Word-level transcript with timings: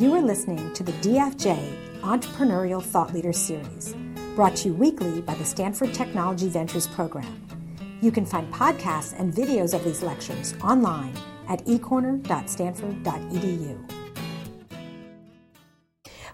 You 0.00 0.14
are 0.14 0.22
listening 0.22 0.72
to 0.72 0.82
the 0.82 0.92
DFJ 0.92 2.00
Entrepreneurial 2.00 2.82
Thought 2.82 3.12
Leader 3.12 3.34
Series, 3.34 3.94
brought 4.34 4.56
to 4.56 4.68
you 4.68 4.74
weekly 4.74 5.20
by 5.20 5.34
the 5.34 5.44
Stanford 5.44 5.92
Technology 5.92 6.48
Ventures 6.48 6.86
Program. 6.86 7.46
You 8.00 8.10
can 8.10 8.24
find 8.24 8.50
podcasts 8.50 9.12
and 9.20 9.30
videos 9.30 9.74
of 9.74 9.84
these 9.84 10.02
lectures 10.02 10.54
online 10.64 11.12
at 11.50 11.62
ecorner.stanford.edu. 11.66 13.99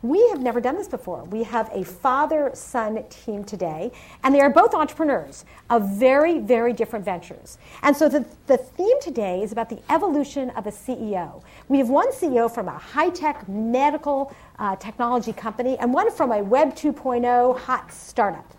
We 0.02 0.28
have 0.28 0.40
never 0.40 0.60
done 0.60 0.76
this 0.76 0.88
before. 0.88 1.24
We 1.24 1.42
have 1.44 1.70
a 1.72 1.84
father 1.84 2.50
son 2.54 3.04
team 3.08 3.44
today, 3.44 3.92
and 4.22 4.34
they 4.34 4.40
are 4.40 4.50
both 4.50 4.74
entrepreneurs 4.74 5.44
of 5.70 5.88
very, 5.98 6.38
very 6.38 6.72
different 6.72 7.04
ventures. 7.04 7.58
And 7.82 7.96
so 7.96 8.08
the, 8.08 8.26
the 8.46 8.56
theme 8.56 9.00
today 9.00 9.42
is 9.42 9.52
about 9.52 9.68
the 9.68 9.80
evolution 9.90 10.50
of 10.50 10.66
a 10.66 10.70
CEO. 10.70 11.42
We 11.68 11.78
have 11.78 11.88
one 11.88 12.12
CEO 12.12 12.52
from 12.52 12.68
a 12.68 12.78
high 12.78 13.10
tech 13.10 13.48
medical 13.48 14.34
uh, 14.58 14.76
technology 14.76 15.32
company 15.32 15.76
and 15.78 15.92
one 15.92 16.10
from 16.10 16.32
a 16.32 16.42
Web 16.42 16.74
2.0 16.74 17.58
hot 17.58 17.92
startup. 17.92 18.52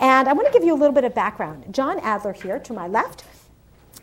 And 0.00 0.28
I 0.28 0.32
want 0.32 0.46
to 0.46 0.52
give 0.52 0.64
you 0.64 0.74
a 0.74 0.78
little 0.78 0.94
bit 0.94 1.04
of 1.04 1.14
background. 1.14 1.64
John 1.72 1.98
Adler 2.00 2.32
here 2.32 2.58
to 2.58 2.72
my 2.72 2.86
left 2.86 3.24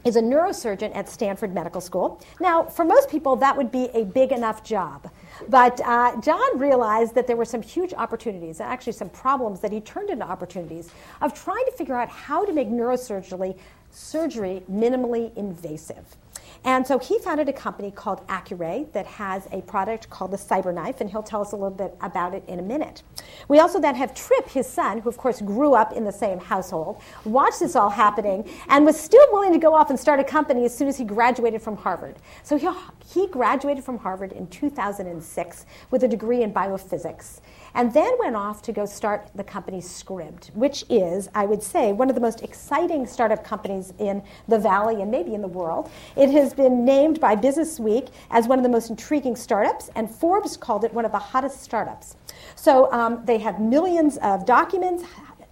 is 0.05 0.16
a 0.16 0.21
neurosurgeon 0.21 0.95
at 0.95 1.07
Stanford 1.07 1.53
Medical 1.53 1.81
School. 1.81 2.21
Now, 2.39 2.63
for 2.63 2.84
most 2.84 3.09
people, 3.09 3.35
that 3.38 3.55
would 3.55 3.71
be 3.71 3.89
a 3.94 4.03
big 4.03 4.31
enough 4.31 4.63
job. 4.63 5.09
But 5.49 5.80
uh, 5.81 6.20
John 6.21 6.59
realized 6.59 7.16
that 7.16 7.27
there 7.27 7.35
were 7.35 7.45
some 7.45 7.61
huge 7.61 7.94
opportunities, 7.94 8.59
actually 8.59 8.94
some 8.94 9.09
problems 9.09 9.59
that 9.61 9.71
he 9.71 9.81
turned 9.81 10.09
into 10.09 10.25
opportunities 10.25 10.91
of 11.21 11.34
trying 11.34 11.66
to 11.66 11.71
figure 11.71 11.95
out 11.95 12.09
how 12.09 12.45
to 12.45 12.53
make 12.53 12.70
neurosurgery 12.70 13.58
surgery 13.93 14.63
minimally 14.70 15.35
invasive. 15.38 16.17
And 16.65 16.88
so 16.88 16.97
he 16.97 17.20
founded 17.20 17.49
a 17.49 17.53
company 17.53 17.91
called 17.91 18.25
Accuray 18.27 18.89
that 18.93 19.05
has 19.05 19.47
a 19.52 19.61
product 19.63 20.09
called 20.09 20.31
the 20.31 20.38
CyberKnife, 20.38 21.02
and 21.02 21.09
he'll 21.09 21.23
tell 21.23 21.41
us 21.41 21.52
a 21.52 21.57
little 21.57 21.75
bit 21.75 21.95
about 21.99 22.33
it 22.33 22.44
in 22.47 22.58
a 22.58 22.61
minute. 22.61 23.03
We 23.49 23.59
also 23.59 23.81
then 23.81 23.95
have 23.95 24.16
Trip, 24.16 24.47
his 24.47 24.66
son, 24.66 24.99
who 24.99 25.09
of 25.09 25.17
course 25.17 25.41
grew 25.41 25.73
up 25.73 25.91
in 25.91 26.05
the 26.05 26.11
same 26.11 26.39
household, 26.39 27.02
watched 27.25 27.59
this 27.59 27.75
all 27.75 27.89
happening, 27.89 28.49
and 28.69 28.86
was 28.86 28.97
still 28.97 29.25
willing 29.33 29.52
to 29.52 29.59
go 29.59 29.73
off 29.73 29.89
and 29.89 29.99
start 29.99 30.21
a 30.21 30.23
company 30.23 30.64
as 30.64 30.75
soon 30.75 30.88
as 30.88 30.97
he 30.97 31.03
graduated 31.03 31.61
from 31.61 31.75
Harvard. 31.75 32.16
So 32.44 32.58
he, 32.58 32.69
he 33.05 33.27
graduated 33.27 33.83
from 33.83 33.97
Harvard 33.97 34.31
in 34.31 34.47
2006 34.47 35.66
with 35.91 36.03
a 36.03 36.08
degree 36.08 36.44
in 36.44 36.53
biophysics 36.53 37.41
and 37.75 37.93
then 37.93 38.11
went 38.19 38.35
off 38.35 38.61
to 38.63 38.71
go 38.71 38.85
start 38.85 39.29
the 39.35 39.43
company 39.43 39.79
Scribd, 39.79 40.53
which 40.55 40.85
is, 40.89 41.29
I 41.33 41.45
would 41.45 41.63
say, 41.63 41.91
one 41.91 42.09
of 42.09 42.15
the 42.15 42.21
most 42.21 42.41
exciting 42.43 43.05
startup 43.05 43.43
companies 43.43 43.93
in 43.99 44.23
the 44.47 44.59
Valley 44.59 45.02
and 45.02 45.09
maybe 45.09 45.33
in 45.33 45.41
the 45.41 45.47
world. 45.47 45.89
It 46.15 46.30
has 46.31 46.53
been 46.53 46.85
named 46.85 47.19
by 47.19 47.35
Business 47.35 47.80
Week 47.80 48.07
as 48.30 48.47
one 48.47 48.59
of 48.59 48.63
the 48.63 48.69
most 48.69 48.89
intriguing 48.89 49.35
startups, 49.35 49.89
and 49.95 50.09
Forbes 50.09 50.57
called 50.57 50.83
it 50.83 50.93
one 50.93 51.05
of 51.05 51.11
the 51.11 51.19
hottest 51.19 51.61
startups. 51.61 52.15
So 52.55 52.91
um, 52.91 53.23
they 53.25 53.38
have 53.39 53.59
millions 53.59 54.17
of 54.17 54.45
documents, 54.45 55.03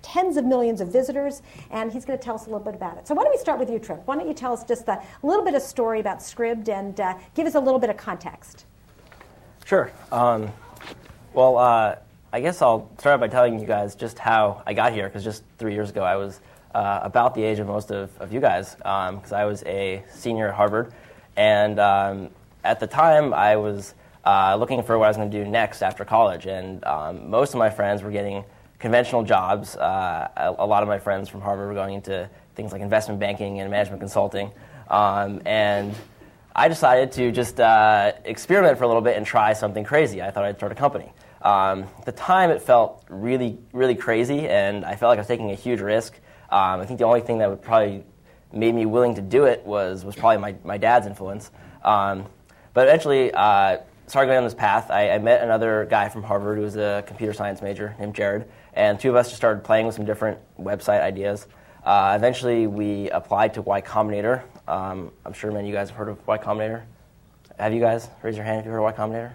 tens 0.02 0.38
of 0.38 0.46
millions 0.46 0.82
of 0.82 0.88
visitors, 0.88 1.42
and 1.70 1.92
he's 1.92 2.06
going 2.06 2.18
to 2.18 2.24
tell 2.24 2.36
us 2.36 2.48
a 2.48 2.50
little 2.50 2.64
bit 2.64 2.76
about 2.76 2.98
it. 2.98 3.08
So 3.08 3.14
why 3.14 3.24
don't 3.24 3.32
we 3.32 3.38
start 3.38 3.60
with 3.60 3.70
you, 3.70 3.80
Trip? 3.80 4.02
Why 4.06 4.16
don't 4.16 4.28
you 4.28 4.34
tell 4.34 4.54
us 4.54 4.64
just 4.64 4.88
a 4.88 5.02
little 5.24 5.46
bit 5.46 5.54
of 5.54 5.62
story 5.62 6.00
about 6.00 6.20
Scribd 6.20 6.70
and 6.70 7.00
uh, 7.00 7.18
give 7.36 7.48
us 7.48 7.56
a 7.56 7.60
little 7.60 7.80
bit 7.80 7.90
of 7.90 7.98
context? 7.98 8.66
Sure. 9.66 9.92
Um, 10.12 10.52
well, 11.34 11.58
uh, 11.58 11.96
I 12.34 12.40
guess 12.40 12.62
I'll 12.62 12.90
start 12.98 13.20
by 13.20 13.28
telling 13.28 13.60
you 13.60 13.66
guys 13.66 13.94
just 13.94 14.18
how 14.18 14.64
I 14.66 14.74
got 14.74 14.94
here, 14.94 15.06
because 15.06 15.22
just 15.22 15.44
three 15.58 15.74
years 15.74 15.90
ago 15.90 16.02
I 16.02 16.16
was 16.16 16.40
uh, 16.74 17.02
about 17.04 17.36
the 17.36 17.44
age 17.44 17.60
of 17.60 17.68
most 17.68 17.92
of, 17.92 18.10
of 18.22 18.32
you 18.32 18.40
guys, 18.40 18.76
because 18.76 19.32
um, 19.34 19.38
I 19.38 19.44
was 19.44 19.64
a 19.66 20.02
senior 20.10 20.48
at 20.48 20.56
Harvard. 20.56 20.94
And 21.36 21.78
um, 21.78 22.30
at 22.64 22.80
the 22.80 22.88
time, 22.88 23.34
I 23.34 23.58
was 23.58 23.94
uh, 24.24 24.56
looking 24.56 24.82
for 24.82 24.98
what 24.98 25.06
I 25.06 25.08
was 25.10 25.18
going 25.18 25.30
to 25.30 25.44
do 25.44 25.50
next 25.50 25.82
after 25.82 26.06
college. 26.06 26.46
And 26.46 26.86
um, 26.86 27.30
most 27.30 27.54
of 27.54 27.60
my 27.60 27.70
friends 27.70 28.02
were 28.02 28.12
getting 28.12 28.46
conventional 28.80 29.24
jobs. 29.24 29.76
Uh, 29.76 30.30
a, 30.38 30.56
a, 30.60 30.66
lot 30.66 30.84
of 30.84 30.88
my 30.88 31.00
friends 31.00 31.28
from 31.28 31.42
Harvard 31.42 31.68
were 31.68 31.74
going 31.74 31.96
into 31.96 32.30
things 32.56 32.72
like 32.72 32.82
investment 32.82 33.20
banking 33.20 33.60
and 33.60 33.70
management 33.70 34.00
consulting. 34.00 34.52
Um, 34.90 35.42
and 35.46 35.94
I 36.56 36.70
decided 36.70 37.12
to 37.14 37.34
just 37.34 37.60
uh, 37.60 38.14
experiment 38.24 38.78
for 38.78 38.86
a 38.86 38.88
little 38.88 39.02
bit 39.02 39.18
and 39.18 39.26
try 39.26 39.52
something 39.52 39.84
crazy. 39.84 40.22
I 40.22 40.32
thought 40.32 40.46
I'd 40.46 40.56
start 40.56 40.72
a 40.72 40.76
company. 40.76 41.12
Um, 41.42 41.84
at 41.98 42.06
the 42.06 42.12
time, 42.12 42.52
it 42.52 42.62
felt 42.62 43.04
really, 43.10 43.58
really 43.74 43.96
crazy, 43.96 44.48
and 44.48 44.86
I 44.86 44.96
felt 44.96 45.10
like 45.10 45.18
I 45.18 45.22
was 45.22 45.28
taking 45.28 45.52
a 45.52 45.56
huge 45.56 45.82
risk. 45.82 46.14
Um, 46.50 46.82
I 46.82 46.86
think 46.86 47.00
the 47.00 47.06
only 47.06 47.22
thing 47.22 47.40
that 47.40 47.50
would 47.50 47.62
probably 47.62 48.04
made 48.54 48.76
me 48.76 48.86
willing 48.86 49.16
to 49.16 49.22
do 49.22 49.46
it 49.46 49.66
was, 49.66 50.04
was 50.06 50.16
probably 50.16 50.38
my, 50.38 50.56
my 50.64 50.78
dad's 50.78 51.08
influence. 51.08 51.50
Um, 51.84 52.26
but 52.74 52.88
eventually, 52.88 53.32
uh, 53.34 53.78
started 54.12 54.28
going 54.28 54.38
on 54.38 54.44
this 54.44 54.54
path. 54.54 54.92
I, 54.92 55.12
I, 55.12 55.18
met 55.20 55.42
another 55.42 55.88
guy 55.90 56.10
from 56.10 56.22
Harvard 56.22 56.58
who 56.58 56.64
was 56.64 56.76
a 56.76 57.02
computer 57.08 57.34
science 57.34 57.62
major 57.62 57.96
named 57.98 58.14
Jared, 58.14 58.46
and 58.74 59.00
two 59.00 59.10
of 59.10 59.16
us 59.16 59.28
just 59.28 59.38
started 59.38 59.64
playing 59.64 59.86
with 59.86 59.96
some 59.96 60.06
different 60.06 60.38
website 60.60 61.02
ideas. 61.02 61.48
Uh, 61.84 62.14
eventually, 62.16 62.68
we 62.68 63.10
applied 63.10 63.54
to 63.56 63.62
Y 63.62 63.82
Combinator. 63.82 64.44
Um, 64.68 65.12
I'm 65.26 65.34
sure 65.34 65.50
many 65.52 65.64
of 65.64 65.68
you 65.70 65.74
guys 65.74 65.90
have 65.90 65.98
heard 65.98 66.10
of 66.10 66.28
Y 66.28 66.38
Combinator. 66.38 66.84
Have 67.58 67.74
you 67.74 67.80
guys? 67.80 68.10
Raise 68.22 68.36
your 68.36 68.46
hand 68.46 68.60
if 68.60 68.66
you've 68.66 68.74
heard 68.74 68.80
of 68.80 68.84
Y 68.84 68.92
Combinator. 68.94 69.32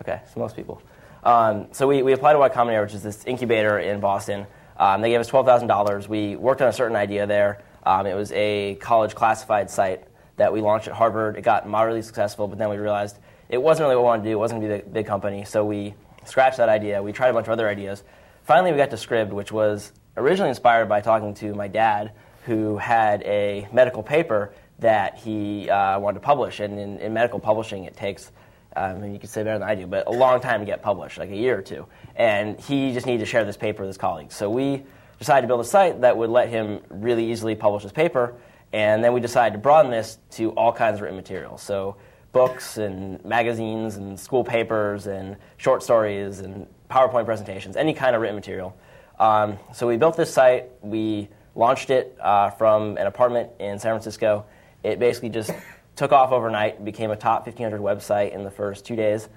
Okay, 0.00 0.20
so 0.32 0.40
most 0.40 0.56
people. 0.56 0.80
Um, 1.22 1.68
so 1.72 1.86
we, 1.86 2.02
we 2.02 2.12
applied 2.12 2.32
to 2.32 2.38
Y 2.38 2.48
Combinator, 2.48 2.82
which 2.82 2.94
is 2.94 3.02
this 3.02 3.24
incubator 3.24 3.78
in 3.78 4.00
Boston. 4.00 4.46
Um, 4.76 5.00
they 5.00 5.10
gave 5.10 5.20
us 5.20 5.30
$12,000. 5.30 6.08
We 6.08 6.36
worked 6.36 6.62
on 6.62 6.68
a 6.68 6.72
certain 6.72 6.96
idea 6.96 7.26
there. 7.26 7.62
Um, 7.84 8.06
it 8.06 8.14
was 8.14 8.32
a 8.32 8.76
college 8.76 9.14
classified 9.14 9.70
site 9.70 10.04
that 10.36 10.52
we 10.52 10.60
launched 10.60 10.88
at 10.88 10.94
Harvard. 10.94 11.36
It 11.36 11.42
got 11.42 11.68
moderately 11.68 12.02
successful, 12.02 12.48
but 12.48 12.58
then 12.58 12.68
we 12.68 12.76
realized 12.76 13.18
it 13.48 13.62
wasn't 13.62 13.84
really 13.84 13.96
what 13.96 14.02
we 14.02 14.06
wanted 14.06 14.22
to 14.24 14.28
do. 14.30 14.32
It 14.32 14.38
wasn't 14.40 14.62
going 14.62 14.72
to 14.72 14.78
be 14.78 14.84
the 14.84 14.90
big 14.90 15.06
company. 15.06 15.44
So 15.44 15.64
we 15.64 15.94
scratched 16.24 16.56
that 16.56 16.68
idea. 16.68 17.02
We 17.02 17.12
tried 17.12 17.28
a 17.28 17.32
bunch 17.32 17.46
of 17.46 17.52
other 17.52 17.68
ideas. 17.68 18.02
Finally, 18.44 18.72
we 18.72 18.78
got 18.78 18.90
to 18.90 18.96
Scribd, 18.96 19.30
which 19.30 19.52
was 19.52 19.92
originally 20.16 20.48
inspired 20.48 20.88
by 20.88 21.00
talking 21.00 21.34
to 21.34 21.54
my 21.54 21.68
dad, 21.68 22.12
who 22.44 22.76
had 22.76 23.22
a 23.22 23.68
medical 23.72 24.02
paper 24.02 24.52
that 24.80 25.16
he 25.18 25.70
uh, 25.70 25.98
wanted 26.00 26.14
to 26.14 26.24
publish. 26.24 26.58
And 26.58 26.78
in, 26.78 26.98
in 26.98 27.12
medical 27.12 27.38
publishing, 27.38 27.84
it 27.84 27.96
takes 27.96 28.32
um, 28.76 29.02
and 29.02 29.12
you 29.12 29.18
can 29.18 29.28
say 29.28 29.42
better 29.42 29.58
than 29.58 29.68
I 29.68 29.74
do, 29.74 29.86
but 29.86 30.06
a 30.06 30.10
long 30.10 30.40
time 30.40 30.60
to 30.60 30.66
get 30.66 30.82
published, 30.82 31.18
like 31.18 31.30
a 31.30 31.36
year 31.36 31.58
or 31.58 31.62
two. 31.62 31.86
And 32.16 32.58
he 32.58 32.92
just 32.92 33.06
needed 33.06 33.20
to 33.20 33.26
share 33.26 33.44
this 33.44 33.56
paper 33.56 33.82
with 33.82 33.88
his 33.88 33.98
colleagues. 33.98 34.34
So 34.34 34.50
we 34.50 34.82
decided 35.18 35.42
to 35.42 35.46
build 35.48 35.60
a 35.60 35.64
site 35.64 36.00
that 36.00 36.16
would 36.16 36.30
let 36.30 36.48
him 36.48 36.80
really 36.88 37.30
easily 37.30 37.54
publish 37.54 37.82
his 37.82 37.92
paper. 37.92 38.34
And 38.72 39.04
then 39.04 39.12
we 39.12 39.20
decided 39.20 39.52
to 39.54 39.58
broaden 39.58 39.90
this 39.90 40.18
to 40.32 40.50
all 40.52 40.72
kinds 40.72 40.96
of 40.96 41.02
written 41.02 41.16
material. 41.16 41.58
So 41.58 41.96
books 42.32 42.78
and 42.78 43.22
magazines 43.24 43.96
and 43.96 44.18
school 44.18 44.42
papers 44.42 45.06
and 45.06 45.36
short 45.58 45.82
stories 45.82 46.40
and 46.40 46.66
PowerPoint 46.90 47.26
presentations, 47.26 47.76
any 47.76 47.92
kind 47.92 48.16
of 48.16 48.22
written 48.22 48.34
material. 48.36 48.76
Um, 49.18 49.58
so 49.74 49.86
we 49.86 49.96
built 49.96 50.16
this 50.16 50.32
site. 50.32 50.70
We 50.80 51.28
launched 51.54 51.90
it 51.90 52.16
uh, 52.20 52.50
from 52.50 52.96
an 52.96 53.06
apartment 53.06 53.50
in 53.58 53.78
San 53.78 53.92
Francisco. 53.92 54.46
It 54.82 54.98
basically 54.98 55.28
just 55.28 55.52
took 55.96 56.12
off 56.12 56.32
overnight, 56.32 56.84
became 56.84 57.10
a 57.10 57.16
top 57.16 57.46
1500 57.46 57.80
website 57.80 58.32
in 58.32 58.44
the 58.44 58.50
first 58.50 58.84
two 58.84 58.96
days. 58.96 59.28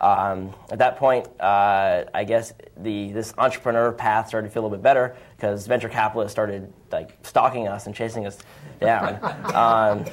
Um, 0.00 0.52
at 0.70 0.78
that 0.78 0.96
point, 0.96 1.28
uh, 1.40 2.04
I 2.12 2.24
guess 2.24 2.52
the 2.76 3.12
this 3.12 3.32
entrepreneur 3.38 3.92
path 3.92 4.28
started 4.28 4.48
to 4.48 4.52
feel 4.52 4.62
a 4.62 4.64
little 4.64 4.76
bit 4.76 4.82
better 4.82 5.16
because 5.36 5.66
venture 5.66 5.88
capitalists 5.88 6.32
started 6.32 6.72
like 6.90 7.16
stalking 7.22 7.68
us 7.68 7.86
and 7.86 7.94
chasing 7.94 8.26
us 8.26 8.38
down. 8.80 9.18
um, 9.54 10.04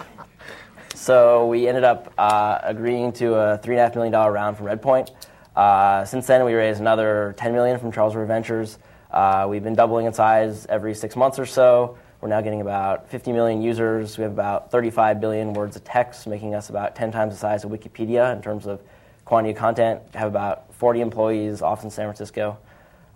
so 0.93 1.47
we 1.47 1.67
ended 1.67 1.83
up 1.83 2.13
uh, 2.17 2.59
agreeing 2.63 3.11
to 3.13 3.33
a 3.33 3.57
three 3.57 3.75
and 3.75 3.81
a 3.81 3.83
half 3.83 3.95
million 3.95 4.11
dollar 4.11 4.31
round 4.31 4.57
from 4.57 4.67
Redpoint. 4.67 5.09
Uh, 5.55 6.05
since 6.05 6.27
then, 6.27 6.45
we 6.45 6.53
raised 6.53 6.79
another 6.79 7.33
10 7.37 7.53
million 7.53 7.79
from 7.79 7.91
Charles 7.91 8.15
River 8.15 8.25
Ventures. 8.25 8.77
Uh, 9.09 9.45
we've 9.49 9.63
been 9.63 9.75
doubling 9.75 10.05
in 10.05 10.13
size 10.13 10.65
every 10.67 10.93
six 10.93 11.15
months 11.15 11.39
or 11.39 11.45
so. 11.45 11.97
We're 12.21 12.29
now 12.29 12.41
getting 12.41 12.61
about 12.61 13.09
50 13.09 13.31
million 13.31 13.63
users. 13.63 14.15
We 14.19 14.21
have 14.21 14.31
about 14.31 14.69
35 14.69 15.19
billion 15.19 15.53
words 15.53 15.75
of 15.75 15.83
text, 15.83 16.27
making 16.27 16.53
us 16.53 16.69
about 16.69 16.95
10 16.95 17.11
times 17.11 17.33
the 17.33 17.39
size 17.39 17.63
of 17.63 17.71
Wikipedia 17.71 18.31
in 18.35 18.43
terms 18.43 18.67
of 18.67 18.79
quantity 19.25 19.53
of 19.53 19.57
content. 19.57 20.01
We 20.13 20.19
have 20.19 20.27
about 20.27 20.71
40 20.75 21.01
employees, 21.01 21.63
off 21.63 21.83
in 21.83 21.89
San 21.89 22.05
Francisco. 22.05 22.59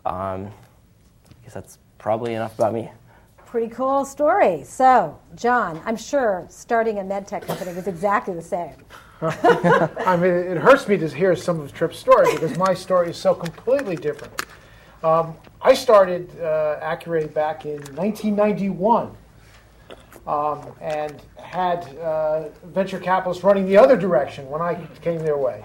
Um, 0.07 0.47
I 0.47 1.43
guess 1.43 1.53
that's 1.53 1.77
probably 1.99 2.33
enough 2.33 2.55
about 2.55 2.73
me. 2.73 2.89
Pretty 3.45 3.67
cool 3.67 4.05
story. 4.05 4.63
So, 4.63 5.19
John, 5.35 5.79
I'm 5.85 5.97
sure 5.97 6.47
starting 6.49 6.97
a 6.97 7.03
med 7.03 7.27
tech 7.27 7.45
company 7.45 7.73
was 7.73 7.85
exactly 7.85 8.33
the 8.33 8.41
same. 8.41 8.73
I 9.21 10.17
mean, 10.17 10.31
it 10.31 10.57
hurts 10.57 10.87
me 10.87 10.97
to 10.97 11.07
hear 11.07 11.35
some 11.35 11.59
of 11.59 11.71
Trip's 11.73 11.99
story 11.99 12.33
because 12.33 12.57
my 12.57 12.73
story 12.73 13.11
is 13.11 13.17
so 13.17 13.35
completely 13.35 13.95
different. 13.95 14.33
Um, 15.05 15.35
I 15.61 15.75
started 15.75 16.31
uh, 16.39 16.79
Accuray 16.81 17.31
back 17.31 17.65
in 17.65 17.77
1991 17.93 19.15
um, 20.25 20.73
and 20.81 21.21
had 21.37 21.95
uh, 21.99 22.49
venture 22.63 22.99
capitalists 22.99 23.43
running 23.43 23.67
the 23.67 23.77
other 23.77 23.95
direction 23.95 24.49
when 24.49 24.63
I 24.63 24.83
came 25.03 25.19
their 25.19 25.37
way. 25.37 25.63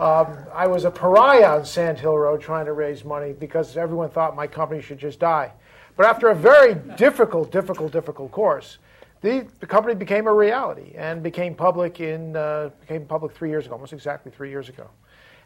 Um, 0.00 0.36
I 0.52 0.66
was 0.66 0.84
a 0.84 0.90
pariah 0.90 1.58
on 1.58 1.64
Sand 1.64 2.00
Hill 2.00 2.18
Road 2.18 2.40
trying 2.40 2.66
to 2.66 2.72
raise 2.72 3.04
money 3.04 3.32
because 3.32 3.76
everyone 3.76 4.10
thought 4.10 4.34
my 4.34 4.48
company 4.48 4.82
should 4.82 4.98
just 4.98 5.20
die. 5.20 5.52
But 5.96 6.06
after 6.06 6.30
a 6.30 6.34
very 6.34 6.74
difficult, 6.96 7.52
difficult, 7.52 7.92
difficult 7.92 8.32
course, 8.32 8.78
the, 9.20 9.46
the 9.60 9.66
company 9.66 9.94
became 9.94 10.26
a 10.26 10.34
reality 10.34 10.90
and 10.96 11.22
became 11.22 11.54
public 11.54 12.00
in 12.00 12.34
uh, 12.34 12.70
became 12.80 13.06
public 13.06 13.32
three 13.32 13.48
years 13.48 13.66
ago, 13.66 13.76
almost 13.76 13.92
exactly 13.92 14.32
three 14.32 14.50
years 14.50 14.68
ago. 14.68 14.90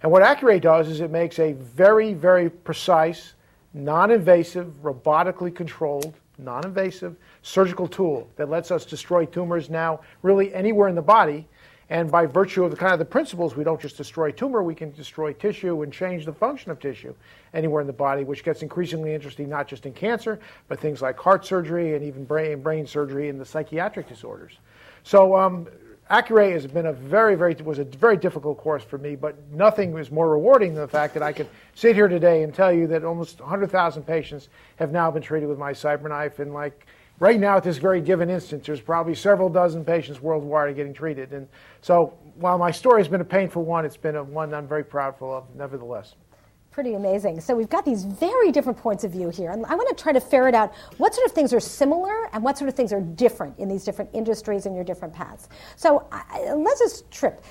And 0.06 0.12
what 0.12 0.22
Accuray 0.22 0.60
does 0.60 0.86
is 0.86 1.00
it 1.00 1.10
makes 1.10 1.40
a 1.40 1.54
very, 1.54 2.14
very 2.14 2.48
precise, 2.48 3.34
non 3.74 4.12
invasive, 4.12 4.72
robotically 4.80 5.52
controlled, 5.52 6.14
non 6.38 6.64
invasive 6.64 7.16
surgical 7.42 7.88
tool 7.88 8.30
that 8.36 8.48
lets 8.48 8.70
us 8.70 8.86
destroy 8.86 9.24
tumors 9.24 9.68
now 9.68 10.02
really 10.22 10.54
anywhere 10.54 10.86
in 10.86 10.94
the 10.94 11.02
body. 11.02 11.48
And 11.90 12.08
by 12.08 12.24
virtue 12.24 12.62
of 12.62 12.70
the 12.70 12.76
kind 12.76 12.92
of 12.92 13.00
the 13.00 13.04
principles, 13.04 13.56
we 13.56 13.64
don't 13.64 13.80
just 13.80 13.96
destroy 13.96 14.30
tumor, 14.30 14.62
we 14.62 14.76
can 14.76 14.92
destroy 14.92 15.32
tissue 15.32 15.82
and 15.82 15.92
change 15.92 16.24
the 16.24 16.32
function 16.32 16.70
of 16.70 16.78
tissue 16.78 17.12
anywhere 17.52 17.80
in 17.80 17.88
the 17.88 17.92
body, 17.92 18.22
which 18.22 18.44
gets 18.44 18.62
increasingly 18.62 19.12
interesting 19.12 19.48
not 19.48 19.66
just 19.66 19.86
in 19.86 19.92
cancer, 19.92 20.38
but 20.68 20.78
things 20.78 21.02
like 21.02 21.18
heart 21.18 21.44
surgery 21.44 21.96
and 21.96 22.04
even 22.04 22.24
brain, 22.24 22.62
brain 22.62 22.86
surgery 22.86 23.28
and 23.28 23.40
the 23.40 23.44
psychiatric 23.44 24.08
disorders. 24.08 24.58
So 25.02 25.36
um, 25.36 25.66
Accuray 26.10 26.52
has 26.52 26.66
been 26.68 26.86
a 26.86 26.92
very, 26.92 27.34
very 27.34 27.54
was 27.54 27.80
a 27.80 27.84
very 27.84 28.16
difficult 28.16 28.58
course 28.58 28.84
for 28.84 28.96
me, 28.96 29.16
but 29.16 29.34
nothing 29.50 29.92
was 29.92 30.12
more 30.12 30.30
rewarding 30.30 30.72
than 30.72 30.82
the 30.82 30.88
fact 30.88 31.14
that 31.14 31.22
I 31.22 31.32
could 31.32 31.48
sit 31.74 31.96
here 31.96 32.06
today 32.06 32.44
and 32.44 32.54
tell 32.54 32.72
you 32.72 32.86
that 32.88 33.04
almost 33.04 33.40
100,000 33.40 34.04
patients 34.04 34.48
have 34.76 34.92
now 34.92 35.10
been 35.10 35.22
treated 35.22 35.48
with 35.48 35.58
my 35.58 35.72
CyberKnife, 35.72 36.38
and 36.38 36.54
like 36.54 36.86
right 37.18 37.40
now 37.40 37.56
at 37.56 37.64
this 37.64 37.78
very 37.78 38.00
given 38.00 38.30
instance, 38.30 38.66
there's 38.66 38.80
probably 38.80 39.16
several 39.16 39.48
dozen 39.48 39.84
patients 39.84 40.20
worldwide 40.20 40.76
getting 40.76 40.94
treated. 40.94 41.32
And 41.32 41.48
so, 41.80 42.14
while 42.36 42.56
my 42.56 42.70
story 42.70 43.00
has 43.00 43.08
been 43.08 43.20
a 43.20 43.24
painful 43.24 43.64
one, 43.64 43.84
it's 43.84 43.96
been 43.96 44.14
a 44.14 44.22
one 44.22 44.54
I'm 44.54 44.68
very 44.68 44.84
proudful 44.84 45.32
of, 45.32 45.44
nevertheless 45.56 46.14
pretty 46.76 46.92
amazing. 46.92 47.40
So 47.40 47.56
we've 47.56 47.70
got 47.70 47.86
these 47.86 48.04
very 48.04 48.52
different 48.52 48.76
points 48.76 49.02
of 49.02 49.10
view 49.10 49.30
here. 49.30 49.50
And 49.50 49.64
I 49.64 49.74
want 49.74 49.88
to 49.96 50.02
try 50.02 50.12
to 50.12 50.20
ferret 50.20 50.54
out 50.54 50.74
what 50.98 51.14
sort 51.14 51.26
of 51.26 51.32
things 51.32 51.54
are 51.54 51.58
similar 51.58 52.28
and 52.34 52.44
what 52.44 52.58
sort 52.58 52.68
of 52.68 52.74
things 52.74 52.92
are 52.92 53.00
different 53.00 53.58
in 53.58 53.66
these 53.66 53.82
different 53.82 54.10
industries 54.12 54.66
and 54.66 54.74
your 54.74 54.84
different 54.84 55.14
paths. 55.14 55.48
So 55.76 56.06
I, 56.12 56.52
let's 56.52 56.80
just 56.80 57.10
Trip. 57.10 57.42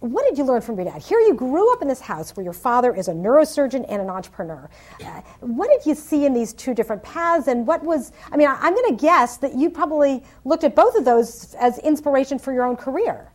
What 0.00 0.26
did 0.28 0.36
you 0.36 0.44
learn 0.44 0.60
from 0.60 0.76
your 0.76 0.84
dad? 0.84 1.00
Here 1.00 1.18
you 1.18 1.32
grew 1.32 1.72
up 1.72 1.80
in 1.80 1.88
this 1.88 2.02
house 2.02 2.36
where 2.36 2.44
your 2.44 2.52
father 2.52 2.94
is 2.94 3.08
a 3.08 3.12
neurosurgeon 3.12 3.86
and 3.88 4.02
an 4.02 4.10
entrepreneur. 4.10 4.68
Uh, 5.02 5.22
what 5.40 5.70
did 5.70 5.86
you 5.88 5.94
see 5.94 6.26
in 6.26 6.34
these 6.34 6.52
two 6.52 6.74
different 6.74 7.02
paths? 7.02 7.48
And 7.48 7.66
what 7.66 7.82
was, 7.82 8.12
I 8.30 8.36
mean, 8.36 8.48
I, 8.48 8.58
I'm 8.60 8.74
going 8.74 8.94
to 8.94 9.00
guess 9.00 9.38
that 9.38 9.54
you 9.54 9.70
probably 9.70 10.22
looked 10.44 10.64
at 10.64 10.76
both 10.76 10.94
of 10.94 11.06
those 11.06 11.54
as 11.54 11.78
inspiration 11.78 12.38
for 12.38 12.52
your 12.52 12.64
own 12.64 12.76
career. 12.76 13.32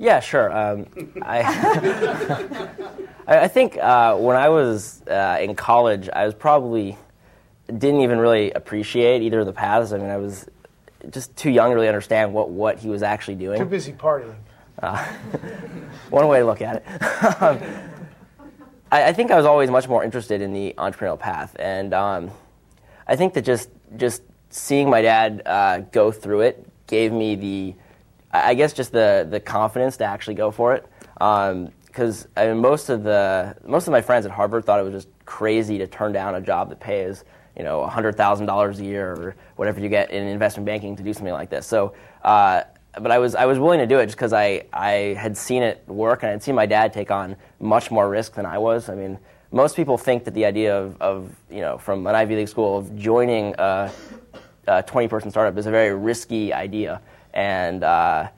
Yeah, 0.00 0.20
sure. 0.20 0.50
Um, 0.50 0.86
I, 1.22 1.42
I 3.28 3.48
think 3.48 3.76
uh, 3.76 4.16
when 4.16 4.34
I 4.34 4.48
was 4.48 5.02
uh, 5.02 5.36
in 5.40 5.54
college, 5.54 6.08
I 6.10 6.24
was 6.24 6.34
probably 6.34 6.96
didn't 7.66 8.00
even 8.00 8.18
really 8.18 8.50
appreciate 8.52 9.20
either 9.20 9.40
of 9.40 9.46
the 9.46 9.52
paths. 9.52 9.92
I 9.92 9.98
mean, 9.98 10.08
I 10.08 10.16
was 10.16 10.48
just 11.10 11.36
too 11.36 11.50
young 11.50 11.70
to 11.70 11.74
really 11.74 11.88
understand 11.88 12.32
what, 12.32 12.48
what 12.48 12.78
he 12.78 12.88
was 12.88 13.02
actually 13.02 13.34
doing. 13.34 13.58
Too 13.58 13.66
busy 13.66 13.92
partying. 13.92 14.36
Uh, 14.82 15.04
one 16.10 16.26
way 16.28 16.38
to 16.38 16.46
look 16.46 16.62
at 16.62 16.76
it. 16.76 17.02
um, 17.42 17.60
I, 18.90 19.08
I, 19.08 19.12
think 19.12 19.30
I 19.30 19.36
was 19.36 19.44
always 19.44 19.70
much 19.70 19.86
more 19.86 20.02
interested 20.02 20.40
in 20.40 20.54
the 20.54 20.74
entrepreneurial 20.78 21.18
path, 21.18 21.54
and 21.58 21.92
um, 21.92 22.30
I 23.06 23.16
think 23.16 23.34
that 23.34 23.42
just 23.42 23.68
just 23.96 24.22
seeing 24.48 24.88
my 24.88 25.02
dad 25.02 25.42
uh, 25.44 25.80
go 25.92 26.10
through 26.10 26.40
it 26.40 26.66
gave 26.86 27.12
me 27.12 27.36
the 27.36 27.74
I 28.32 28.54
guess 28.54 28.72
just 28.72 28.92
the 28.92 29.26
the 29.28 29.40
confidence 29.40 29.96
to 29.98 30.04
actually 30.04 30.34
go 30.34 30.50
for 30.50 30.74
it. 30.74 30.86
Because 31.14 32.24
um, 32.24 32.30
I 32.36 32.46
mean, 32.48 32.58
most 32.58 32.88
of 32.88 33.02
the 33.02 33.56
most 33.64 33.86
of 33.86 33.92
my 33.92 34.00
friends 34.00 34.26
at 34.26 34.32
Harvard 34.32 34.64
thought 34.64 34.80
it 34.80 34.84
was 34.84 35.04
just 35.04 35.08
crazy 35.24 35.78
to 35.78 35.86
turn 35.86 36.12
down 36.12 36.34
a 36.34 36.40
job 36.40 36.68
that 36.70 36.80
pays 36.80 37.24
you 37.56 37.64
know 37.64 37.84
hundred 37.86 38.16
thousand 38.16 38.46
dollars 38.46 38.80
a 38.80 38.84
year 38.84 39.12
or 39.12 39.36
whatever 39.56 39.80
you 39.80 39.88
get 39.88 40.10
in 40.10 40.26
investment 40.26 40.66
banking 40.66 40.96
to 40.96 41.02
do 41.02 41.12
something 41.12 41.32
like 41.32 41.50
this. 41.50 41.66
So. 41.66 41.94
Uh, 42.22 42.62
but 42.94 43.12
I 43.12 43.18
was 43.18 43.34
I 43.36 43.46
was 43.46 43.58
willing 43.58 43.78
to 43.78 43.86
do 43.86 43.98
it 44.00 44.06
just 44.06 44.16
because 44.16 44.32
I, 44.32 44.64
I 44.72 45.14
had 45.16 45.36
seen 45.36 45.62
it 45.62 45.86
work 45.86 46.24
and 46.24 46.28
I 46.28 46.32
had 46.32 46.42
seen 46.42 46.56
my 46.56 46.66
dad 46.66 46.92
take 46.92 47.12
on 47.12 47.36
much 47.60 47.90
more 47.90 48.08
risk 48.08 48.34
than 48.34 48.46
I 48.46 48.58
was. 48.58 48.88
I 48.88 48.96
mean, 48.96 49.16
most 49.52 49.76
people 49.76 49.96
think 49.96 50.24
that 50.24 50.34
the 50.34 50.44
idea 50.44 50.76
of, 50.76 51.00
of 51.00 51.36
you 51.50 51.60
know 51.60 51.78
from 51.78 52.06
an 52.06 52.14
Ivy 52.14 52.36
League 52.36 52.48
school 52.48 52.78
of 52.78 52.96
joining 52.96 53.54
a, 53.58 53.92
a 54.66 54.82
20 54.82 55.08
person 55.08 55.30
startup 55.30 55.56
is 55.56 55.66
a 55.66 55.70
very 55.70 55.94
risky 55.94 56.52
idea. 56.52 57.00
And 57.34 57.84
uh, 57.84 58.28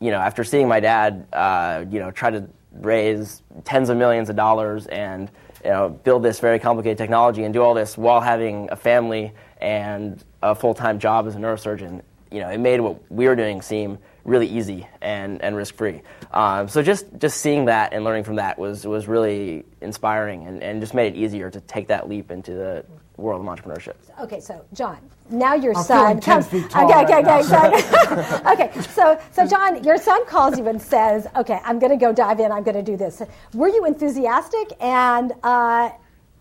you 0.00 0.10
know, 0.10 0.18
after 0.18 0.44
seeing 0.44 0.68
my 0.68 0.80
dad, 0.80 1.26
uh, 1.32 1.84
you 1.90 2.00
know, 2.00 2.10
try 2.10 2.30
to 2.30 2.48
raise 2.72 3.42
tens 3.64 3.88
of 3.88 3.96
millions 3.96 4.30
of 4.30 4.36
dollars 4.36 4.86
and 4.86 5.30
you 5.64 5.70
know, 5.70 5.88
build 5.88 6.22
this 6.22 6.40
very 6.40 6.58
complicated 6.58 6.98
technology 6.98 7.44
and 7.44 7.54
do 7.54 7.62
all 7.62 7.74
this 7.74 7.96
while 7.96 8.20
having 8.20 8.68
a 8.72 8.76
family 8.76 9.32
and 9.60 10.24
a 10.42 10.54
full-time 10.54 10.98
job 10.98 11.26
as 11.26 11.36
a 11.36 11.38
neurosurgeon, 11.38 12.02
you 12.32 12.40
know, 12.40 12.48
it 12.48 12.58
made 12.58 12.80
what 12.80 12.98
we 13.12 13.28
were 13.28 13.36
doing 13.36 13.62
seem 13.62 13.98
really 14.24 14.46
easy 14.46 14.86
and, 15.00 15.40
and 15.42 15.54
risk-free. 15.54 16.02
Um, 16.32 16.68
so 16.68 16.82
just, 16.82 17.06
just 17.18 17.40
seeing 17.40 17.66
that 17.66 17.92
and 17.92 18.04
learning 18.04 18.24
from 18.24 18.36
that 18.36 18.58
was, 18.58 18.86
was 18.86 19.06
really 19.06 19.64
inspiring 19.80 20.46
and, 20.46 20.62
and 20.62 20.80
just 20.80 20.94
made 20.94 21.14
it 21.14 21.18
easier 21.18 21.50
to 21.50 21.60
take 21.60 21.88
that 21.88 22.08
leap 22.08 22.30
into 22.30 22.52
the 22.52 22.84
world 23.16 23.46
of 23.46 23.46
entrepreneurship. 23.46 23.94
Okay, 24.20 24.40
so 24.40 24.64
John, 24.72 24.98
now 25.30 25.54
your 25.54 25.76
I'm 25.76 25.84
son 25.84 26.20
comes. 26.20 26.46
Okay, 26.46 26.62
right 26.74 27.04
okay, 27.04 27.18
okay, 27.18 28.42
okay. 28.52 28.80
So, 28.90 29.18
so 29.30 29.46
John, 29.46 29.82
your 29.84 29.98
son 29.98 30.26
calls 30.26 30.58
you 30.58 30.66
and 30.68 30.80
says, 30.80 31.26
"Okay, 31.36 31.60
I'm 31.64 31.78
going 31.78 31.92
to 31.92 31.96
go 31.96 32.12
dive 32.12 32.40
in. 32.40 32.50
I'm 32.52 32.62
going 32.62 32.76
to 32.76 32.82
do 32.82 32.96
this." 32.96 33.22
Were 33.54 33.68
you 33.68 33.84
enthusiastic? 33.84 34.72
And 34.80 35.32
uh, 35.42 35.90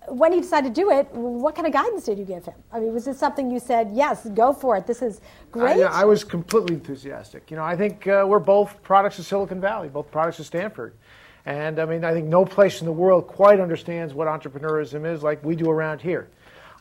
when 0.08 0.34
he 0.34 0.42
decided 0.42 0.74
to 0.74 0.82
do 0.82 0.92
it, 0.92 1.12
what 1.14 1.56
kind 1.56 1.68
of 1.68 1.74
guidance 1.74 2.06
did 2.06 2.18
you 2.18 2.26
give 2.26 2.46
him? 2.46 2.56
I 2.72 2.80
mean, 2.80 2.94
was 2.94 3.06
this 3.06 3.20
something 3.20 3.52
you 3.52 3.60
said, 3.60 3.92
"Yes, 3.94 4.28
go 4.34 4.54
for 4.54 4.78
it. 4.78 4.88
This 4.88 5.02
is 5.02 5.22
great"? 5.52 5.74
I, 5.74 5.80
yeah, 5.80 5.92
I 5.92 6.06
was 6.06 6.24
completely 6.24 6.76
enthusiastic. 6.76 7.52
You 7.52 7.58
know, 7.58 7.64
I 7.64 7.76
think 7.76 8.08
uh, 8.08 8.26
we're 8.28 8.40
both 8.40 8.82
products 8.82 9.20
of 9.20 9.26
Silicon 9.26 9.62
Valley, 9.62 9.90
both 9.90 10.10
products 10.12 10.40
of 10.40 10.46
Stanford. 10.46 10.94
And 11.46 11.80
I 11.80 11.86
mean, 11.86 12.04
I 12.04 12.14
think 12.14 12.28
no 12.28 12.46
place 12.46 12.82
in 12.82 12.86
the 12.86 12.92
world 12.92 13.28
quite 13.28 13.60
understands 13.60 14.14
what 14.14 14.28
entrepreneurship 14.28 15.12
is 15.12 15.24
like 15.24 15.44
we 15.44 15.56
do 15.56 15.70
around 15.70 16.02
here. 16.02 16.30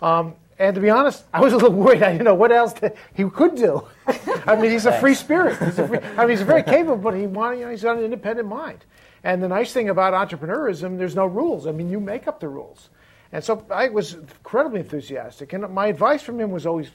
Um, 0.03 0.35
and 0.59 0.75
to 0.75 0.81
be 0.81 0.91
honest, 0.91 1.25
I 1.33 1.41
was 1.41 1.55
a 1.55 1.57
little 1.57 1.73
worried. 1.85 2.03
I 2.03 2.13
didn't 2.13 2.25
know 2.25 2.35
what 2.35 2.53
else 2.53 2.75
he 3.15 3.25
could 3.25 3.57
do. 3.57 3.87
I 4.47 4.57
mean, 4.57 4.71
he's 4.71 4.87
a 4.87 4.99
free 5.01 5.15
spirit. 5.15 5.59
He's 5.59 5.79
a 5.79 5.89
free, 5.89 5.99
I 6.17 6.21
mean, 6.21 6.37
he's 6.37 6.43
very 6.43 6.63
capable, 6.63 6.99
but 6.99 7.15
he 7.15 7.27
wanted, 7.27 7.61
you 7.61 7.65
know, 7.65 7.71
he's 7.71 7.83
got 7.83 7.97
an 7.97 8.05
independent 8.05 8.49
mind. 8.49 8.85
And 9.25 9.43
the 9.43 9.49
nice 9.49 9.73
thing 9.73 9.89
about 9.89 10.13
entrepreneurism, 10.13 10.99
there's 10.99 11.15
no 11.15 11.27
rules. 11.27 11.67
I 11.67 11.73
mean, 11.73 11.91
you 11.91 11.99
make 11.99 12.29
up 12.29 12.41
the 12.41 12.49
rules. 12.49 12.91
And 13.33 13.43
so 13.43 13.65
I 13.71 13.89
was 13.89 14.15
incredibly 14.15 14.81
enthusiastic. 14.81 15.53
And 15.53 15.69
my 15.71 15.87
advice 15.87 16.23
from 16.23 16.41
him 16.41 16.51
was 16.51 16.67
always, 16.67 16.91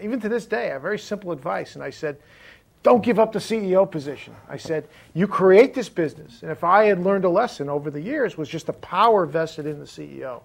even 0.00 0.20
to 0.20 0.28
this 0.28 0.46
day, 0.46 0.70
a 0.70 0.78
very 0.78 0.98
simple 0.98 1.32
advice. 1.32 1.74
And 1.74 1.84
I 1.84 1.90
said, 1.90 2.16
don't 2.82 3.04
give 3.04 3.18
up 3.18 3.32
the 3.32 3.38
CEO 3.38 3.88
position. 3.88 4.34
I 4.48 4.56
said, 4.56 4.88
you 5.12 5.26
create 5.26 5.74
this 5.74 5.88
business. 5.88 6.42
And 6.42 6.50
if 6.50 6.64
I 6.64 6.86
had 6.86 7.04
learned 7.04 7.24
a 7.24 7.28
lesson 7.28 7.68
over 7.68 7.90
the 7.90 8.00
years, 8.00 8.38
was 8.38 8.48
just 8.48 8.66
the 8.66 8.72
power 8.72 9.26
vested 9.26 9.66
in 9.66 9.78
the 9.78 9.84
CEO 9.84 10.40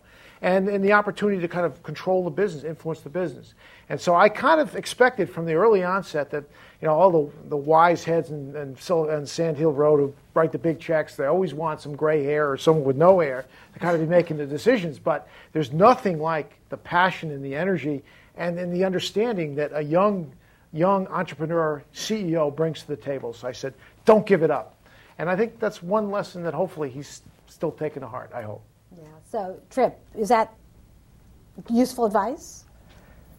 and, 0.46 0.70
and 0.70 0.84
the 0.84 0.94
opportunity 0.94 1.42
to 1.42 1.48
kind 1.48 1.66
of 1.66 1.82
control 1.82 2.24
the 2.24 2.30
business, 2.30 2.64
influence 2.64 3.02
the 3.02 3.10
business. 3.10 3.56
And 3.90 4.00
so 4.00 4.16
I 4.16 4.30
kind 4.30 4.62
of 4.62 4.76
expected 4.76 5.28
from 5.28 5.48
the 5.48 5.56
early 5.56 5.84
onset 5.84 6.30
that 6.30 6.44
you 6.82 6.88
know 6.88 6.94
all 6.94 7.12
the, 7.12 7.50
the 7.50 7.58
wise 7.58 8.04
heads 8.04 8.30
and, 8.30 8.56
and, 8.56 8.78
and 8.90 9.28
Sand 9.28 9.58
Hill 9.58 9.72
Road 9.72 10.00
who 10.00 10.14
write 10.36 10.52
the 10.52 10.60
big 10.60 10.80
checks, 10.80 11.16
they 11.16 11.26
always 11.26 11.56
want 11.56 11.82
some 11.82 11.96
gray 11.96 12.24
hair 12.24 12.50
or 12.50 12.58
someone 12.58 12.84
with 12.84 12.96
no 12.96 13.20
hair 13.22 13.46
to 13.74 13.80
kind 13.80 13.96
of 13.96 14.02
be 14.02 14.08
making 14.08 14.38
the 14.38 14.46
decisions. 14.46 15.00
But 15.00 15.28
there's 15.52 15.74
nothing 15.74 16.20
like 16.20 16.54
the 16.70 16.78
passion 16.78 17.32
and 17.32 17.44
the 17.44 17.56
energy 17.56 18.04
and, 18.38 18.60
and 18.60 18.72
the 18.72 18.86
understanding 18.86 19.56
that 19.56 19.72
a 19.74 19.82
young 19.82 20.32
young 20.74 21.08
entrepreneur 21.08 21.84
CEO 21.96 22.56
brings 22.56 22.82
to 22.82 22.88
the 22.88 22.98
table. 22.98 23.34
So 23.34 23.48
I 23.48 23.52
said, 23.52 23.74
don't 24.04 24.28
give 24.28 24.44
it 24.44 24.52
up. 24.52 24.76
And 25.18 25.28
I 25.28 25.36
think 25.36 25.60
that's 25.60 25.82
one 25.82 26.12
lesson 26.12 26.44
that 26.44 26.54
hopefully 26.54 26.92
he's 26.92 27.24
still 27.48 27.72
taking 27.72 28.02
to 28.02 28.08
heart, 28.08 28.30
I 28.32 28.44
hope. 28.44 28.62
So, 29.36 29.60
Trip, 29.70 30.00
is 30.18 30.30
that 30.30 30.54
useful 31.70 32.06
advice? 32.06 32.64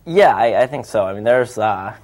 Yeah, 0.04 0.36
I, 0.36 0.64
I 0.64 0.66
think 0.66 0.84
so. 0.84 1.06
I 1.06 1.14
mean, 1.14 1.24
there's 1.24 1.56
uh, 1.56 1.96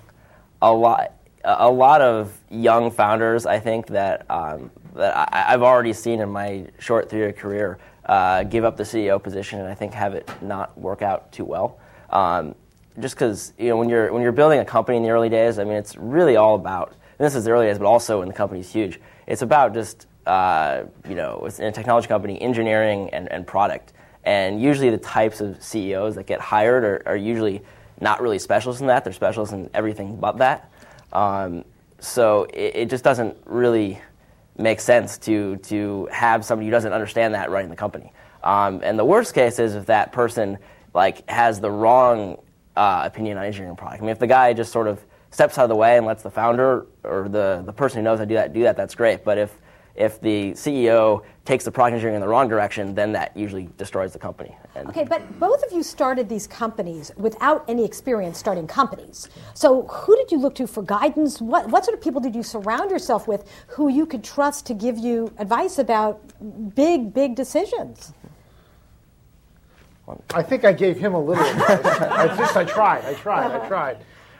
a 0.63 0.73
lot, 0.73 1.13
a 1.45 1.71
lot 1.71 2.01
of 2.01 2.35
young 2.49 2.91
founders. 2.91 3.45
I 3.45 3.59
think 3.59 3.89
that 3.89 4.25
um, 4.31 4.71
that 4.95 5.15
I, 5.31 5.51
have 5.51 5.63
already 5.63 5.93
seen 5.93 6.21
in 6.21 6.31
my 6.31 6.69
short 6.79 7.11
three-year 7.11 7.35
career 7.35 7.81
uh, 8.07 8.45
give 8.45 8.65
up 8.65 8.79
the 8.79 8.83
CEO 8.83 9.23
position, 9.23 9.61
and 9.61 9.69
I 9.69 9.75
think 9.75 9.93
have 9.93 10.15
it 10.15 10.27
not 10.41 10.75
work 10.79 11.03
out 11.03 11.31
too 11.31 11.45
well. 11.45 11.79
Um, 12.09 12.55
just 12.99 13.15
because 13.15 13.53
you 13.59 13.69
know 13.69 13.77
when 13.77 13.91
you're 13.91 14.11
when 14.11 14.23
you're 14.23 14.33
building 14.33 14.61
a 14.61 14.65
company 14.65 14.97
in 14.97 15.03
the 15.03 15.11
early 15.11 15.29
days, 15.29 15.59
I 15.59 15.65
mean, 15.65 15.75
it's 15.75 15.99
really 15.99 16.37
all 16.37 16.55
about. 16.55 16.95
this 17.19 17.35
is 17.35 17.45
the 17.45 17.51
early 17.51 17.67
days, 17.67 17.77
but 17.77 17.85
also 17.85 18.21
when 18.21 18.29
the 18.29 18.35
company's 18.35 18.73
huge. 18.73 18.99
It's 19.27 19.43
about 19.43 19.75
just 19.75 20.07
uh, 20.26 20.85
you 21.09 21.14
know, 21.14 21.49
in 21.59 21.64
a 21.64 21.73
technology 21.73 22.09
company, 22.09 22.41
engineering 22.41 23.11
and, 23.11 23.31
and 23.31 23.47
product. 23.47 23.93
And 24.25 24.62
usually 24.62 24.91
the 24.91 24.99
types 24.99 25.41
of 25.41 25.62
CEOs 25.62 26.14
that 26.14 26.26
get 26.26 26.41
hired 26.41 26.85
are, 26.85 27.02
are 27.07 27.17
usually 27.17 27.62
not 28.00 28.21
really 28.23 28.38
specialists 28.38 28.81
in 28.81 28.87
that. 28.88 29.05
They're 29.05 29.12
specialists 29.12 29.52
in 29.52 29.71
everything 29.75 30.17
but 30.17 30.38
that. 30.38 30.71
Um, 31.12 31.64
so 31.99 32.45
it, 32.52 32.76
it, 32.76 32.91
just 32.91 33.05
doesn't 33.05 33.37
really 33.45 34.00
make 34.57 34.81
sense 34.81 35.19
to, 35.19 35.57
to 35.57 36.09
have 36.11 36.45
somebody 36.45 36.67
who 36.67 36.71
doesn't 36.71 36.93
understand 36.93 37.35
that 37.35 37.50
running 37.50 37.71
the 37.71 37.76
company. 37.76 38.12
Um, 38.43 38.81
and 38.83 38.99
the 38.99 39.05
worst 39.05 39.35
case 39.35 39.59
is 39.59 39.75
if 39.75 39.87
that 39.87 40.12
person 40.12 40.59
like 40.95 41.29
has 41.29 41.61
the 41.61 41.71
wrong 41.71 42.38
uh, 42.76 43.02
opinion 43.05 43.38
on 43.38 43.45
engineering 43.45 43.76
product. 43.76 44.02
I 44.02 44.05
mean, 44.05 44.11
if 44.11 44.19
the 44.19 44.26
guy 44.26 44.52
just 44.52 44.73
sort 44.73 44.88
of 44.88 45.05
steps 45.31 45.59
out 45.59 45.64
of 45.64 45.69
the 45.69 45.76
way 45.76 45.97
and 45.97 46.07
lets 46.07 46.23
the 46.23 46.31
founder 46.31 46.87
or 47.05 47.29
the, 47.29 47.62
the 47.64 47.73
person 47.73 47.99
who 47.99 48.05
knows 48.05 48.19
how 48.19 48.25
to 48.25 48.29
do 48.29 48.35
that 48.35 48.52
do 48.52 48.62
that, 48.62 48.76
that's 48.76 48.95
great. 48.95 49.25
But 49.25 49.38
if 49.38 49.57
if 49.95 50.21
the 50.21 50.53
CEO 50.53 51.23
takes 51.45 51.65
the 51.65 51.71
product 51.71 51.95
engineering 51.95 52.17
in 52.17 52.21
the 52.21 52.29
wrong 52.29 52.49
direction, 52.49 52.95
then 52.95 53.13
that 53.13 53.37
usually 53.37 53.69
destroys 53.77 54.13
the 54.13 54.19
company. 54.19 54.57
And 54.75 54.89
okay, 54.89 55.05
but 55.05 55.39
both 55.39 55.63
of 55.63 55.73
you 55.73 55.83
started 55.83 56.29
these 56.29 56.47
companies 56.47 57.11
without 57.17 57.65
any 57.69 57.85
experience 57.85 58.39
starting 58.39 58.67
companies. 58.67 59.29
So 59.55 59.83
who 59.83 60.17
did 60.17 60.31
you 60.31 60.39
look 60.39 60.55
to 60.57 60.67
for 60.67 60.83
guidance? 60.83 61.41
What, 61.41 61.69
what 61.69 61.85
sort 61.85 61.97
of 61.97 62.03
people 62.03 62.21
did 62.21 62.35
you 62.35 62.43
surround 62.43 62.91
yourself 62.91 63.29
with 63.29 63.51
who 63.69 63.89
you 63.89 64.07
could 64.07 64.25
trust 64.25 64.67
to 64.67 64.75
give 64.75 64.99
you 64.99 65.33
advice 65.39 65.79
about 65.79 66.21
big, 66.75 67.13
big 67.13 67.35
decisions? 67.35 68.13
I 70.35 70.43
think 70.43 70.65
I 70.65 70.73
gave 70.73 70.99
him 70.99 71.15
a 71.15 71.21
little 71.21 71.45
advice. 71.45 71.85
I 71.85 72.37
just 72.37 72.57
I 72.57 72.65
tried, 72.65 73.05
I 73.05 73.15
tried, 73.15 73.51
I 73.53 73.69
tried. 73.69 73.99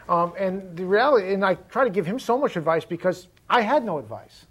Um, 0.09 0.33
and 0.37 0.75
the 0.75 0.85
reality, 0.85 1.33
and 1.33 1.45
I 1.45 1.55
try 1.55 1.83
to 1.83 1.89
give 1.89 2.05
him 2.05 2.19
so 2.19 2.37
much 2.37 2.57
advice 2.57 2.85
because 2.85 3.27
I 3.49 3.61
had 3.61 3.85
no 3.85 3.97
advice. 3.99 4.45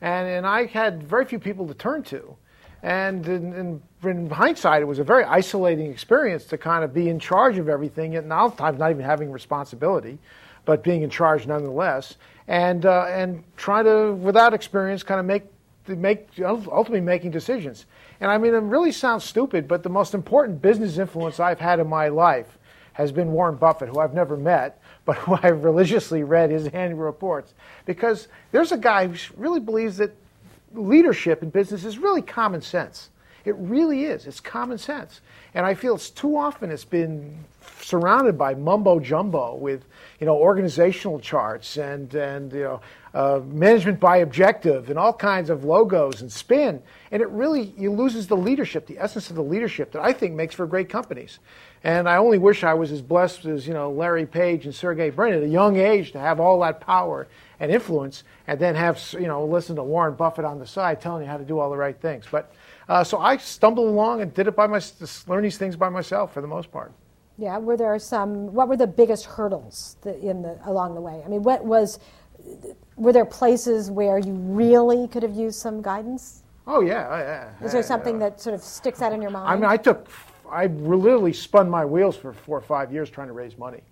And, 0.00 0.28
and 0.28 0.46
I 0.46 0.66
had 0.66 1.02
very 1.02 1.24
few 1.24 1.38
people 1.38 1.66
to 1.68 1.74
turn 1.74 2.02
to. 2.04 2.36
And 2.82 3.26
in, 3.26 3.52
in, 3.54 3.82
in, 4.04 4.30
hindsight, 4.30 4.82
it 4.82 4.84
was 4.84 4.98
a 4.98 5.04
very 5.04 5.24
isolating 5.24 5.90
experience 5.90 6.44
to 6.46 6.58
kind 6.58 6.84
of 6.84 6.94
be 6.94 7.08
in 7.08 7.18
charge 7.18 7.58
of 7.58 7.68
everything, 7.68 8.16
and 8.16 8.28
now 8.28 8.48
times 8.50 8.78
not 8.78 8.90
even 8.90 9.04
having 9.04 9.32
responsibility, 9.32 10.18
but 10.64 10.84
being 10.84 11.02
in 11.02 11.10
charge 11.10 11.46
nonetheless, 11.46 12.16
and 12.48 12.86
uh, 12.86 13.06
and 13.06 13.42
try 13.56 13.82
to, 13.82 14.12
without 14.12 14.54
experience, 14.54 15.02
kind 15.02 15.18
of 15.18 15.26
make 15.26 15.44
make 15.88 16.28
ultimately 16.40 17.00
making 17.00 17.30
decisions. 17.30 17.86
And 18.20 18.30
I 18.30 18.38
mean, 18.38 18.54
it 18.54 18.58
really 18.58 18.92
sounds 18.92 19.24
stupid, 19.24 19.66
but 19.66 19.82
the 19.82 19.88
most 19.88 20.14
important 20.14 20.62
business 20.62 20.98
influence 20.98 21.40
I've 21.40 21.60
had 21.60 21.80
in 21.80 21.88
my 21.88 22.08
life 22.08 22.58
has 22.92 23.12
been 23.12 23.32
Warren 23.32 23.56
Buffett, 23.56 23.88
who 23.88 24.00
I've 24.00 24.14
never 24.14 24.36
met, 24.36 24.80
but 25.06 25.16
who 25.16 25.38
I've 25.42 25.64
religiously 25.64 26.22
read 26.22 26.50
his 26.50 26.66
annual 26.68 27.00
reports. 27.00 27.54
Because 27.86 28.28
there's 28.50 28.72
a 28.72 28.76
guy 28.76 29.06
who 29.06 29.16
really 29.36 29.60
believes 29.60 29.96
that 29.96 30.14
leadership 30.74 31.42
in 31.42 31.48
business 31.48 31.84
is 31.84 31.96
really 31.96 32.20
common 32.20 32.60
sense. 32.60 33.08
It 33.46 33.54
really 33.58 34.04
is. 34.04 34.26
It's 34.26 34.40
common 34.40 34.76
sense. 34.76 35.20
And 35.54 35.64
I 35.64 35.74
feel 35.74 35.94
it's 35.94 36.10
too 36.10 36.36
often 36.36 36.72
it's 36.72 36.84
been 36.84 37.44
surrounded 37.80 38.36
by 38.36 38.54
mumbo 38.54 38.98
jumbo 38.98 39.54
with, 39.54 39.84
you 40.18 40.26
know, 40.26 40.36
organizational 40.36 41.20
charts 41.20 41.76
and, 41.76 42.12
and 42.12 42.52
you 42.52 42.64
know, 42.64 42.80
uh, 43.14 43.40
management 43.46 44.00
by 44.00 44.18
objective 44.18 44.90
and 44.90 44.98
all 44.98 45.12
kinds 45.12 45.48
of 45.48 45.64
logos 45.64 46.22
and 46.22 46.30
spin. 46.30 46.82
And 47.12 47.22
it 47.22 47.28
really 47.28 47.72
you 47.78 47.92
loses 47.92 48.26
the 48.26 48.36
leadership, 48.36 48.86
the 48.86 48.98
essence 48.98 49.30
of 49.30 49.36
the 49.36 49.44
leadership 49.44 49.92
that 49.92 50.02
I 50.02 50.12
think 50.12 50.34
makes 50.34 50.54
for 50.56 50.66
great 50.66 50.88
companies. 50.88 51.38
And 51.84 52.08
I 52.08 52.16
only 52.16 52.38
wish 52.38 52.64
I 52.64 52.74
was 52.74 52.90
as 52.90 53.00
blessed 53.00 53.44
as 53.44 53.64
you 53.66 53.74
know 53.74 53.92
Larry 53.92 54.26
Page 54.26 54.64
and 54.64 54.74
Sergey 54.74 55.10
Brin 55.10 55.34
at 55.34 55.42
a 55.44 55.48
young 55.48 55.76
age 55.76 56.10
to 56.12 56.18
have 56.18 56.40
all 56.40 56.58
that 56.60 56.80
power 56.80 57.28
and 57.60 57.70
influence, 57.70 58.24
and 58.48 58.58
then 58.58 58.74
have 58.74 59.00
you 59.12 59.28
know 59.28 59.44
listen 59.44 59.76
to 59.76 59.84
Warren 59.84 60.14
Buffett 60.16 60.44
on 60.44 60.58
the 60.58 60.66
side 60.66 61.00
telling 61.00 61.22
you 61.22 61.28
how 61.28 61.36
to 61.36 61.44
do 61.44 61.60
all 61.60 61.70
the 61.70 61.76
right 61.76 61.98
things. 61.98 62.24
But 62.28 62.52
uh, 62.88 63.04
so 63.04 63.18
I 63.18 63.36
stumbled 63.36 63.88
along 63.88 64.22
and 64.22 64.32
did 64.32 64.46
it 64.46 64.56
by 64.56 64.66
my 64.66 64.80
learn 65.26 65.42
these 65.42 65.58
things 65.58 65.76
by 65.76 65.88
myself 65.88 66.32
for 66.32 66.40
the 66.40 66.46
most 66.46 66.70
part. 66.70 66.92
Yeah, 67.38 67.58
were 67.58 67.76
there 67.76 67.98
some? 67.98 68.52
What 68.52 68.68
were 68.68 68.76
the 68.76 68.86
biggest 68.86 69.26
hurdles 69.26 69.96
in 70.04 70.42
the 70.42 70.58
along 70.64 70.94
the 70.94 71.00
way? 71.00 71.22
I 71.24 71.28
mean, 71.28 71.42
what 71.42 71.64
was? 71.64 71.98
Were 72.96 73.12
there 73.12 73.24
places 73.24 73.90
where 73.90 74.18
you 74.18 74.32
really 74.32 75.08
could 75.08 75.22
have 75.22 75.34
used 75.34 75.58
some 75.58 75.82
guidance? 75.82 76.42
Oh 76.66 76.80
yeah, 76.80 77.18
yeah. 77.18 77.64
Is 77.64 77.72
there 77.72 77.82
something 77.82 78.18
that 78.20 78.40
sort 78.40 78.54
of 78.54 78.62
sticks 78.62 79.02
out 79.02 79.12
in 79.12 79.20
your 79.20 79.30
mind? 79.30 79.48
I 79.48 79.54
mean, 79.54 79.64
I 79.64 79.76
took 79.76 80.08
I 80.50 80.66
literally 80.66 81.32
spun 81.32 81.68
my 81.68 81.84
wheels 81.84 82.16
for 82.16 82.32
four 82.32 82.56
or 82.56 82.62
five 82.62 82.92
years 82.92 83.10
trying 83.10 83.28
to 83.28 83.32
raise 83.32 83.58
money. 83.58 83.82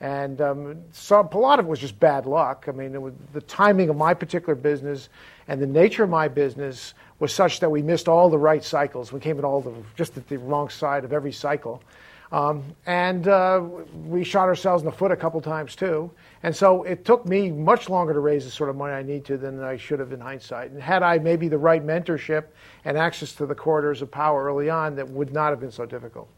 And 0.00 0.40
um, 0.40 0.78
so 0.92 1.28
a 1.30 1.38
lot 1.38 1.58
of 1.58 1.66
it 1.66 1.68
was 1.68 1.80
just 1.80 1.98
bad 1.98 2.24
luck. 2.24 2.66
I 2.68 2.70
mean, 2.70 3.00
was, 3.02 3.14
the 3.32 3.40
timing 3.42 3.88
of 3.88 3.96
my 3.96 4.14
particular 4.14 4.54
business 4.54 5.08
and 5.48 5.60
the 5.60 5.66
nature 5.66 6.04
of 6.04 6.10
my 6.10 6.28
business 6.28 6.94
was 7.20 7.34
such 7.34 7.60
that 7.60 7.70
we 7.70 7.82
missed 7.82 8.08
all 8.08 8.30
the 8.30 8.38
right 8.38 8.62
cycles. 8.62 9.12
We 9.12 9.20
came 9.20 9.38
at 9.38 9.44
all 9.44 9.60
the 9.60 9.74
just 9.96 10.16
at 10.16 10.28
the 10.28 10.38
wrong 10.38 10.68
side 10.68 11.04
of 11.04 11.12
every 11.12 11.32
cycle. 11.32 11.82
Um, 12.30 12.62
and 12.84 13.26
uh, 13.26 13.62
we 14.04 14.22
shot 14.22 14.48
ourselves 14.48 14.82
in 14.82 14.86
the 14.86 14.92
foot 14.92 15.10
a 15.10 15.16
couple 15.16 15.40
times 15.40 15.74
too. 15.74 16.10
And 16.42 16.54
so 16.54 16.82
it 16.82 17.04
took 17.04 17.24
me 17.26 17.50
much 17.50 17.88
longer 17.88 18.12
to 18.12 18.20
raise 18.20 18.44
the 18.44 18.50
sort 18.50 18.68
of 18.68 18.76
money 18.76 18.92
I 18.92 19.02
need 19.02 19.24
to 19.26 19.38
than 19.38 19.62
I 19.62 19.78
should 19.78 19.98
have 19.98 20.12
in 20.12 20.20
hindsight. 20.20 20.70
And 20.70 20.80
had 20.80 21.02
I 21.02 21.18
maybe 21.18 21.48
the 21.48 21.58
right 21.58 21.84
mentorship 21.84 22.44
and 22.84 22.98
access 22.98 23.32
to 23.36 23.46
the 23.46 23.54
corridors 23.54 24.02
of 24.02 24.10
power 24.10 24.44
early 24.44 24.68
on, 24.68 24.94
that 24.96 25.08
would 25.08 25.32
not 25.32 25.50
have 25.50 25.60
been 25.60 25.72
so 25.72 25.86
difficult. 25.86 26.28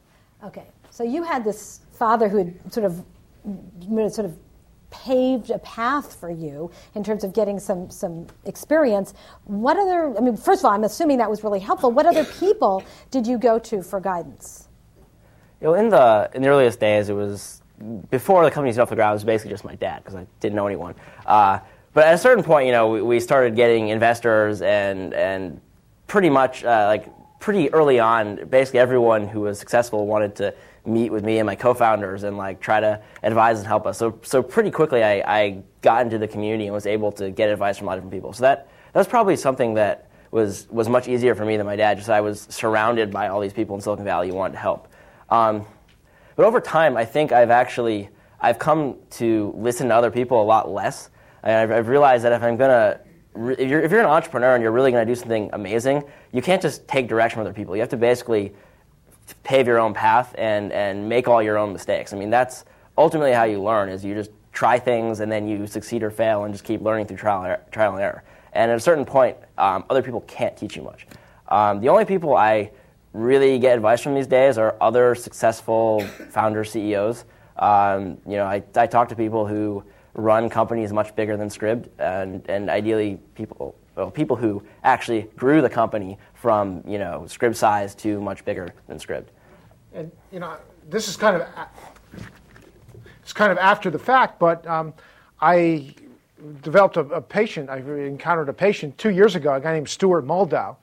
Okay, 0.44 0.68
so 0.90 1.02
you 1.02 1.24
had 1.24 1.44
this 1.44 1.80
father 1.92 2.28
who 2.28 2.38
had 2.38 2.72
sort 2.72 2.86
of 2.86 3.04
sort 4.12 4.26
of 4.26 4.38
paved 4.90 5.50
a 5.50 5.58
path 5.60 6.18
for 6.18 6.30
you 6.30 6.70
in 6.94 7.02
terms 7.02 7.24
of 7.24 7.32
getting 7.32 7.58
some 7.58 7.90
some 7.90 8.26
experience. 8.44 9.14
What 9.44 9.76
other? 9.76 10.16
I 10.16 10.20
mean, 10.20 10.36
first 10.36 10.60
of 10.60 10.66
all, 10.66 10.72
I'm 10.72 10.84
assuming 10.84 11.18
that 11.18 11.30
was 11.30 11.42
really 11.42 11.60
helpful. 11.60 11.90
What 11.90 12.06
other 12.06 12.24
people 12.24 12.84
did 13.10 13.26
you 13.26 13.38
go 13.38 13.58
to 13.58 13.82
for 13.82 14.00
guidance? 14.00 14.68
You 15.60 15.68
know, 15.68 15.74
in 15.74 15.88
the 15.88 16.30
in 16.34 16.42
the 16.42 16.48
earliest 16.48 16.80
days, 16.80 17.08
it 17.08 17.14
was 17.14 17.62
before 18.10 18.44
the 18.44 18.50
company's 18.50 18.78
off 18.78 18.90
the 18.90 18.96
ground. 18.96 19.12
It 19.12 19.14
was 19.14 19.24
basically 19.24 19.52
just 19.52 19.64
my 19.64 19.74
dad 19.74 20.04
because 20.04 20.14
I 20.14 20.26
didn't 20.40 20.56
know 20.56 20.66
anyone. 20.66 20.94
Uh, 21.24 21.60
but 21.92 22.06
at 22.06 22.14
a 22.14 22.18
certain 22.18 22.44
point, 22.44 22.66
you 22.66 22.72
know, 22.72 22.88
we, 22.88 23.02
we, 23.02 23.20
started 23.20 23.56
getting 23.56 23.88
investors 23.88 24.62
and 24.62 25.12
and 25.14 25.60
pretty 26.06 26.30
much 26.30 26.64
uh, 26.64 26.86
like 26.86 27.08
pretty 27.40 27.72
early 27.72 27.98
on, 27.98 28.46
basically 28.48 28.78
everyone 28.78 29.26
who 29.26 29.40
was 29.40 29.58
successful 29.58 30.06
wanted 30.06 30.36
to 30.36 30.54
meet 30.86 31.10
with 31.10 31.24
me 31.24 31.38
and 31.38 31.46
my 31.46 31.54
co-founders 31.54 32.22
and 32.22 32.36
like 32.36 32.60
try 32.60 32.80
to 32.80 33.00
advise 33.22 33.58
and 33.58 33.66
help 33.66 33.86
us. 33.86 33.98
So 33.98 34.18
so 34.22 34.42
pretty 34.42 34.70
quickly, 34.70 35.02
I, 35.02 35.22
I 35.26 35.62
got 35.82 36.02
into 36.02 36.18
the 36.18 36.28
community 36.28 36.66
and 36.66 36.74
was 36.74 36.86
able 36.86 37.12
to 37.12 37.30
get 37.30 37.50
advice 37.50 37.78
from 37.78 37.86
a 37.86 37.90
lot 37.90 37.98
of 37.98 38.04
different 38.04 38.14
people. 38.14 38.32
So 38.32 38.42
that 38.42 38.68
that 38.92 38.98
was 38.98 39.06
probably 39.06 39.36
something 39.36 39.74
that 39.74 40.10
was 40.30 40.68
was 40.70 40.88
much 40.88 41.08
easier 41.08 41.34
for 41.34 41.44
me 41.44 41.56
than 41.56 41.66
my 41.66 41.76
dad. 41.76 41.98
Just 41.98 42.10
I 42.10 42.20
was 42.20 42.46
surrounded 42.50 43.10
by 43.10 43.28
all 43.28 43.40
these 43.40 43.52
people 43.52 43.74
in 43.74 43.82
Silicon 43.82 44.04
Valley 44.04 44.28
who 44.28 44.34
wanted 44.34 44.54
to 44.54 44.60
help. 44.60 44.88
Um, 45.28 45.66
but 46.36 46.46
over 46.46 46.60
time, 46.60 46.96
I 46.96 47.04
think 47.04 47.32
I've 47.32 47.50
actually 47.50 48.08
I've 48.40 48.58
come 48.58 48.96
to 49.10 49.52
listen 49.56 49.88
to 49.88 49.94
other 49.94 50.10
people 50.10 50.42
a 50.42 50.44
lot 50.44 50.70
less. 50.70 51.10
And 51.42 51.54
I've, 51.56 51.70
I've 51.70 51.88
realized 51.88 52.24
that 52.24 52.32
if 52.32 52.42
I'm 52.42 52.56
gonna 52.56 53.00
if 53.34 53.70
you're, 53.70 53.80
if 53.80 53.90
you're 53.90 54.00
an 54.00 54.06
entrepreneur 54.06 54.54
and 54.54 54.62
you're 54.62 54.72
really 54.72 54.90
going 54.90 55.06
to 55.06 55.10
do 55.10 55.18
something 55.18 55.50
amazing, 55.52 56.02
you 56.32 56.42
can't 56.42 56.60
just 56.60 56.86
take 56.88 57.08
direction 57.08 57.36
from 57.36 57.46
other 57.46 57.54
people. 57.54 57.76
You 57.76 57.80
have 57.80 57.90
to 57.90 57.96
basically 57.96 58.52
pave 59.42 59.66
your 59.66 59.78
own 59.78 59.94
path 59.94 60.34
and, 60.38 60.72
and 60.72 61.08
make 61.08 61.28
all 61.28 61.42
your 61.42 61.58
own 61.58 61.72
mistakes. 61.72 62.12
I 62.12 62.16
mean, 62.16 62.30
that's 62.30 62.64
ultimately 62.96 63.32
how 63.32 63.44
you 63.44 63.62
learn 63.62 63.88
is 63.88 64.04
you 64.04 64.14
just 64.14 64.30
try 64.52 64.78
things 64.78 65.20
and 65.20 65.30
then 65.30 65.48
you 65.48 65.66
succeed 65.66 66.02
or 66.02 66.10
fail 66.10 66.44
and 66.44 66.52
just 66.52 66.64
keep 66.64 66.80
learning 66.80 67.06
through 67.06 67.16
trial, 67.16 67.56
trial 67.70 67.92
and 67.92 68.02
error. 68.02 68.22
And 68.52 68.70
at 68.70 68.76
a 68.76 68.80
certain 68.80 69.04
point, 69.04 69.36
um, 69.58 69.84
other 69.88 70.02
people 70.02 70.22
can't 70.22 70.56
teach 70.56 70.76
you 70.76 70.82
much. 70.82 71.06
Um, 71.48 71.80
the 71.80 71.88
only 71.88 72.04
people 72.04 72.36
I 72.36 72.70
really 73.12 73.58
get 73.58 73.76
advice 73.76 74.00
from 74.00 74.14
these 74.14 74.26
days 74.26 74.58
are 74.58 74.76
other 74.80 75.14
successful 75.14 76.00
founder 76.30 76.64
CEOs. 76.64 77.24
Um, 77.56 78.18
you 78.26 78.36
know, 78.36 78.44
I, 78.44 78.62
I 78.76 78.86
talk 78.86 79.08
to 79.10 79.16
people 79.16 79.46
who 79.46 79.84
run 80.14 80.48
companies 80.48 80.92
much 80.92 81.14
bigger 81.14 81.36
than 81.36 81.48
Scribd, 81.48 81.88
and, 81.98 82.48
and 82.48 82.70
ideally 82.70 83.20
people 83.34 83.74
well, 83.96 84.10
people 84.10 84.36
who 84.36 84.62
actually 84.84 85.22
grew 85.36 85.60
the 85.60 85.70
company 85.70 86.18
from 86.34 86.82
you 86.86 86.98
know 86.98 87.24
Scribd 87.26 87.56
size 87.56 87.94
to 87.96 88.20
much 88.20 88.44
bigger 88.44 88.72
than 88.86 88.98
Scribd. 88.98 89.26
And 89.92 90.10
you 90.32 90.40
know, 90.40 90.56
this 90.88 91.08
is 91.08 91.16
kind 91.16 91.36
of 91.36 91.48
it's 93.22 93.32
kind 93.32 93.52
of 93.52 93.58
after 93.58 93.90
the 93.90 93.98
fact, 93.98 94.38
but 94.38 94.66
um, 94.66 94.94
I 95.40 95.94
developed 96.62 96.96
a, 96.96 97.00
a, 97.00 97.20
patient. 97.20 97.68
I 97.70 97.78
encountered 97.78 98.48
a 98.48 98.52
patient 98.52 98.96
two 98.98 99.10
years 99.10 99.36
ago, 99.36 99.54
a 99.54 99.60
guy 99.60 99.74
named 99.74 99.88
Stuart 99.88 100.26
Moldaw, 100.26 100.76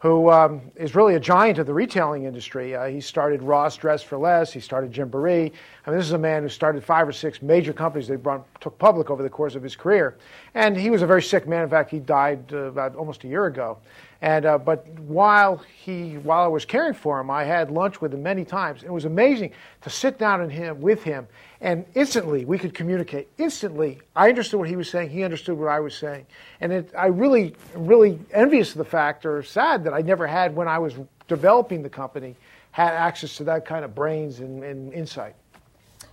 who 0.00 0.30
um, 0.30 0.60
is 0.76 0.94
really 0.94 1.16
a 1.16 1.20
giant 1.20 1.58
of 1.58 1.66
the 1.66 1.74
retailing 1.74 2.24
industry. 2.24 2.74
Uh, 2.76 2.86
he 2.86 3.00
started 3.00 3.42
Ross 3.42 3.76
Dress 3.76 4.00
for 4.00 4.16
Less. 4.16 4.52
He 4.52 4.60
started 4.60 4.92
Gymboree. 4.92 5.50
I 5.86 5.90
mean, 5.90 5.98
this 5.98 6.06
is 6.06 6.12
a 6.12 6.18
man 6.18 6.44
who 6.44 6.48
started 6.48 6.84
five 6.84 7.08
or 7.08 7.12
six 7.12 7.42
major 7.42 7.72
companies 7.72 8.06
that 8.06 8.22
brought, 8.22 8.46
took 8.60 8.78
public 8.78 9.10
over 9.10 9.24
the 9.24 9.30
course 9.30 9.56
of 9.56 9.62
his 9.62 9.74
career. 9.74 10.16
And 10.54 10.76
he 10.76 10.90
was 10.90 11.02
a 11.02 11.06
very 11.06 11.22
sick 11.22 11.48
man. 11.48 11.64
In 11.64 11.68
fact, 11.68 11.90
he 11.90 11.98
died 11.98 12.52
uh, 12.52 12.58
about 12.58 12.94
almost 12.94 13.24
a 13.24 13.28
year 13.28 13.46
ago. 13.46 13.78
And 14.20 14.46
uh, 14.46 14.58
but 14.58 14.88
while 15.00 15.56
he 15.56 16.14
while 16.18 16.42
I 16.44 16.48
was 16.48 16.64
caring 16.64 16.94
for 16.94 17.20
him, 17.20 17.30
I 17.30 17.44
had 17.44 17.70
lunch 17.70 18.00
with 18.00 18.12
him 18.12 18.22
many 18.22 18.44
times. 18.44 18.82
It 18.82 18.92
was 18.92 19.04
amazing 19.04 19.52
to 19.82 19.90
sit 19.90 20.18
down 20.18 20.40
and 20.40 20.50
him 20.50 20.80
with 20.80 21.04
him, 21.04 21.28
and 21.60 21.84
instantly 21.94 22.44
we 22.44 22.58
could 22.58 22.74
communicate. 22.74 23.28
Instantly, 23.38 24.00
I 24.14 24.28
understood 24.28 24.60
what 24.60 24.68
he 24.68 24.76
was 24.76 24.88
saying. 24.88 25.10
He 25.10 25.24
understood 25.24 25.58
what 25.58 25.68
I 25.68 25.80
was 25.80 25.94
saying, 25.96 26.26
and 26.60 26.72
it, 26.72 26.92
I 26.96 27.06
really, 27.06 27.54
really 27.74 28.18
envious 28.32 28.72
of 28.72 28.78
the 28.78 28.84
fact, 28.84 29.26
or 29.26 29.42
sad 29.42 29.84
that 29.84 29.94
I 29.94 30.02
never 30.02 30.26
had 30.26 30.54
when 30.54 30.68
I 30.68 30.78
was 30.78 30.94
developing 31.26 31.82
the 31.82 31.90
company, 31.90 32.36
had 32.70 32.92
access 32.92 33.36
to 33.36 33.44
that 33.44 33.64
kind 33.64 33.84
of 33.84 33.94
brains 33.94 34.40
and, 34.40 34.62
and 34.62 34.92
insight. 34.92 35.34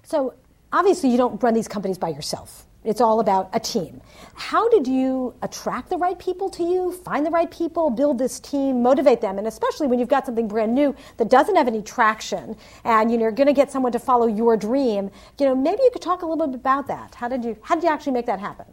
So 0.03 0.33
obviously, 0.71 1.09
you 1.09 1.17
don't 1.17 1.41
run 1.41 1.53
these 1.53 1.67
companies 1.67 1.97
by 1.97 2.09
yourself. 2.09 2.64
It's 2.85 3.01
all 3.01 3.19
about 3.19 3.49
a 3.53 3.59
team. 3.59 3.99
How 4.35 4.69
did 4.69 4.87
you 4.87 5.33
attract 5.41 5.89
the 5.89 5.97
right 5.97 6.17
people 6.17 6.49
to 6.51 6.63
you, 6.63 6.91
find 6.91 7.25
the 7.25 7.31
right 7.31 7.49
people, 7.49 7.89
build 7.89 8.19
this 8.19 8.39
team, 8.39 8.83
motivate 8.83 9.21
them? 9.21 9.37
And 9.37 9.47
especially 9.47 9.87
when 9.87 9.97
you've 9.97 10.07
got 10.09 10.25
something 10.25 10.47
brand 10.47 10.75
new 10.75 10.95
that 11.17 11.29
doesn't 11.29 11.55
have 11.55 11.67
any 11.67 11.81
traction 11.81 12.55
and 12.83 13.11
you 13.11 13.17
know, 13.17 13.23
you're 13.23 13.31
going 13.31 13.47
to 13.47 13.53
get 13.53 13.71
someone 13.71 13.91
to 13.93 13.99
follow 13.99 14.27
your 14.27 14.55
dream, 14.55 15.09
you 15.39 15.45
know, 15.47 15.55
maybe 15.55 15.81
you 15.81 15.89
could 15.91 16.01
talk 16.01 16.21
a 16.21 16.25
little 16.25 16.45
bit 16.47 16.55
about 16.55 16.87
that. 16.87 17.15
How 17.15 17.27
did 17.27 17.43
you, 17.43 17.57
how 17.61 17.75
did 17.75 17.83
you 17.83 17.89
actually 17.89 18.13
make 18.13 18.27
that 18.27 18.39
happen? 18.39 18.65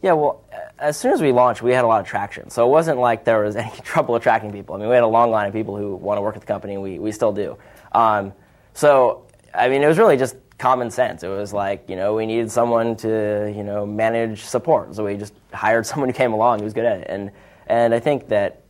Yeah, 0.00 0.12
well, 0.12 0.44
as 0.78 0.96
soon 0.96 1.12
as 1.12 1.20
we 1.20 1.32
launched, 1.32 1.60
we 1.60 1.72
had 1.72 1.84
a 1.84 1.88
lot 1.88 2.00
of 2.00 2.06
traction. 2.06 2.50
So 2.50 2.66
it 2.66 2.70
wasn't 2.70 3.00
like 3.00 3.24
there 3.24 3.42
was 3.42 3.56
any 3.56 3.76
trouble 3.82 4.14
attracting 4.14 4.52
people. 4.52 4.76
I 4.76 4.78
mean, 4.78 4.88
we 4.88 4.94
had 4.94 5.04
a 5.04 5.08
long 5.08 5.30
line 5.30 5.46
of 5.46 5.52
people 5.52 5.76
who 5.76 5.94
want 5.96 6.18
to 6.18 6.22
work 6.22 6.36
at 6.36 6.40
the 6.40 6.46
company, 6.46 6.74
and 6.74 6.82
we, 6.82 6.98
we 6.98 7.12
still 7.12 7.32
do. 7.32 7.58
Um, 7.92 8.32
so, 8.74 9.26
I 9.52 9.68
mean, 9.68 9.82
it 9.82 9.88
was 9.88 9.98
really 9.98 10.16
just 10.16 10.36
common 10.58 10.90
sense. 10.90 11.22
It 11.22 11.28
was 11.28 11.52
like, 11.52 11.88
you 11.88 11.96
know, 11.96 12.14
we 12.14 12.26
needed 12.26 12.50
someone 12.50 12.96
to, 12.96 13.52
you 13.54 13.62
know, 13.62 13.86
manage 13.86 14.42
support. 14.42 14.94
So 14.94 15.04
we 15.04 15.16
just 15.16 15.34
hired 15.52 15.86
someone 15.90 16.08
who 16.08 16.14
came 16.14 16.32
along 16.32 16.58
who 16.58 16.64
was 16.64 16.74
good 16.74 16.84
at 16.84 17.00
it. 17.00 17.06
And, 17.08 17.30
and 17.66 17.94
I 17.94 18.00
think 18.00 18.28
that, 18.28 18.62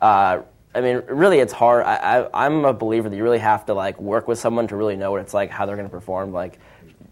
uh, 0.00 0.40
I 0.74 0.80
mean, 0.80 1.02
really, 1.08 1.38
it's 1.38 1.54
hard. 1.54 1.84
I, 1.86 1.94
I, 1.96 2.46
I'm 2.46 2.66
a 2.66 2.72
believer 2.72 3.08
that 3.08 3.16
you 3.16 3.22
really 3.22 3.38
have 3.38 3.64
to, 3.66 3.74
like, 3.74 3.98
work 3.98 4.28
with 4.28 4.38
someone 4.38 4.66
to 4.68 4.76
really 4.76 4.94
know 4.94 5.10
what 5.10 5.22
it's 5.22 5.32
like, 5.32 5.50
how 5.50 5.64
they're 5.64 5.76
going 5.76 5.88
to 5.88 5.92
perform. 5.92 6.32
Like, 6.32 6.58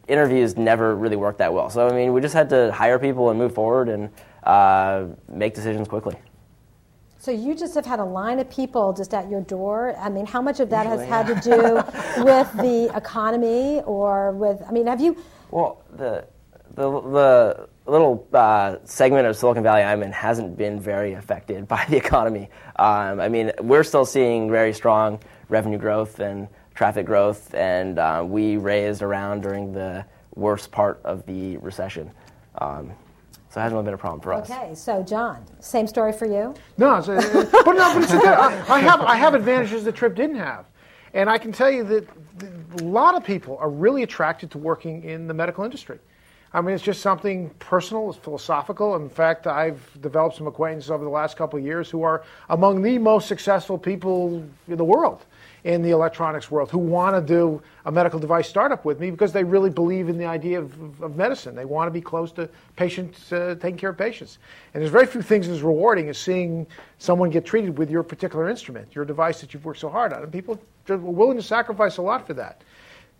interviews 0.08 0.56
never 0.56 0.94
really 0.94 1.16
worked 1.16 1.38
that 1.38 1.52
well. 1.52 1.70
So 1.70 1.88
I 1.88 1.92
mean, 1.92 2.12
we 2.12 2.20
just 2.20 2.34
had 2.34 2.48
to 2.50 2.72
hire 2.72 2.98
people 2.98 3.30
and 3.30 3.38
move 3.38 3.54
forward 3.54 3.88
and 3.88 4.10
uh, 4.44 5.06
make 5.28 5.54
decisions 5.54 5.88
quickly. 5.88 6.16
So 7.24 7.30
you 7.30 7.54
just 7.54 7.74
have 7.74 7.86
had 7.86 8.00
a 8.00 8.04
line 8.04 8.38
of 8.38 8.50
people 8.50 8.92
just 8.92 9.14
at 9.14 9.30
your 9.30 9.40
door. 9.40 9.96
I 9.98 10.10
mean, 10.10 10.26
how 10.26 10.42
much 10.42 10.60
of 10.60 10.68
that 10.68 10.84
Usually, 10.84 11.06
has 11.06 11.08
yeah. 11.08 11.22
had 11.22 11.42
to 11.42 12.16
do 12.16 12.22
with 12.22 12.52
the 12.58 12.94
economy 12.94 13.80
or 13.86 14.32
with? 14.32 14.62
I 14.68 14.72
mean, 14.72 14.86
have 14.88 15.00
you? 15.00 15.16
Well, 15.50 15.80
the 15.96 16.26
the, 16.74 16.84
the 16.84 17.68
little 17.86 18.28
uh, 18.30 18.76
segment 18.84 19.26
of 19.26 19.38
Silicon 19.38 19.62
Valley 19.62 19.80
I'm 19.80 20.02
in 20.02 20.12
hasn't 20.12 20.58
been 20.58 20.78
very 20.78 21.14
affected 21.14 21.66
by 21.74 21.86
the 21.88 21.96
economy. 21.96 22.50
Um, 22.76 23.20
I 23.20 23.30
mean, 23.30 23.52
we're 23.58 23.84
still 23.84 24.04
seeing 24.04 24.50
very 24.50 24.74
strong 24.74 25.18
revenue 25.48 25.78
growth 25.78 26.20
and 26.20 26.46
traffic 26.74 27.06
growth, 27.06 27.54
and 27.54 27.98
uh, 27.98 28.22
we 28.26 28.58
raised 28.58 29.00
around 29.00 29.40
during 29.40 29.72
the 29.72 30.04
worst 30.34 30.70
part 30.70 31.00
of 31.04 31.24
the 31.24 31.56
recession. 31.56 32.10
Um, 32.58 32.92
so 33.54 33.60
it 33.60 33.62
hasn't 33.62 33.76
really 33.76 33.84
been 33.84 33.94
a 33.94 33.98
problem 33.98 34.20
for 34.20 34.32
us. 34.32 34.50
Okay, 34.50 34.74
so 34.74 35.00
John, 35.04 35.44
same 35.60 35.86
story 35.86 36.12
for 36.12 36.26
you? 36.26 36.54
No, 36.76 36.94
uh, 36.94 37.04
but 37.04 37.72
no, 37.72 37.94
but 37.94 38.02
it's 38.02 38.12
I, 38.12 38.64
I, 38.68 38.80
have 38.80 39.00
I 39.02 39.14
have 39.14 39.34
advantages 39.34 39.84
that 39.84 39.94
Trip 39.94 40.16
didn't 40.16 40.38
have, 40.38 40.64
and 41.12 41.30
I 41.30 41.38
can 41.38 41.52
tell 41.52 41.70
you 41.70 41.84
that 41.84 42.08
a 42.80 42.82
lot 42.82 43.14
of 43.14 43.22
people 43.22 43.56
are 43.58 43.70
really 43.70 44.02
attracted 44.02 44.50
to 44.50 44.58
working 44.58 45.04
in 45.04 45.28
the 45.28 45.34
medical 45.34 45.62
industry. 45.62 46.00
I 46.52 46.62
mean, 46.62 46.74
it's 46.74 46.82
just 46.82 47.00
something 47.00 47.50
personal, 47.60 48.10
it's 48.10 48.18
philosophical. 48.18 48.96
In 48.96 49.08
fact, 49.08 49.46
I've 49.46 49.88
developed 50.00 50.36
some 50.36 50.48
acquaintances 50.48 50.90
over 50.90 51.04
the 51.04 51.10
last 51.10 51.36
couple 51.36 51.56
of 51.56 51.64
years 51.64 51.88
who 51.88 52.02
are 52.02 52.24
among 52.50 52.82
the 52.82 52.98
most 52.98 53.28
successful 53.28 53.78
people 53.78 54.44
in 54.66 54.76
the 54.76 54.84
world 54.84 55.26
in 55.64 55.80
the 55.80 55.90
electronics 55.90 56.50
world 56.50 56.70
who 56.70 56.78
want 56.78 57.16
to 57.16 57.22
do 57.22 57.60
a 57.86 57.92
medical 57.92 58.20
device 58.20 58.46
startup 58.46 58.84
with 58.84 59.00
me 59.00 59.10
because 59.10 59.32
they 59.32 59.42
really 59.42 59.70
believe 59.70 60.10
in 60.10 60.18
the 60.18 60.26
idea 60.26 60.60
of, 60.60 61.02
of 61.02 61.16
medicine. 61.16 61.54
They 61.54 61.64
want 61.64 61.86
to 61.88 61.90
be 61.90 62.02
close 62.02 62.32
to 62.32 62.48
patients, 62.76 63.32
uh, 63.32 63.56
taking 63.58 63.78
care 63.78 63.90
of 63.90 63.96
patients. 63.96 64.38
And 64.74 64.82
there's 64.82 64.92
very 64.92 65.06
few 65.06 65.22
things 65.22 65.48
as 65.48 65.62
rewarding 65.62 66.10
as 66.10 66.18
seeing 66.18 66.66
someone 66.98 67.30
get 67.30 67.46
treated 67.46 67.78
with 67.78 67.90
your 67.90 68.02
particular 68.02 68.48
instrument, 68.50 68.94
your 68.94 69.06
device 69.06 69.40
that 69.40 69.54
you've 69.54 69.64
worked 69.64 69.80
so 69.80 69.88
hard 69.88 70.12
on. 70.12 70.22
And 70.22 70.30
people 70.30 70.60
are 70.90 70.98
willing 70.98 71.38
to 71.38 71.42
sacrifice 71.42 71.96
a 71.96 72.02
lot 72.02 72.26
for 72.26 72.34
that. 72.34 72.62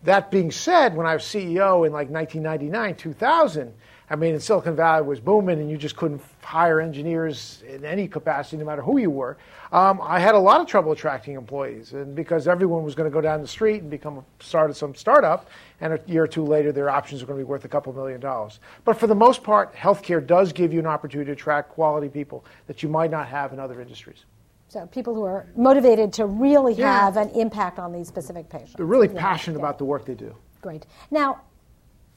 That 0.03 0.31
being 0.31 0.51
said, 0.51 0.95
when 0.95 1.07
I 1.07 1.15
was 1.15 1.23
CEO 1.23 1.87
in 1.87 1.93
like 1.93 2.11
1999, 2.11 2.97
2000, 2.97 3.73
I 4.11 4.17
mean, 4.17 4.35
in 4.35 4.41
Silicon 4.41 4.77
Valley 4.77 5.03
was 5.03 5.19
booming, 5.19 5.61
and 5.61 5.71
you 5.71 5.79
just 5.79 5.97
couldn't 5.97 6.21
hire 6.43 6.81
engineers 6.81 7.63
in 7.67 7.85
any 7.85 8.07
capacity, 8.07 8.59
no 8.59 8.65
matter 8.67 8.83
who 8.83 8.99
you 8.99 9.11
were. 9.11 9.39
Um, 9.73 9.99
I 10.03 10.21
had 10.21 10.35
a 10.35 10.39
lot 10.39 10.61
of 10.61 10.67
trouble 10.67 10.93
attracting 10.93 11.37
employees, 11.37 11.95
and 11.95 12.15
because 12.15 12.47
everyone 12.47 12.85
was 12.85 12.95
going 12.95 13.11
to 13.11 13.15
go 13.15 13.23
down 13.23 13.41
the 13.41 13.49
street 13.49 13.81
and 13.81 13.91
become 13.91 14.19
a, 14.19 14.25
start 14.45 14.75
some 14.77 14.95
startup, 14.95 15.49
and 15.81 15.95
a 15.95 16.01
year 16.07 16.25
or 16.25 16.29
two 16.29 16.45
later, 16.45 16.71
their 16.71 16.91
options 16.91 17.23
are 17.23 17.27
going 17.27 17.39
to 17.39 17.45
be 17.45 17.49
worth 17.49 17.65
a 17.65 17.69
couple 17.69 17.93
million 17.95 18.21
dollars. 18.21 18.61
But 18.85 18.99
for 18.99 19.07
the 19.07 19.15
most 19.15 19.43
part, 19.43 19.75
healthcare 19.75 20.25
does 20.25 20.53
give 20.53 20.73
you 20.73 20.81
an 20.81 20.87
opportunity 20.87 21.29
to 21.29 21.33
attract 21.33 21.71
quality 21.71 22.09
people 22.09 22.45
that 22.67 22.83
you 22.83 22.91
might 22.91 23.11
not 23.11 23.27
have 23.27 23.53
in 23.53 23.59
other 23.59 23.81
industries. 23.81 24.27
So 24.69 24.87
people 24.87 25.15
who 25.15 25.23
are 25.23 25.47
motivated 25.57 26.13
to 26.15 26.27
really 26.27 26.75
yeah. 26.75 27.05
have 27.05 27.17
an 27.17 27.31
impact 27.31 27.79
on 27.79 27.93
these 27.93 28.09
specific 28.09 28.49
patients. 28.49 28.75
They're 28.77 28.87
really 28.87 29.09
yeah. 29.09 29.21
passionate 29.21 29.59
yeah. 29.59 29.65
about 29.65 29.79
the 29.79 29.85
work 29.85 30.05
they 30.05 30.15
do. 30.15 30.35
Great. 30.61 30.87
Now, 31.11 31.41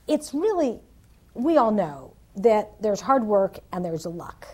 it's 0.07 0.33
really 0.33 0.79
we 1.37 1.57
all 1.57 1.71
know 1.71 2.13
that 2.35 2.71
there's 2.81 3.01
hard 3.01 3.23
work 3.23 3.59
and 3.71 3.83
there's 3.83 4.05
luck 4.05 4.47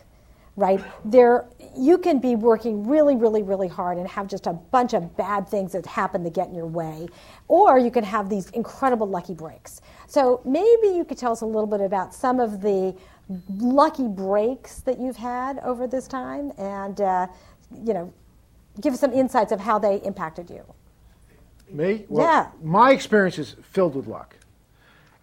right? 0.55 0.83
There 1.03 1.45
you 1.75 1.97
can 1.97 2.19
be 2.19 2.35
working 2.35 2.87
really 2.87 3.15
really 3.15 3.41
really 3.41 3.67
hard 3.67 3.97
and 3.97 4.07
have 4.07 4.27
just 4.27 4.45
a 4.47 4.53
bunch 4.53 4.93
of 4.93 5.15
bad 5.17 5.47
things 5.47 5.71
that 5.71 5.85
happen 5.85 6.23
to 6.23 6.29
get 6.29 6.47
in 6.47 6.55
your 6.55 6.67
way 6.67 7.07
or 7.47 7.79
you 7.79 7.89
can 7.89 8.03
have 8.03 8.29
these 8.29 8.49
incredible 8.51 9.07
lucky 9.07 9.33
breaks. 9.33 9.81
So 10.07 10.41
maybe 10.45 10.87
you 10.95 11.05
could 11.05 11.17
tell 11.17 11.31
us 11.31 11.41
a 11.41 11.45
little 11.45 11.67
bit 11.67 11.81
about 11.81 12.13
some 12.13 12.39
of 12.39 12.61
the 12.61 12.95
lucky 13.57 14.07
breaks 14.07 14.81
that 14.81 14.99
you've 14.99 15.17
had 15.17 15.59
over 15.59 15.87
this 15.87 16.07
time 16.07 16.51
and 16.57 17.01
uh, 17.01 17.27
you 17.83 17.93
know 17.93 18.13
give 18.79 18.93
us 18.93 18.99
some 18.99 19.13
insights 19.13 19.51
of 19.51 19.59
how 19.59 19.79
they 19.79 19.97
impacted 19.97 20.49
you. 20.49 20.63
Me? 21.69 22.05
Well, 22.07 22.25
yeah. 22.27 22.51
my 22.61 22.91
experience 22.91 23.39
is 23.39 23.55
filled 23.71 23.95
with 23.95 24.05
luck 24.05 24.35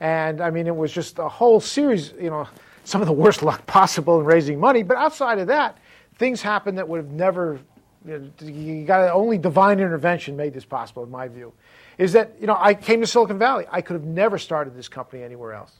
and 0.01 0.41
I 0.41 0.51
mean, 0.51 0.67
it 0.67 0.75
was 0.75 0.93
just 0.93 1.19
a 1.19 1.29
whole 1.29 1.61
series, 1.61 2.15
you 2.21 2.31
know, 2.31 2.49
some 2.85 3.01
of 3.01 3.07
the 3.07 3.13
worst 3.13 3.43
luck 3.43 3.65
possible 3.67 4.19
in 4.19 4.27
raising 4.27 4.59
money. 4.59 4.83
But 4.83 4.97
outside 4.97 5.39
of 5.39 5.47
that, 5.49 5.79
things 6.17 6.41
happened 6.41 6.79
that 6.79 6.89
would 6.89 6.99
have 6.99 7.11
never, 7.11 7.61
you, 8.07 8.19
know, 8.41 8.49
you 8.49 8.85
got 8.85 9.11
only 9.11 9.37
divine 9.37 9.79
intervention 9.79 10.37
made 10.37 10.55
this 10.55 10.65
possible, 10.65 11.05
in 11.05 11.11
my 11.11 11.29
view. 11.29 11.53
Is 11.99 12.13
that, 12.15 12.35
you 12.41 12.47
know, 12.47 12.57
I 12.59 12.73
came 12.73 13.01
to 13.03 13.07
Silicon 13.07 13.39
Valley. 13.39 13.67
I 13.71 13.83
could 13.83 13.95
have 13.95 14.05
never 14.05 14.39
started 14.39 14.75
this 14.75 14.89
company 14.89 15.23
anywhere 15.23 15.53
else. 15.53 15.73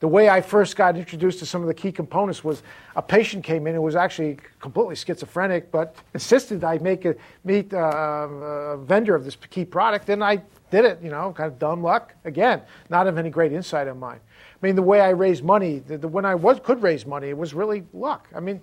The 0.00 0.08
way 0.08 0.28
I 0.28 0.40
first 0.40 0.76
got 0.76 0.96
introduced 0.96 1.38
to 1.38 1.46
some 1.46 1.62
of 1.62 1.66
the 1.66 1.74
key 1.74 1.90
components 1.90 2.44
was 2.44 2.62
a 2.94 3.02
patient 3.02 3.42
came 3.42 3.66
in 3.66 3.74
who 3.74 3.82
was 3.82 3.96
actually 3.96 4.38
completely 4.60 4.96
schizophrenic, 4.96 5.70
but 5.72 5.96
insisted 6.12 6.62
I 6.62 6.78
make 6.78 7.04
a, 7.04 7.14
meet 7.44 7.72
a, 7.72 7.78
a 7.78 8.76
vendor 8.76 9.14
of 9.14 9.24
this 9.24 9.36
key 9.50 9.64
product, 9.64 10.10
and 10.10 10.22
I 10.22 10.42
did 10.74 10.84
it, 10.84 10.98
you 11.00 11.10
know, 11.10 11.32
kind 11.32 11.52
of 11.52 11.58
dumb 11.60 11.82
luck. 11.84 12.14
Again, 12.24 12.60
not 12.90 13.06
of 13.06 13.16
any 13.16 13.30
great 13.30 13.52
insight 13.52 13.86
of 13.86 13.96
mine. 13.96 14.18
I 14.18 14.66
mean, 14.66 14.74
the 14.74 14.82
way 14.82 15.00
I 15.00 15.10
raised 15.10 15.44
money, 15.44 15.78
the, 15.78 15.98
the, 15.98 16.08
when 16.08 16.24
I 16.24 16.34
was, 16.34 16.58
could 16.64 16.82
raise 16.82 17.06
money, 17.06 17.28
it 17.28 17.38
was 17.38 17.54
really 17.54 17.84
luck. 17.92 18.26
I 18.34 18.40
mean, 18.40 18.60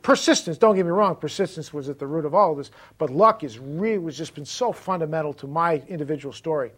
persistence, 0.00 0.56
don't 0.56 0.76
get 0.76 0.86
me 0.86 0.92
wrong, 0.92 1.14
persistence 1.14 1.70
was 1.74 1.90
at 1.90 1.98
the 1.98 2.06
root 2.06 2.24
of 2.24 2.34
all 2.34 2.52
of 2.52 2.56
this, 2.56 2.70
but 2.96 3.10
luck 3.10 3.44
is 3.44 3.58
really, 3.58 3.98
was 3.98 4.16
just 4.16 4.34
been 4.34 4.46
so 4.46 4.72
fundamental 4.72 5.34
to 5.34 5.46
my 5.46 5.82
individual 5.88 6.32
story. 6.32 6.70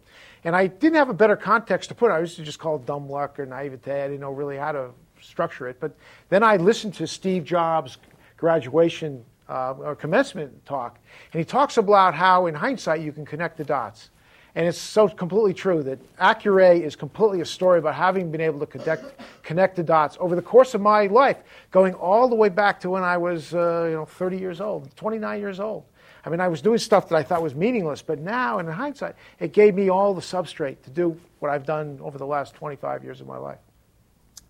And 0.42 0.56
I 0.56 0.66
didn't 0.66 0.96
have 0.96 1.08
a 1.08 1.14
better 1.14 1.36
context 1.36 1.90
to 1.90 1.94
put 1.94 2.10
it. 2.10 2.14
I 2.14 2.18
used 2.18 2.36
to 2.36 2.42
just 2.42 2.58
call 2.58 2.74
it 2.76 2.84
dumb 2.84 3.08
luck 3.08 3.38
or 3.38 3.46
naivete. 3.46 3.92
I 3.92 4.08
didn't 4.08 4.20
know 4.20 4.32
really 4.32 4.56
how 4.56 4.72
to 4.72 4.90
structure 5.20 5.68
it. 5.68 5.78
But 5.78 5.94
then 6.30 6.42
I 6.42 6.56
listened 6.56 6.94
to 6.94 7.06
Steve 7.06 7.44
Jobs' 7.44 7.98
graduation 8.36 9.24
uh, 9.48 9.74
or 9.78 9.94
commencement 9.94 10.66
talk, 10.66 10.98
and 11.32 11.38
he 11.38 11.44
talks 11.44 11.76
about 11.76 12.14
how, 12.14 12.46
in 12.46 12.54
hindsight, 12.54 13.02
you 13.02 13.12
can 13.12 13.24
connect 13.24 13.56
the 13.56 13.64
dots. 13.64 14.10
And 14.56 14.68
it's 14.68 14.78
so 14.78 15.08
completely 15.08 15.52
true 15.52 15.82
that 15.82 16.16
Accuray 16.16 16.80
is 16.80 16.94
completely 16.94 17.40
a 17.40 17.44
story 17.44 17.80
about 17.80 17.96
having 17.96 18.30
been 18.30 18.40
able 18.40 18.60
to 18.60 18.66
connect, 18.66 19.20
connect 19.42 19.74
the 19.74 19.82
dots 19.82 20.16
over 20.20 20.36
the 20.36 20.42
course 20.42 20.74
of 20.74 20.80
my 20.80 21.06
life, 21.06 21.38
going 21.72 21.94
all 21.94 22.28
the 22.28 22.36
way 22.36 22.48
back 22.48 22.78
to 22.80 22.90
when 22.90 23.02
I 23.02 23.16
was 23.16 23.52
uh, 23.52 23.86
you 23.88 23.94
know, 23.94 24.04
30 24.04 24.38
years 24.38 24.60
old, 24.60 24.94
29 24.96 25.40
years 25.40 25.58
old. 25.58 25.84
I 26.24 26.30
mean, 26.30 26.40
I 26.40 26.48
was 26.48 26.62
doing 26.62 26.78
stuff 26.78 27.08
that 27.08 27.16
I 27.16 27.22
thought 27.22 27.42
was 27.42 27.54
meaningless, 27.54 28.00
but 28.00 28.18
now, 28.18 28.58
in 28.58 28.66
hindsight, 28.66 29.16
it 29.40 29.52
gave 29.52 29.74
me 29.74 29.90
all 29.90 30.14
the 30.14 30.22
substrate 30.22 30.80
to 30.82 30.90
do 30.90 31.20
what 31.40 31.50
I've 31.50 31.66
done 31.66 31.98
over 32.00 32.16
the 32.16 32.26
last 32.26 32.54
25 32.54 33.04
years 33.04 33.20
of 33.20 33.26
my 33.26 33.36
life. 33.36 33.58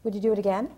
Would 0.05 0.15
you 0.15 0.21
do 0.21 0.33
it 0.33 0.39
again? 0.39 0.71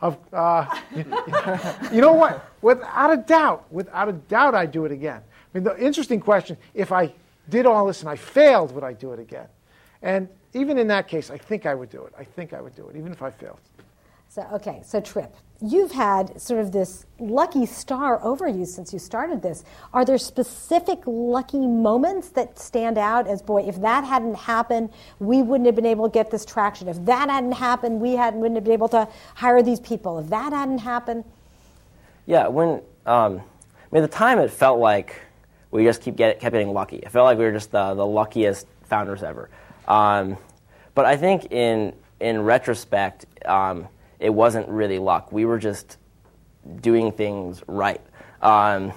Of, 0.00 0.16
uh, 0.32 0.66
you 1.92 2.00
know 2.00 2.12
what? 2.12 2.48
Without 2.62 3.12
a 3.12 3.16
doubt, 3.16 3.66
without 3.70 4.08
a 4.08 4.12
doubt, 4.12 4.54
I'd 4.54 4.72
do 4.72 4.84
it 4.86 4.92
again. 4.92 5.20
I 5.20 5.58
mean, 5.58 5.64
the 5.64 5.78
interesting 5.78 6.20
question: 6.20 6.56
if 6.72 6.90
I 6.90 7.12
did 7.48 7.66
all 7.66 7.86
this 7.86 8.00
and 8.00 8.08
I 8.08 8.16
failed, 8.16 8.72
would 8.74 8.84
I 8.84 8.92
do 8.92 9.12
it 9.12 9.20
again? 9.20 9.48
And 10.02 10.28
even 10.52 10.78
in 10.78 10.86
that 10.88 11.08
case, 11.08 11.30
I 11.30 11.38
think 11.38 11.66
I 11.66 11.74
would 11.74 11.90
do 11.90 12.04
it. 12.04 12.12
I 12.18 12.24
think 12.24 12.52
I 12.52 12.60
would 12.60 12.76
do 12.76 12.88
it, 12.88 12.96
even 12.96 13.12
if 13.12 13.22
I 13.22 13.30
failed. 13.30 13.60
So, 14.28 14.42
okay, 14.54 14.82
so 14.84 15.00
Trip, 15.00 15.32
you've 15.60 15.92
had 15.92 16.40
sort 16.40 16.60
of 16.60 16.72
this 16.72 17.06
lucky 17.20 17.66
star 17.66 18.20
over 18.22 18.48
you 18.48 18.66
since 18.66 18.92
you 18.92 18.98
started 18.98 19.42
this. 19.42 19.64
Are 19.92 20.04
there 20.04 20.18
specific 20.18 20.98
lucky 21.06 21.66
moments 21.66 22.30
that 22.30 22.58
stand 22.58 22.98
out 22.98 23.28
as, 23.28 23.42
boy, 23.42 23.62
if 23.62 23.80
that 23.80 24.04
hadn't 24.04 24.34
happened, 24.34 24.90
we 25.20 25.40
wouldn't 25.42 25.66
have 25.66 25.76
been 25.76 25.86
able 25.86 26.08
to 26.08 26.12
get 26.12 26.32
this 26.32 26.44
traction. 26.44 26.88
If 26.88 27.04
that 27.04 27.30
hadn't 27.30 27.52
happened, 27.52 28.00
we 28.00 28.14
hadn't, 28.14 28.40
wouldn't 28.40 28.56
have 28.56 28.64
been 28.64 28.72
able 28.72 28.88
to 28.88 29.08
hire 29.36 29.62
these 29.62 29.80
people. 29.80 30.18
If 30.18 30.26
that 30.30 30.52
hadn't 30.52 30.78
happened? 30.78 31.24
Yeah, 32.26 32.48
when, 32.48 32.82
um, 33.06 33.40
I 33.40 33.42
mean, 33.92 34.02
the 34.02 34.08
time 34.08 34.40
it 34.40 34.50
felt 34.50 34.80
like 34.80 35.20
we 35.74 35.82
just 35.82 36.02
keep 36.02 36.14
get, 36.14 36.38
kept 36.38 36.52
getting 36.52 36.72
lucky. 36.72 37.04
I 37.04 37.08
felt 37.08 37.24
like 37.24 37.36
we 37.36 37.44
were 37.44 37.52
just 37.52 37.72
the, 37.72 37.94
the 37.94 38.06
luckiest 38.06 38.68
founders 38.84 39.24
ever. 39.24 39.50
Um, 39.88 40.38
but 40.94 41.04
I 41.04 41.16
think 41.16 41.50
in 41.50 41.94
in 42.20 42.42
retrospect, 42.42 43.26
um, 43.44 43.88
it 44.20 44.30
wasn't 44.30 44.68
really 44.68 45.00
luck. 45.00 45.32
We 45.32 45.44
were 45.44 45.58
just 45.58 45.98
doing 46.80 47.10
things 47.10 47.62
right. 47.66 48.00
Um, 48.40 48.92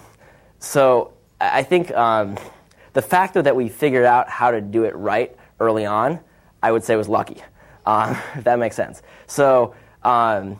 so 0.59 1.13
I 1.41 1.63
think 1.63 1.91
um, 1.95 2.37
the 2.93 3.01
fact 3.01 3.33
that 3.33 3.55
we 3.55 3.69
figured 3.69 4.05
out 4.05 4.29
how 4.29 4.51
to 4.51 4.61
do 4.61 4.83
it 4.83 4.95
right 4.95 5.35
early 5.59 5.85
on, 5.87 6.19
I 6.61 6.71
would 6.71 6.83
say 6.83 6.95
was 6.95 7.09
lucky, 7.09 7.41
um, 7.87 8.15
if 8.35 8.43
that 8.43 8.59
makes 8.59 8.75
sense. 8.75 9.01
So 9.25 9.73
um, 10.03 10.59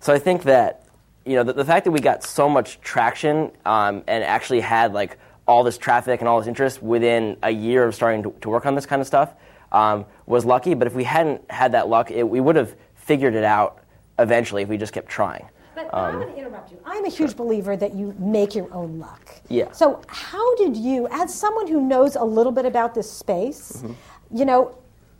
so 0.00 0.12
I 0.12 0.18
think 0.18 0.42
that 0.42 0.86
you 1.24 1.36
know 1.36 1.44
the, 1.44 1.52
the, 1.52 1.64
fact 1.64 1.84
that 1.84 1.92
we 1.92 2.00
got 2.00 2.24
so 2.24 2.48
much 2.48 2.80
traction 2.80 3.52
um, 3.64 4.02
and 4.08 4.24
actually 4.24 4.58
had 4.58 4.92
like 4.92 5.18
all 5.46 5.64
this 5.64 5.78
traffic 5.78 6.20
and 6.20 6.28
all 6.28 6.38
this 6.38 6.48
interest 6.48 6.82
within 6.82 7.36
a 7.42 7.50
year 7.50 7.84
of 7.84 7.94
starting 7.94 8.22
to, 8.22 8.34
to 8.40 8.48
work 8.48 8.66
on 8.66 8.74
this 8.74 8.86
kind 8.86 9.00
of 9.00 9.06
stuff 9.06 9.34
um, 9.72 10.04
was 10.26 10.44
lucky. 10.44 10.74
But 10.74 10.86
if 10.86 10.94
we 10.94 11.04
hadn't 11.04 11.50
had 11.50 11.72
that 11.72 11.88
luck, 11.88 12.10
it, 12.10 12.22
we 12.22 12.40
would 12.40 12.56
have 12.56 12.74
figured 12.94 13.34
it 13.34 13.44
out 13.44 13.82
eventually 14.18 14.62
if 14.62 14.68
we 14.68 14.76
just 14.76 14.92
kept 14.92 15.08
trying. 15.08 15.48
But 15.74 15.86
um, 15.92 16.04
I'm 16.04 16.14
going 16.20 16.32
to 16.34 16.38
interrupt 16.38 16.70
you. 16.70 16.78
I'm 16.84 17.04
a 17.04 17.08
huge 17.08 17.30
sure. 17.30 17.36
believer 17.36 17.76
that 17.76 17.94
you 17.94 18.14
make 18.18 18.54
your 18.54 18.72
own 18.72 18.98
luck. 18.98 19.34
Yeah. 19.48 19.72
So 19.72 20.02
how 20.06 20.54
did 20.56 20.76
you, 20.76 21.08
as 21.10 21.34
someone 21.34 21.66
who 21.66 21.80
knows 21.80 22.16
a 22.16 22.24
little 22.24 22.52
bit 22.52 22.66
about 22.66 22.94
this 22.94 23.10
space, 23.10 23.78
mm-hmm. 23.78 24.36
you 24.36 24.44
know, 24.44 24.76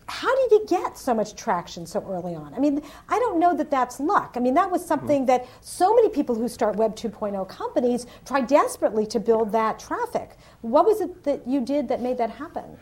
how 0.06 0.34
did 0.36 0.50
you 0.50 0.66
get 0.66 0.98
so 0.98 1.14
much 1.14 1.34
traction 1.34 1.86
so 1.86 2.04
early 2.08 2.34
on? 2.34 2.52
I 2.54 2.58
mean, 2.58 2.82
I 3.08 3.18
don't 3.18 3.38
know 3.38 3.56
that 3.56 3.70
that's 3.70 4.00
luck. 4.00 4.34
I 4.36 4.40
mean, 4.40 4.54
that 4.54 4.70
was 4.70 4.84
something 4.84 5.26
that 5.26 5.46
so 5.60 5.94
many 5.94 6.08
people 6.08 6.34
who 6.34 6.48
start 6.48 6.76
Web 6.76 6.96
2.0 6.96 7.48
companies 7.48 8.06
try 8.24 8.40
desperately 8.40 9.06
to 9.06 9.20
build 9.20 9.52
that 9.52 9.78
traffic. 9.78 10.36
What 10.60 10.86
was 10.86 11.00
it 11.00 11.22
that 11.24 11.46
you 11.46 11.60
did 11.60 11.88
that 11.88 12.00
made 12.00 12.18
that 12.18 12.30
happen? 12.30 12.78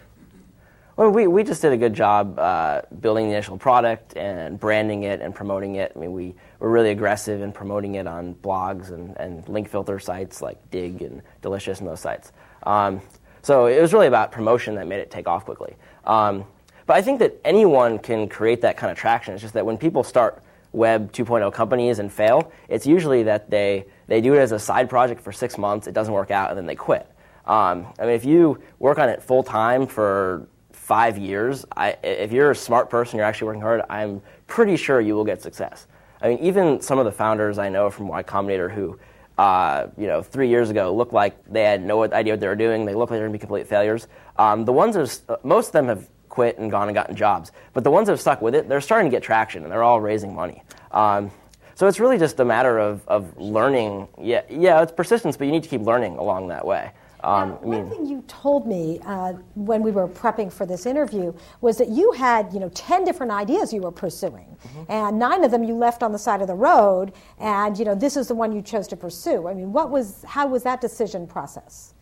Well, 0.97 1.11
we, 1.11 1.27
we 1.27 1.45
just 1.45 1.63
did 1.63 1.73
a 1.73 1.77
good 1.79 1.95
job 1.95 2.39
uh, 2.39 2.83
building 3.01 3.29
the 3.29 3.33
initial 3.33 3.57
product 3.57 4.17
and 4.17 4.61
branding 4.61 5.05
it 5.05 5.21
and 5.21 5.35
promoting 5.35 5.77
it. 5.77 5.93
I 5.95 5.99
mean, 5.99 6.13
we 6.13 6.35
were 6.59 6.71
really 6.71 6.91
aggressive 6.91 7.41
in 7.41 7.53
promoting 7.53 7.95
it 7.95 8.07
on 8.07 8.35
blogs 8.35 8.91
and, 8.91 9.17
and 9.17 9.49
link 9.49 9.71
filter 9.71 9.99
sites 9.99 10.43
like 10.43 10.59
Digg 10.71 11.01
and 11.01 11.23
Delicious 11.41 11.79
and 11.79 11.89
those 11.89 12.01
sites. 12.01 12.33
Um, 12.65 13.01
so 13.43 13.67
it 13.67 13.81
was 13.81 13.95
really 13.95 14.09
about 14.09 14.33
promotion 14.33 14.75
that 14.75 14.87
made 14.87 15.01
it 15.01 15.11
take 15.11 15.27
off 15.27 15.47
quickly. 15.47 15.75
Um, 16.05 16.45
but 16.91 16.97
I 16.97 17.03
think 17.03 17.21
that 17.21 17.41
anyone 17.45 18.01
can 18.01 18.29
create 18.29 18.63
that 18.63 18.77
kind 18.77 18.91
of 18.91 18.99
traction. 18.99 19.33
It's 19.33 19.43
just 19.43 19.55
that 19.55 19.65
when 19.65 19.79
people 19.79 20.03
start 20.03 20.43
Web 20.73 21.13
2.0 21.13 21.53
companies 21.53 22.01
and 22.01 22.13
fail, 22.13 22.51
it's 22.69 22.85
usually 22.85 23.23
that 23.23 23.49
they, 23.49 23.85
they 24.09 24.21
do 24.21 24.35
it 24.35 24.39
as 24.39 24.51
a 24.51 24.59
side 24.59 24.91
project 24.91 25.21
for 25.21 25.31
six 25.31 25.57
months, 25.57 25.87
it 25.87 25.95
doesn't 25.95 26.13
work 26.13 26.33
out, 26.33 26.51
and 26.51 26.59
then 26.59 26.67
they 26.67 26.75
quit. 26.75 27.07
Um, 27.47 27.87
I 28.01 28.07
mean, 28.07 28.17
if 28.17 28.25
you 28.25 28.61
work 28.81 28.99
on 28.99 29.09
it 29.09 29.23
full 29.23 29.45
time 29.45 29.87
for 29.87 30.49
five 30.73 31.17
years, 31.17 31.65
I, 31.77 31.97
if 32.03 32.33
you're 32.33 32.51
a 32.51 32.57
smart 32.57 32.91
person, 32.91 33.19
you're 33.19 33.25
actually 33.25 33.47
working 33.47 33.63
hard, 33.63 33.83
I'm 33.89 34.21
pretty 34.49 34.75
sure 34.75 35.01
you 35.01 35.15
will 35.15 35.25
get 35.25 35.41
success. 35.41 35.87
I 36.21 36.31
mean, 36.31 36.39
even 36.39 36.81
some 36.81 36.99
of 36.99 37.05
the 37.05 37.13
founders 37.13 37.57
I 37.57 37.69
know 37.69 37.89
from 37.91 38.09
Y 38.09 38.25
Combinator 38.25 38.69
who, 38.69 38.99
uh, 39.39 39.87
you 39.97 40.09
know, 40.09 40.25
three 40.25 40.49
years 40.49 40.71
ago 40.71 40.93
looked 40.93 41.13
like 41.13 41.37
they 41.53 41.63
had 41.63 41.85
no 41.85 42.03
idea 42.03 42.33
what 42.33 42.41
they 42.41 42.49
were 42.49 42.57
doing. 42.57 42.85
They 42.85 42.97
looked 42.97 43.13
like 43.13 43.19
they 43.19 43.23
were 43.23 43.29
going 43.29 43.39
to 43.39 43.39
be 43.39 43.47
complete 43.47 43.69
failures. 43.69 44.09
Um, 44.37 44.65
the 44.65 44.73
ones 44.73 44.97
that 44.97 45.33
uh, 45.33 45.37
most 45.45 45.69
of 45.69 45.73
them 45.75 45.87
have 45.87 46.09
quit 46.31 46.59
and 46.59 46.71
gone 46.71 46.89
and 46.89 46.95
gotten 46.95 47.15
jobs, 47.15 47.53
but 47.75 47.85
the 47.85 47.91
ones 47.91 48.07
that 48.07 48.13
have 48.13 48.21
stuck 48.21 48.41
with 48.41 48.55
it, 48.55 48.69
they're 48.69 48.81
starting 48.81 49.11
to 49.11 49.15
get 49.15 49.23
traction 49.23 49.65
and 49.65 49.71
they're 49.71 49.83
all 49.83 50.01
raising 50.01 50.35
money. 50.35 50.63
Um, 50.93 51.31
so 51.75 51.87
it's 51.87 52.01
really 52.01 52.19
just 52.19 52.41
a 52.41 52.45
matter 52.45 52.79
of, 52.79 53.07
of 53.09 53.37
learning. 53.39 54.09
Yeah, 54.19 54.43
yeah, 54.49 54.83
it's 54.83 54.93
persistence, 54.93 55.37
but 55.37 55.47
you 55.47 55.53
need 55.53 55.63
to 55.63 55.69
keep 55.69 55.83
learning 55.83 56.17
along 56.17 56.49
that 56.49 56.65
way. 56.65 56.93
Um, 57.23 57.51
now, 57.51 57.55
one 57.57 57.79
I 57.79 57.83
mean, 57.83 57.91
thing 57.91 58.07
you 58.07 58.25
told 58.29 58.67
me 58.67 59.01
uh, 59.05 59.35
when 59.55 59.83
we 59.83 59.91
were 59.91 60.09
prepping 60.09 60.51
for 60.53 60.65
this 60.65 60.87
interview 60.87 61.35
was 61.61 61.77
that 61.77 61.89
you 61.89 62.13
had, 62.13 62.53
you 62.53 62.61
know, 62.61 62.71
ten 62.71 63.05
different 63.05 63.33
ideas 63.33 63.73
you 63.73 63.83
were 63.83 63.93
pursuing, 63.93 64.57
mm-hmm. 64.67 64.91
and 64.91 65.19
nine 65.19 65.45
of 65.45 65.51
them 65.51 65.63
you 65.63 65.75
left 65.75 66.03
on 66.03 66.13
the 66.13 66.19
side 66.19 66.41
of 66.41 66.47
the 66.47 66.55
road, 66.55 67.13
and 67.39 67.79
you 67.79 67.85
know, 67.85 67.95
this 67.95 68.17
is 68.17 68.29
the 68.29 68.35
one 68.35 68.53
you 68.53 68.63
chose 68.63 68.89
to 68.89 68.97
pursue. 68.97 69.49
I 69.49 69.55
mean, 69.55 69.73
what 69.73 69.91
was, 69.91 70.25
how 70.27 70.47
was 70.47 70.63
that 70.63 70.81
decision 70.81 71.27
process? 71.27 71.95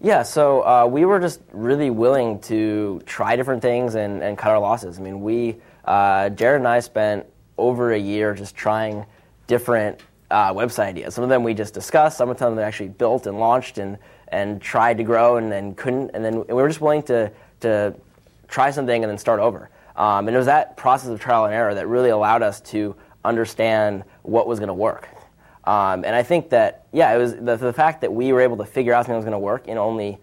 Yeah, 0.00 0.22
so 0.22 0.62
uh, 0.62 0.86
we 0.86 1.04
were 1.04 1.20
just 1.20 1.40
really 1.52 1.90
willing 1.90 2.40
to 2.40 3.00
try 3.06 3.36
different 3.36 3.62
things 3.62 3.94
and, 3.94 4.22
and 4.22 4.36
cut 4.36 4.50
our 4.50 4.58
losses. 4.58 4.98
I 4.98 5.02
mean, 5.02 5.22
we, 5.22 5.56
uh, 5.84 6.28
Jared 6.30 6.60
and 6.60 6.68
I 6.68 6.80
spent 6.80 7.26
over 7.56 7.92
a 7.92 7.98
year 7.98 8.34
just 8.34 8.54
trying 8.54 9.06
different 9.46 10.00
uh, 10.30 10.52
website 10.52 10.88
ideas. 10.88 11.14
Some 11.14 11.24
of 11.24 11.30
them 11.30 11.42
we 11.42 11.54
just 11.54 11.72
discussed, 11.72 12.18
some 12.18 12.28
of 12.28 12.36
them 12.38 12.56
we 12.56 12.62
actually 12.62 12.88
built 12.88 13.26
and 13.26 13.38
launched, 13.38 13.78
and 13.78 13.98
and 14.34 14.60
tried 14.60 14.98
to 14.98 15.04
grow 15.04 15.36
and 15.36 15.50
then 15.50 15.74
couldn't, 15.74 16.10
and 16.12 16.24
then 16.24 16.44
we 16.46 16.54
were 16.54 16.68
just 16.68 16.80
willing 16.80 17.02
to, 17.04 17.30
to 17.60 17.94
try 18.48 18.70
something 18.70 19.04
and 19.04 19.10
then 19.10 19.18
start 19.18 19.38
over. 19.38 19.70
Um, 19.96 20.26
and 20.26 20.34
it 20.34 20.38
was 20.38 20.46
that 20.46 20.76
process 20.76 21.08
of 21.10 21.20
trial 21.20 21.44
and 21.44 21.54
error 21.54 21.74
that 21.74 21.86
really 21.86 22.10
allowed 22.10 22.42
us 22.42 22.60
to 22.62 22.96
understand 23.24 24.02
what 24.22 24.48
was 24.48 24.58
going 24.58 24.68
to 24.68 24.74
work. 24.74 25.08
Um, 25.66 26.04
and 26.04 26.14
I 26.14 26.22
think 26.22 26.50
that, 26.50 26.86
yeah, 26.92 27.14
it 27.14 27.18
was 27.18 27.36
the, 27.36 27.56
the, 27.56 27.72
fact 27.72 28.02
that 28.02 28.12
we 28.12 28.32
were 28.32 28.42
able 28.42 28.58
to 28.58 28.66
figure 28.66 28.92
out 28.92 29.06
something 29.06 29.14
that 29.14 29.18
was 29.18 29.24
going 29.24 29.32
to 29.32 29.38
work 29.38 29.66
in 29.66 29.78
only 29.78 30.18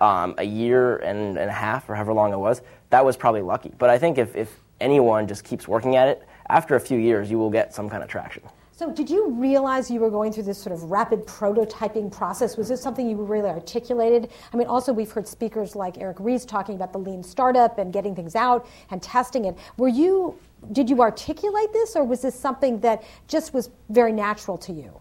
um, 0.00 0.34
a 0.38 0.44
year 0.44 0.96
and, 0.96 1.36
and, 1.36 1.50
a 1.50 1.52
half 1.52 1.88
or 1.90 1.94
however 1.94 2.14
long 2.14 2.32
it 2.32 2.38
was, 2.38 2.62
that 2.90 3.04
was 3.04 3.16
probably 3.16 3.42
lucky. 3.42 3.72
But 3.76 3.90
I 3.90 3.98
think 3.98 4.16
if, 4.16 4.34
if 4.34 4.58
anyone 4.80 5.26
just 5.26 5.44
keeps 5.44 5.68
working 5.68 5.96
at 5.96 6.08
it, 6.08 6.26
after 6.48 6.76
a 6.76 6.80
few 6.80 6.98
years, 6.98 7.30
you 7.30 7.38
will 7.38 7.50
get 7.50 7.74
some 7.74 7.90
kind 7.90 8.02
of 8.02 8.08
traction. 8.08 8.42
So, 8.72 8.92
did 8.92 9.08
you 9.08 9.30
realize 9.30 9.90
you 9.90 10.00
were 10.00 10.10
going 10.10 10.32
through 10.32 10.42
this 10.42 10.58
sort 10.58 10.74
of 10.74 10.82
rapid 10.90 11.24
prototyping 11.24 12.12
process? 12.12 12.58
Was 12.58 12.68
this 12.68 12.82
something 12.82 13.08
you 13.08 13.16
really 13.16 13.48
articulated? 13.48 14.30
I 14.52 14.56
mean, 14.58 14.66
also, 14.66 14.92
we've 14.92 15.10
heard 15.10 15.26
speakers 15.26 15.74
like 15.74 15.96
Eric 15.96 16.18
Ries 16.20 16.44
talking 16.44 16.74
about 16.74 16.92
the 16.92 16.98
lean 16.98 17.22
startup 17.22 17.78
and 17.78 17.90
getting 17.90 18.14
things 18.14 18.36
out 18.36 18.68
and 18.90 19.02
testing 19.02 19.46
it. 19.46 19.56
Were 19.78 19.88
you, 19.88 20.38
did 20.72 20.90
you 20.90 21.00
articulate 21.00 21.72
this, 21.72 21.96
or 21.96 22.04
was 22.04 22.22
this 22.22 22.38
something 22.38 22.80
that 22.80 23.02
just 23.28 23.54
was 23.54 23.70
very 23.88 24.12
natural 24.12 24.58
to 24.58 24.72
you? 24.72 25.00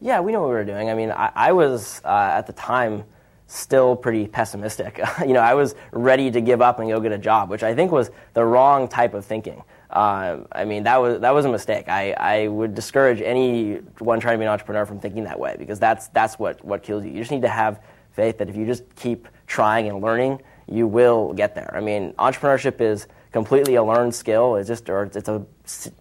Yeah, 0.00 0.20
we 0.20 0.32
knew 0.32 0.40
what 0.40 0.48
we 0.48 0.54
were 0.54 0.64
doing. 0.64 0.88
I 0.88 0.94
mean, 0.94 1.10
I, 1.10 1.30
I 1.34 1.52
was, 1.52 2.00
uh, 2.04 2.08
at 2.32 2.46
the 2.46 2.54
time, 2.54 3.04
still 3.46 3.96
pretty 3.96 4.26
pessimistic. 4.26 5.00
you 5.20 5.32
know, 5.32 5.40
I 5.40 5.54
was 5.54 5.74
ready 5.92 6.30
to 6.30 6.40
give 6.40 6.62
up 6.62 6.78
and 6.78 6.88
go 6.88 7.00
get 7.00 7.12
a 7.12 7.18
job, 7.18 7.50
which 7.50 7.62
I 7.62 7.74
think 7.74 7.92
was 7.92 8.10
the 8.32 8.44
wrong 8.44 8.88
type 8.88 9.12
of 9.12 9.24
thinking. 9.24 9.62
Uh, 9.90 10.38
I 10.52 10.64
mean, 10.64 10.84
that 10.84 10.98
was 10.98 11.20
that 11.20 11.34
was 11.34 11.44
a 11.44 11.48
mistake. 11.50 11.88
I, 11.88 12.12
I 12.12 12.46
would 12.46 12.76
discourage 12.76 13.20
anyone 13.20 14.20
trying 14.20 14.34
to 14.34 14.38
be 14.38 14.44
an 14.44 14.50
entrepreneur 14.50 14.86
from 14.86 15.00
thinking 15.00 15.24
that 15.24 15.38
way 15.38 15.56
because 15.58 15.80
that's 15.80 16.06
that's 16.08 16.38
what, 16.38 16.64
what 16.64 16.84
kills 16.84 17.04
you. 17.04 17.10
You 17.10 17.18
just 17.18 17.32
need 17.32 17.42
to 17.42 17.48
have 17.48 17.82
faith 18.12 18.38
that 18.38 18.48
if 18.48 18.54
you 18.54 18.66
just 18.66 18.94
keep 18.94 19.26
trying 19.48 19.88
and 19.88 20.00
learning, 20.00 20.40
you 20.68 20.86
will 20.86 21.32
get 21.32 21.56
there. 21.56 21.74
I 21.74 21.80
mean, 21.80 22.12
entrepreneurship 22.14 22.80
is 22.80 23.08
completely 23.32 23.76
a 23.76 23.82
learned 23.82 24.14
skill. 24.14 24.56
It's 24.56 24.68
just 24.68 24.88
or 24.90 25.04
it's 25.04 25.28
a 25.28 25.44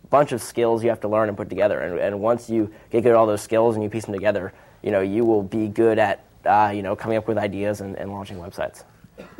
bunch 0.10 0.32
of 0.32 0.42
skills 0.42 0.84
you 0.84 0.90
have 0.90 1.02
to 1.02 1.08
learn 1.08 1.30
and 1.30 1.38
put 1.38 1.50
together. 1.50 1.82
And, 1.82 2.00
and 2.00 2.20
once 2.20 2.50
you 2.50 2.72
get 2.90 3.04
good 3.04 3.12
at 3.12 3.16
all 3.16 3.28
those 3.28 3.42
skills 3.42 3.76
and 3.76 3.84
you 3.84 3.90
piece 3.90 4.06
them 4.06 4.14
together, 4.14 4.54
you 4.82 4.92
know, 4.92 5.02
you 5.02 5.26
will 5.26 5.44
be 5.44 5.68
good 5.68 6.00
at 6.00 6.24
uh, 6.46 6.72
you 6.74 6.82
know 6.82 6.96
coming 6.96 7.18
up 7.18 7.28
with 7.28 7.38
ideas 7.38 7.82
and, 7.82 7.96
and 7.98 8.12
launching 8.12 8.38
websites. 8.38 8.84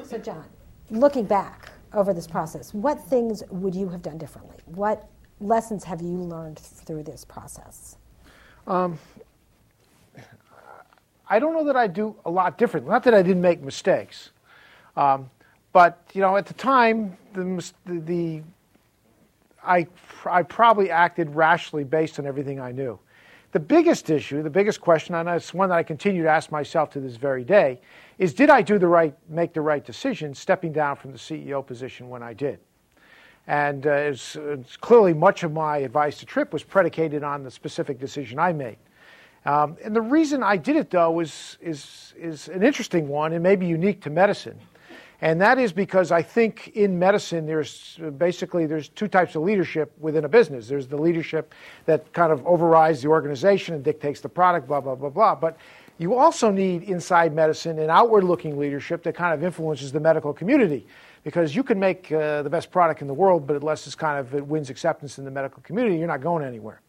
So, 0.04 0.18
John, 0.18 0.46
looking 0.90 1.26
back 1.26 1.70
over 1.94 2.14
this 2.14 2.28
process, 2.28 2.74
what 2.74 3.02
things 3.02 3.44
would 3.50 3.74
you 3.74 3.90
have 3.90 4.02
done 4.02 4.18
differently? 4.18 4.58
What 4.66 5.08
lessons 5.40 5.84
have 5.86 6.02
you 6.02 6.18
learned 6.18 6.60
through 6.60 7.04
this 7.04 7.24
process? 7.26 7.98
Um, 8.68 9.00
I 11.30 11.40
don't 11.40 11.54
know 11.54 11.64
that 11.66 11.76
I 11.76 11.88
do 11.88 12.16
a 12.26 12.30
lot 12.30 12.58
different. 12.58 12.88
Not 12.88 13.04
that 13.04 13.14
I 13.14 13.22
didn't 13.22 13.42
make 13.42 13.62
mistakes, 13.62 14.32
um, 14.98 15.30
but 15.72 16.02
you 16.14 16.22
know, 16.22 16.36
at 16.38 16.46
the 16.46 16.54
time, 16.54 17.18
the, 17.34 17.72
the, 17.86 18.42
I, 19.64 19.88
I 20.26 20.44
probably 20.44 20.90
acted 20.90 21.36
rationally 21.36 21.84
based 21.84 22.20
on 22.20 22.26
everything 22.26 22.60
I 22.60 22.72
knew. 22.72 23.00
The 23.52 23.60
biggest 23.60 24.10
issue, 24.10 24.44
the 24.44 24.50
biggest 24.50 24.80
question, 24.80 25.16
and 25.16 25.28
it's 25.28 25.54
one 25.54 25.70
that 25.70 25.76
I 25.76 25.84
continue 25.84 26.22
to 26.22 26.30
ask 26.30 26.52
myself 26.52 26.92
to 26.92 27.00
this 27.00 27.16
very 27.16 27.44
day, 27.44 27.82
is 28.20 28.34
did 28.34 28.50
I 28.50 28.62
do 28.62 28.78
the 28.78 28.88
right, 28.88 29.16
make 29.28 29.54
the 29.54 29.62
right 29.62 29.84
decision 29.84 30.36
stepping 30.36 30.72
down 30.72 30.96
from 30.98 31.12
the 31.12 31.18
CEO 31.18 31.66
position 31.66 32.10
when 32.10 32.22
I 32.22 32.34
did? 32.34 32.60
And 33.48 33.88
uh, 33.88 33.92
it's, 33.92 34.36
it's 34.36 34.78
clearly 34.78 35.14
much 35.14 35.42
of 35.42 35.52
my 35.52 35.78
advice 35.78 36.20
to 36.20 36.28
Trip 36.28 36.54
was 36.54 36.62
predicated 36.62 37.24
on 37.24 37.44
the 37.44 37.50
specific 37.50 38.00
decision 38.00 38.38
I 38.38 38.54
made. 38.54 38.78
Um, 39.46 39.78
and 39.84 39.96
the 39.96 40.02
reason 40.02 40.44
I 40.44 40.58
did 40.58 40.76
it, 40.76 40.92
though, 40.92 41.20
is, 41.20 41.58
is, 41.60 42.14
is 42.18 42.50
an 42.50 42.62
interesting 42.62 43.08
one 43.08 43.34
and 43.34 43.42
maybe 43.42 43.66
unique 43.66 44.02
to 44.02 44.12
medicine. 44.12 44.60
And 45.22 45.42
that 45.42 45.58
is 45.60 45.74
because 45.74 46.12
I 46.12 46.22
think 46.22 46.70
in 46.76 46.98
medicine, 46.98 47.46
there's 47.46 48.00
basically 48.18 48.66
there's 48.66 48.88
two 48.88 49.08
types 49.08 49.36
of 49.36 49.42
leadership 49.42 49.92
within 50.00 50.24
a 50.24 50.30
business. 50.30 50.70
There's 50.70 50.88
the 50.88 50.98
leadership 50.98 51.54
that 51.86 52.12
kind 52.14 52.32
of 52.32 52.46
overrides 52.48 53.02
the 53.02 53.10
organization 53.10 53.76
and 53.76 53.84
dictates 53.84 54.22
the 54.22 54.30
product, 54.30 54.68
blah 54.68 54.80
blah 54.80 54.96
blah 54.96 55.10
blah. 55.10 55.36
But 55.36 55.58
you 55.98 56.16
also 56.16 56.50
need 56.50 56.84
inside 56.84 57.34
medicine 57.34 57.80
and 57.80 57.92
outward-looking 57.92 58.58
leadership 58.58 59.04
that 59.04 59.16
kind 59.16 59.34
of 59.34 59.44
influences 59.44 59.92
the 59.92 60.00
medical 60.00 60.34
community, 60.34 60.88
because 61.26 61.54
you 61.54 61.64
can 61.64 61.78
make 61.78 62.10
uh, 62.14 62.42
the 62.42 62.50
best 62.50 62.72
product 62.72 63.02
in 63.02 63.08
the 63.08 63.14
world, 63.14 63.46
but 63.46 63.58
unless 63.58 63.86
it's 63.86 63.96
kind 63.96 64.18
of 64.18 64.34
it 64.34 64.48
wins 64.48 64.70
acceptance 64.70 65.18
in 65.18 65.26
the 65.26 65.32
medical 65.32 65.62
community, 65.64 65.98
you're 65.98 66.08
not 66.08 66.22
going 66.22 66.46
anywhere. 66.46 66.80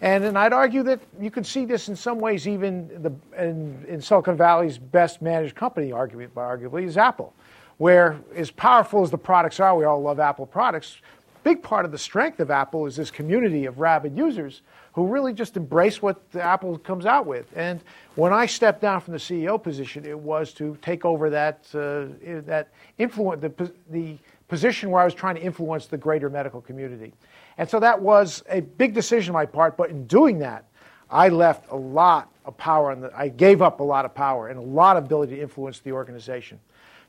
And, 0.00 0.22
and 0.22 0.38
I'd 0.38 0.52
argue 0.52 0.84
that 0.84 1.00
you 1.20 1.32
can 1.32 1.42
see 1.42 1.64
this 1.64 1.88
in 1.88 1.96
some 1.96 2.20
ways 2.20 2.46
even 2.46 2.88
the, 3.02 3.12
in, 3.42 3.84
in 3.88 4.00
Silicon 4.00 4.36
Valley's 4.36 4.78
best 4.78 5.22
managed 5.22 5.56
company, 5.56 5.90
arguably, 5.90 6.28
arguably, 6.28 6.84
is 6.84 6.96
Apple 6.96 7.34
where 7.82 8.16
as 8.36 8.48
powerful 8.48 9.02
as 9.02 9.10
the 9.10 9.18
products 9.18 9.58
are, 9.58 9.76
we 9.76 9.84
all 9.84 10.00
love 10.00 10.20
Apple 10.20 10.46
products, 10.46 10.98
big 11.42 11.60
part 11.64 11.84
of 11.84 11.90
the 11.90 11.98
strength 11.98 12.38
of 12.38 12.48
Apple 12.48 12.86
is 12.86 12.94
this 12.94 13.10
community 13.10 13.64
of 13.64 13.80
rabid 13.80 14.16
users 14.16 14.62
who 14.92 15.04
really 15.04 15.32
just 15.32 15.56
embrace 15.56 16.00
what 16.00 16.22
Apple 16.36 16.78
comes 16.78 17.06
out 17.06 17.26
with. 17.26 17.52
And 17.56 17.80
when 18.14 18.32
I 18.32 18.46
stepped 18.46 18.82
down 18.82 19.00
from 19.00 19.14
the 19.14 19.18
CEO 19.18 19.60
position, 19.60 20.06
it 20.06 20.16
was 20.16 20.52
to 20.52 20.78
take 20.80 21.04
over 21.04 21.28
that 21.30 21.66
uh, 21.74 22.06
that 22.42 22.68
influence 22.98 23.42
the, 23.42 23.72
the 23.90 24.16
position 24.46 24.90
where 24.92 25.02
I 25.02 25.04
was 25.04 25.14
trying 25.14 25.34
to 25.34 25.42
influence 25.42 25.86
the 25.86 25.98
greater 25.98 26.30
medical 26.30 26.60
community. 26.60 27.12
And 27.58 27.68
so 27.68 27.80
that 27.80 28.00
was 28.00 28.44
a 28.48 28.60
big 28.60 28.94
decision 28.94 29.34
on 29.34 29.40
my 29.40 29.46
part. 29.46 29.76
But 29.76 29.90
in 29.90 30.06
doing 30.06 30.38
that, 30.38 30.66
I 31.10 31.30
left 31.30 31.68
a 31.72 31.76
lot 31.76 32.30
of 32.44 32.56
power, 32.56 32.92
and 32.92 33.10
I 33.12 33.26
gave 33.26 33.60
up 33.60 33.80
a 33.80 33.82
lot 33.82 34.04
of 34.04 34.14
power 34.14 34.50
and 34.50 34.58
a 34.60 34.62
lot 34.62 34.96
of 34.96 35.06
ability 35.06 35.34
to 35.34 35.42
influence 35.42 35.80
the 35.80 35.90
organization. 35.90 36.60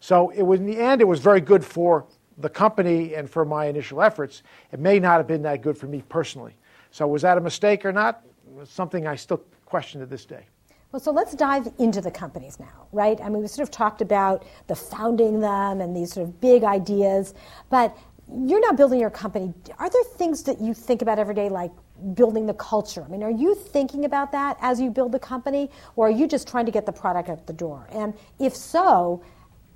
So 0.04 0.32
it 0.32 0.42
was, 0.42 0.60
in 0.60 0.66
the 0.66 0.78
end, 0.78 1.00
it 1.00 1.08
was 1.08 1.22
very 1.22 1.40
good 1.40 1.64
for 1.64 2.06
the 2.38 2.50
company 2.50 3.16
and 3.16 3.30
for 3.30 3.46
my 3.46 3.68
initial 3.68 4.02
efforts. 4.02 4.44
It 4.74 4.82
may 4.82 5.00
not 5.00 5.16
have 5.16 5.28
been 5.28 5.42
that 5.44 5.62
good 5.62 5.78
for 5.78 5.88
me 5.88 6.04
personally. 6.10 6.58
So 6.92 7.08
was 7.08 7.22
that 7.22 7.38
a 7.38 7.42
mistake 7.42 7.86
or 7.86 7.94
not? 7.94 8.22
Something 8.66 9.08
I 9.08 9.16
still 9.16 9.42
question 9.64 10.02
to 10.02 10.06
this 10.06 10.26
day. 10.26 10.46
Well, 10.92 11.00
so 11.00 11.12
let's 11.12 11.34
dive 11.36 11.72
into 11.80 12.02
the 12.02 12.12
companies 12.12 12.60
now, 12.60 12.88
right? 12.92 13.18
I 13.22 13.30
mean, 13.30 13.42
we 13.42 13.48
sort 13.48 13.66
of 13.66 13.72
talked 13.72 14.02
about 14.02 14.44
the 14.68 14.76
founding 14.76 15.40
them 15.40 15.80
and 15.80 15.96
these 15.96 16.12
sort 16.12 16.28
of 16.28 16.42
big 16.42 16.66
ideas, 16.66 17.34
but 17.70 17.98
you're 18.28 18.60
now 18.60 18.76
building 18.76 19.00
your 19.00 19.10
company. 19.10 19.54
Are 19.80 19.90
there 19.90 20.04
things 20.04 20.44
that 20.44 20.60
you 20.60 20.74
think 20.74 21.02
about 21.02 21.18
every 21.18 21.34
day, 21.34 21.48
like 21.48 21.72
building 22.14 22.46
the 22.46 22.56
culture? 22.56 23.06
I 23.06 23.08
mean, 23.08 23.24
are 23.24 23.32
you 23.32 23.56
thinking 23.56 24.04
about 24.04 24.34
that 24.34 24.58
as 24.60 24.82
you 24.82 24.90
build 24.90 25.14
the 25.14 25.20
company, 25.20 25.72
or 25.96 26.08
are 26.08 26.12
you 26.12 26.28
just 26.28 26.46
trying 26.46 26.66
to 26.66 26.74
get 26.74 26.86
the 26.86 26.92
product 26.92 27.30
out 27.30 27.48
the 27.48 27.54
door? 27.54 27.88
And 27.90 28.14
if 28.38 28.54
so, 28.54 29.24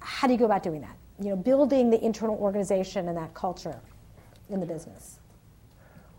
how 0.07 0.25
do 0.25 0.33
you 0.33 0.39
go 0.39 0.45
about 0.45 0.63
doing 0.63 0.79
that? 0.81 0.95
You 1.19 1.29
know, 1.29 1.35
building 1.35 1.89
the 1.89 2.03
internal 2.03 2.37
organization 2.37 3.09
and 3.09 3.17
that 3.17 3.33
culture 3.33 3.77
in 4.49 4.61
the 4.61 4.65
business. 4.65 5.19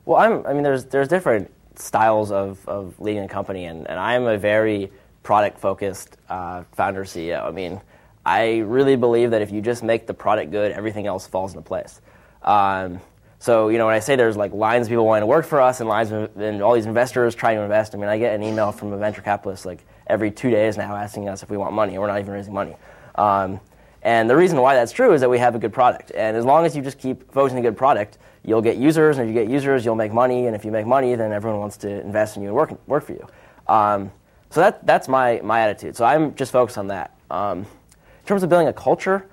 Well, 0.04 0.18
I'm. 0.18 0.46
I 0.46 0.52
mean, 0.52 0.62
there's 0.62 0.84
there's 0.84 1.08
different 1.08 1.50
styles 1.74 2.30
of, 2.30 2.66
of 2.68 3.00
leading 3.00 3.24
a 3.24 3.28
company, 3.28 3.64
and, 3.64 3.88
and 3.88 3.98
I'm 3.98 4.24
a 4.24 4.36
very 4.36 4.92
product 5.22 5.58
focused 5.58 6.16
uh, 6.28 6.64
founder 6.72 7.04
CEO. 7.04 7.44
I 7.44 7.50
mean, 7.50 7.80
I 8.26 8.58
really 8.58 8.96
believe 8.96 9.30
that 9.30 9.42
if 9.42 9.50
you 9.50 9.62
just 9.62 9.82
make 9.82 10.06
the 10.06 10.14
product 10.14 10.50
good, 10.50 10.72
everything 10.72 11.06
else 11.06 11.26
falls 11.26 11.52
into 11.52 11.62
place. 11.62 12.00
Um, 12.42 13.00
so, 13.38 13.68
you 13.68 13.78
know, 13.78 13.86
when 13.86 13.94
I 13.94 14.00
say 14.00 14.16
there's 14.16 14.36
like 14.36 14.52
lines 14.52 14.86
of 14.86 14.90
people 14.90 15.06
wanting 15.06 15.22
to 15.22 15.26
work 15.26 15.46
for 15.46 15.60
us 15.60 15.80
and 15.80 15.88
lines 15.88 16.10
of, 16.10 16.36
and 16.36 16.60
all 16.60 16.74
these 16.74 16.86
investors 16.86 17.34
trying 17.34 17.56
to 17.56 17.62
invest, 17.62 17.94
I 17.94 17.98
mean, 17.98 18.08
I 18.08 18.18
get 18.18 18.34
an 18.34 18.42
email 18.42 18.72
from 18.72 18.92
a 18.92 18.98
venture 18.98 19.22
capitalist 19.22 19.64
like 19.64 19.84
every 20.08 20.30
two 20.30 20.50
days 20.50 20.76
now 20.76 20.96
asking 20.96 21.28
us 21.28 21.42
if 21.42 21.50
we 21.50 21.56
want 21.56 21.72
money, 21.72 21.96
we're 21.98 22.08
not 22.08 22.18
even 22.18 22.32
raising 22.34 22.52
money. 22.52 22.76
Um, 23.14 23.60
and 24.02 24.30
the 24.30 24.36
reason 24.36 24.60
why 24.60 24.74
that's 24.74 24.92
true 24.92 25.12
is 25.12 25.20
that 25.20 25.30
we 25.30 25.38
have 25.38 25.54
a 25.54 25.58
good 25.58 25.72
product. 25.72 26.12
And 26.14 26.36
as 26.36 26.44
long 26.44 26.64
as 26.64 26.76
you 26.76 26.82
just 26.82 26.98
keep 26.98 27.32
focusing 27.32 27.58
on 27.58 27.64
a 27.64 27.68
good 27.68 27.76
product, 27.76 28.18
you'll 28.44 28.62
get 28.62 28.76
users, 28.76 29.18
and 29.18 29.28
if 29.28 29.34
you 29.34 29.42
get 29.42 29.50
users, 29.50 29.84
you'll 29.84 29.96
make 29.96 30.12
money, 30.12 30.46
and 30.46 30.54
if 30.54 30.64
you 30.64 30.70
make 30.70 30.86
money, 30.86 31.14
then 31.14 31.32
everyone 31.32 31.60
wants 31.60 31.76
to 31.78 32.00
invest 32.00 32.36
in 32.36 32.42
you 32.42 32.48
and 32.48 32.56
work, 32.56 32.88
work 32.88 33.04
for 33.04 33.12
you. 33.12 33.26
Um, 33.66 34.12
so 34.50 34.60
that, 34.60 34.86
that's 34.86 35.08
my, 35.08 35.40
my 35.42 35.60
attitude. 35.60 35.96
So 35.96 36.04
I'm 36.04 36.34
just 36.34 36.52
focused 36.52 36.78
on 36.78 36.88
that. 36.88 37.14
Um, 37.30 37.60
in 37.60 38.26
terms 38.26 38.42
of 38.42 38.48
building 38.48 38.68
a 38.68 38.72
culture, 38.72 39.26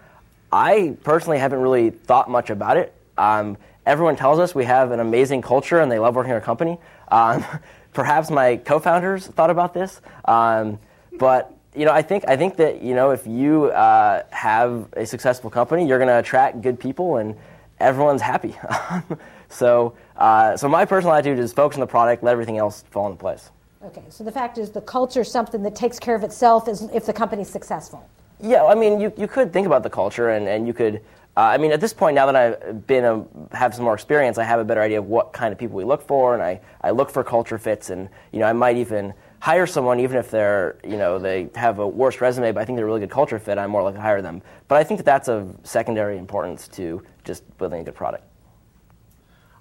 I 0.52 0.98
personally 1.04 1.38
haven't 1.38 1.60
really 1.60 1.90
thought 1.90 2.30
much 2.30 2.50
about 2.50 2.78
it. 2.78 2.94
Um, 3.18 3.58
everyone 3.86 4.16
tells 4.16 4.40
us 4.40 4.54
we 4.54 4.66
have 4.66 4.92
an 4.92 5.00
amazing 5.00 5.42
culture 5.42 5.80
and 5.80 5.92
they 5.92 6.00
love 6.00 6.16
working 6.16 6.32
in 6.32 6.36
our 6.36 6.42
company. 6.42 6.78
Um, 7.10 7.46
perhaps 7.94 8.30
my 8.30 8.58
co-founders 8.58 9.28
thought 9.28 9.50
about 9.50 9.74
this, 9.74 10.02
um, 10.26 10.80
but 11.18 11.55
you 11.76 11.86
know, 11.86 11.92
I 11.92 12.02
think 12.02 12.24
I 12.28 12.38
think 12.38 12.56
that 12.58 12.82
you 12.82 12.96
know 12.96 13.12
if 13.12 13.28
you 13.28 13.66
uh, 13.66 14.24
have 14.32 14.88
a 14.94 15.06
successful 15.06 15.50
company, 15.50 15.88
you're 15.88 15.98
going 15.98 16.10
to 16.10 16.20
attract 16.20 16.62
good 16.62 16.80
people 16.80 17.18
and 17.18 17.36
everyone's 17.80 18.22
happy. 18.22 18.56
so, 19.50 19.94
uh, 20.18 20.56
so 20.56 20.70
my 20.70 20.86
personal 20.86 21.14
attitude 21.14 21.40
is 21.40 21.54
focus 21.54 21.78
on 21.78 21.82
the 21.82 21.88
product, 21.88 22.24
let 22.24 22.32
everything 22.32 22.58
else 22.58 22.84
fall 22.92 23.08
into 23.08 23.18
place. 23.18 23.52
Okay, 23.84 24.04
so 24.10 24.24
the 24.24 24.32
fact 24.32 24.58
is 24.58 24.72
the 24.72 24.82
culture 24.82 25.22
is 25.22 25.32
something 25.32 25.62
that 25.64 25.76
takes 25.76 26.00
care 26.00 26.16
of 26.16 26.24
itself 26.24 26.68
is 26.68 26.84
if 26.94 27.06
the 27.06 27.14
company's 27.14 27.50
successful. 27.50 28.08
Yeah, 28.42 28.66
I 28.66 28.76
mean, 28.76 29.00
you, 29.00 29.14
you 29.18 29.28
could 29.28 29.54
think 29.54 29.68
about 29.68 29.84
the 29.84 29.90
culture 29.90 30.30
and, 30.30 30.48
and 30.48 30.66
you 30.66 30.74
could, 30.74 31.02
uh, 31.38 31.42
I 31.42 31.58
mean, 31.58 31.72
at 31.72 31.82
this 31.82 31.94
point, 31.94 32.16
now 32.16 32.26
that 32.26 32.36
I've 32.36 32.88
been 32.88 33.06
a, 33.06 33.56
have 33.56 33.76
some 33.76 33.84
more 33.84 33.94
experience, 33.94 34.38
I 34.38 34.44
have 34.44 34.60
a 34.60 34.64
better 34.64 34.82
idea 34.82 35.00
of 35.00 35.08
what 35.08 35.34
kind 35.34 35.52
of 35.52 35.60
people 35.60 35.76
we 35.76 35.84
look 35.84 36.02
for, 36.02 36.34
and 36.34 36.42
I, 36.42 36.62
I 36.82 36.92
look 36.92 37.10
for 37.12 37.24
culture 37.24 37.58
fits, 37.58 37.90
and, 37.90 38.10
you 38.32 38.40
know, 38.40 38.46
I 38.46 38.54
might 38.54 38.78
even 38.78 39.14
hire 39.46 39.68
someone 39.68 40.00
even 40.00 40.18
if 40.18 40.32
they're, 40.32 40.76
you 40.84 40.98
know, 40.98 41.20
they 41.20 41.48
have 41.54 41.78
a 41.78 41.88
worse 41.88 42.20
resume, 42.20 42.52
but 42.52 42.62
I 42.62 42.66
think 42.66 42.78
they're 42.78 42.86
a 42.86 42.88
really 42.88 43.02
good 43.02 43.12
culture 43.12 43.38
fit, 43.38 43.60
I'm 43.60 43.70
more 43.70 43.84
likely 43.84 44.00
to 44.00 44.02
hire 44.02 44.20
them. 44.20 44.42
But 44.68 44.78
I 44.80 44.84
think 44.84 44.98
that 44.98 45.06
that's 45.06 45.28
of 45.28 45.56
secondary 45.62 46.18
importance 46.18 46.68
to 46.70 47.04
just 47.24 47.44
building 47.60 47.82
a 47.82 47.84
good 47.84 47.94
product. 47.94 48.24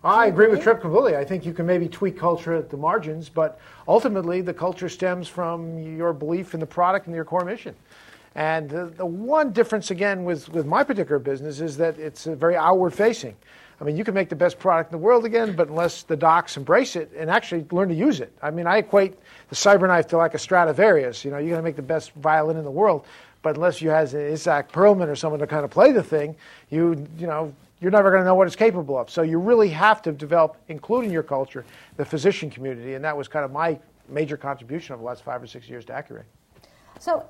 I 0.03 0.29
agree 0.29 0.47
with 0.47 0.62
Trip 0.62 0.81
completely. 0.81 1.16
I 1.16 1.25
think 1.27 1.44
you 1.44 1.53
can 1.53 1.66
maybe 1.66 1.87
tweak 1.87 2.18
culture 2.18 2.55
at 2.55 2.70
the 2.70 2.79
margins, 2.79 3.29
but 3.29 3.61
ultimately 3.87 4.40
the 4.40 4.55
culture 4.55 4.88
stems 4.88 5.29
from 5.29 5.79
your 5.79 6.14
belief 6.14 6.55
in 6.55 6.61
the 6.61 6.66
product 6.66 7.05
and 7.05 7.14
your 7.14 7.27
core 7.27 7.44
mission. 7.44 7.75
And 8.37 8.70
the, 8.70 8.87
the 8.87 9.05
one 9.05 9.53
difference, 9.53 9.90
again, 9.90 10.25
with, 10.25 10.49
with 10.49 10.64
my 10.64 10.83
particular 10.83 11.18
business 11.18 11.61
is 11.61 11.77
that 11.77 11.99
it's 11.99 12.25
very 12.25 12.57
outward 12.57 12.94
facing. 12.94 13.37
I 13.83 13.85
mean, 13.85 13.99
you 13.99 14.05
can 14.05 14.14
make 14.14 14.31
the 14.31 14.37
best 14.37 14.59
product 14.59 14.92
in 14.92 14.99
the 14.99 15.05
world 15.05 15.27
again, 15.27 15.55
but 15.55 15.68
unless 15.68 16.05
the 16.05 16.16
docs 16.16 16.57
embrace 16.57 16.97
it 16.97 17.12
and 17.14 17.29
actually 17.29 17.66
learn 17.70 17.90
to 17.90 17.94
use 17.94 18.20
it. 18.20 18.33
I 18.40 18.51
mean, 18.51 18.66
I 18.66 18.79
equate 18.79 19.18
the 19.48 19.57
CyberKnife 19.57 20.09
to 20.09 20.16
like 20.16 20.35
a 20.35 20.38
Stradivarius. 20.38 21.24
You 21.24 21.30
know, 21.30 21.38
you're 21.38 21.50
going 21.50 21.59
to 21.59 21.62
make 21.62 21.76
the 21.76 21.83
best 21.83 22.12
violin 22.12 22.57
in 22.57 22.64
the 22.64 22.70
world, 22.70 23.07
but 23.42 23.57
unless 23.57 23.83
you 23.83 23.90
have 23.90 24.14
Isaac 24.14 24.72
Perlman 24.72 25.09
or 25.09 25.16
someone 25.16 25.40
to 25.40 25.46
kind 25.46 25.64
of 25.64 25.70
play 25.70 25.92
the 25.92 26.02
thing, 26.02 26.35
you, 26.70 27.07
you 27.18 27.26
know, 27.26 27.54
you're 27.80 27.90
never 27.90 28.11
going 28.11 28.22
to 28.22 28.26
know 28.26 28.35
what 28.35 28.46
it's 28.46 28.57
capable 28.57 28.98
of. 28.98 29.11
So 29.11 29.22
you 29.22 29.38
really 29.38 29.68
have 29.68 30.00
to 30.02 30.12
develop, 30.12 30.57
including 30.68 31.11
your 31.11 31.22
culture, 31.22 31.64
the 31.96 32.04
physician 32.04 32.48
community, 32.48 32.94
and 32.94 33.04
that 33.04 33.16
was 33.16 33.28
kind 33.28 33.44
of 33.44 33.52
my 33.52 33.78
major 34.09 34.37
contribution 34.37 34.94
of 34.94 35.00
the 35.00 35.07
last 35.07 35.22
five 35.22 35.42
or 35.42 35.46
six 35.46 35.68
years 35.68 35.85
to 35.87 35.92
Accuray. 35.92 36.22
So 36.98 37.26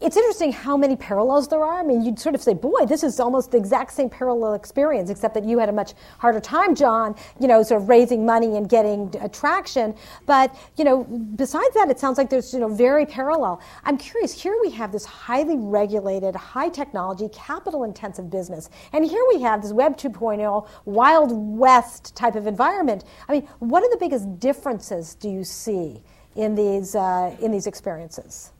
it's 0.00 0.16
interesting 0.16 0.50
how 0.50 0.78
many 0.78 0.96
parallels 0.96 1.48
there 1.48 1.62
are. 1.62 1.78
I 1.78 1.82
mean, 1.82 2.02
you'd 2.02 2.18
sort 2.18 2.34
of 2.34 2.42
say, 2.42 2.54
boy, 2.54 2.86
this 2.86 3.02
is 3.02 3.20
almost 3.20 3.50
the 3.50 3.58
exact 3.58 3.92
same 3.92 4.08
parallel 4.08 4.54
experience, 4.54 5.10
except 5.10 5.34
that 5.34 5.44
you 5.44 5.58
had 5.58 5.68
a 5.68 5.72
much 5.72 5.92
harder 6.18 6.40
time, 6.40 6.74
John, 6.74 7.14
you 7.38 7.46
know, 7.46 7.62
sort 7.62 7.82
of 7.82 7.88
raising 7.88 8.24
money 8.24 8.56
and 8.56 8.66
getting 8.66 9.14
attraction. 9.20 9.94
But, 10.24 10.56
you 10.76 10.84
know, 10.84 11.04
besides 11.04 11.74
that, 11.74 11.90
it 11.90 11.98
sounds 11.98 12.16
like 12.16 12.30
there's, 12.30 12.54
you 12.54 12.60
know, 12.60 12.68
very 12.68 13.04
parallel. 13.04 13.60
I'm 13.84 13.98
curious, 13.98 14.32
here 14.32 14.56
we 14.62 14.70
have 14.70 14.90
this 14.90 15.04
highly 15.04 15.56
regulated, 15.58 16.34
high 16.34 16.70
technology, 16.70 17.28
capital 17.28 17.84
intensive 17.84 18.30
business. 18.30 18.70
And 18.94 19.04
here 19.04 19.24
we 19.28 19.42
have 19.42 19.60
this 19.60 19.72
Web 19.72 19.98
2.0, 19.98 20.66
Wild 20.86 21.30
West 21.58 22.16
type 22.16 22.36
of 22.36 22.46
environment. 22.46 23.04
I 23.28 23.32
mean, 23.32 23.48
what 23.58 23.82
are 23.82 23.90
the 23.90 23.98
biggest 23.98 24.38
differences 24.38 25.14
do 25.14 25.28
you 25.28 25.44
see 25.44 26.02
in 26.36 26.54
these, 26.54 26.94
uh, 26.94 27.36
in 27.40 27.50
these 27.50 27.66
experiences? 27.66 28.52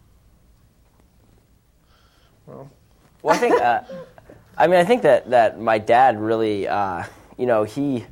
Well, 2.51 2.71
well 3.23 3.35
I 3.35 3.39
think, 3.39 3.61
uh, 3.61 3.83
I 4.59 4.67
mean, 4.67 4.77
I 4.81 4.85
think 4.85 5.03
that, 5.03 5.31
that 5.31 5.61
my 5.61 5.79
dad 5.79 6.21
really, 6.21 6.67
uh, 6.67 7.05
you 7.39 7.47
know, 7.47 7.63
he, 7.63 8.05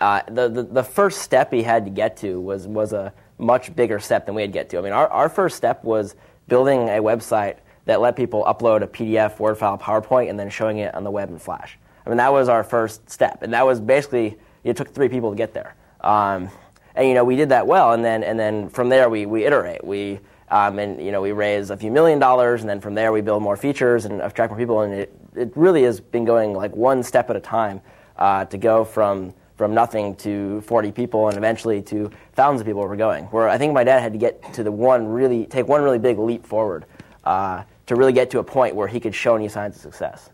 uh, 0.00 0.20
the, 0.28 0.48
the, 0.48 0.62
the 0.62 0.84
first 0.84 1.22
step 1.22 1.52
he 1.52 1.62
had 1.62 1.84
to 1.86 1.90
get 1.90 2.18
to 2.18 2.40
was, 2.40 2.66
was 2.66 2.92
a 2.92 3.12
much 3.38 3.74
bigger 3.74 3.98
step 3.98 4.26
than 4.26 4.34
we 4.34 4.42
had 4.42 4.52
to 4.52 4.58
get 4.58 4.68
to. 4.70 4.78
I 4.78 4.80
mean, 4.82 4.92
our, 4.92 5.08
our 5.08 5.28
first 5.28 5.56
step 5.56 5.82
was 5.82 6.14
building 6.46 6.88
a 6.88 7.02
website 7.02 7.56
that 7.86 8.00
let 8.00 8.16
people 8.16 8.44
upload 8.44 8.82
a 8.82 8.86
PDF, 8.86 9.38
Word 9.38 9.56
file, 9.56 9.78
PowerPoint, 9.78 10.30
and 10.30 10.38
then 10.38 10.50
showing 10.50 10.78
it 10.78 10.94
on 10.94 11.04
the 11.04 11.10
web 11.10 11.30
in 11.30 11.38
Flash. 11.38 11.78
I 12.04 12.10
mean, 12.10 12.18
that 12.18 12.32
was 12.32 12.48
our 12.48 12.64
first 12.64 13.08
step, 13.10 13.42
and 13.42 13.52
that 13.54 13.64
was 13.64 13.80
basically 13.80 14.36
it 14.62 14.76
took 14.76 14.94
three 14.94 15.08
people 15.08 15.30
to 15.30 15.36
get 15.36 15.54
there. 15.54 15.74
Um, 16.00 16.50
and 16.94 17.08
you 17.08 17.14
know, 17.14 17.24
we 17.24 17.36
did 17.36 17.48
that 17.48 17.66
well, 17.66 17.92
and 17.92 18.04
then 18.04 18.22
and 18.22 18.38
then 18.38 18.68
from 18.68 18.88
there 18.88 19.08
we 19.08 19.26
we 19.26 19.44
iterate. 19.44 19.84
We 19.84 20.20
um, 20.54 20.78
and 20.78 21.04
you 21.04 21.10
know, 21.10 21.20
we 21.20 21.32
raise 21.32 21.70
a 21.70 21.76
few 21.76 21.90
million 21.90 22.20
dollars, 22.20 22.60
and 22.60 22.70
then 22.70 22.80
from 22.80 22.94
there 22.94 23.10
we 23.10 23.20
build 23.20 23.42
more 23.42 23.56
features 23.56 24.04
and 24.04 24.22
attract 24.22 24.52
more 24.52 24.58
people. 24.58 24.82
And 24.82 24.94
it, 24.94 25.12
it 25.34 25.52
really 25.56 25.82
has 25.82 25.98
been 25.98 26.24
going 26.24 26.52
like 26.52 26.76
one 26.76 27.02
step 27.02 27.28
at 27.28 27.34
a 27.34 27.40
time 27.40 27.80
uh, 28.16 28.44
to 28.44 28.56
go 28.56 28.84
from 28.84 29.34
from 29.56 29.74
nothing 29.74 30.14
to 30.16 30.60
40 30.62 30.92
people, 30.92 31.28
and 31.28 31.36
eventually 31.36 31.82
to 31.82 32.08
thousands 32.34 32.60
of 32.60 32.68
people 32.68 32.82
we're 32.82 32.94
going. 32.94 33.24
Where 33.26 33.48
I 33.48 33.58
think 33.58 33.72
my 33.72 33.82
dad 33.82 33.98
had 33.98 34.12
to 34.12 34.18
get 34.18 34.54
to 34.54 34.62
the 34.62 34.70
one 34.70 35.08
really 35.08 35.46
take 35.46 35.66
one 35.66 35.82
really 35.82 35.98
big 35.98 36.20
leap 36.20 36.46
forward 36.46 36.84
uh, 37.24 37.64
to 37.86 37.96
really 37.96 38.12
get 38.12 38.30
to 38.30 38.38
a 38.38 38.44
point 38.44 38.76
where 38.76 38.86
he 38.86 39.00
could 39.00 39.14
show 39.14 39.34
any 39.34 39.48
signs 39.48 39.74
of 39.74 39.82
success. 39.82 40.30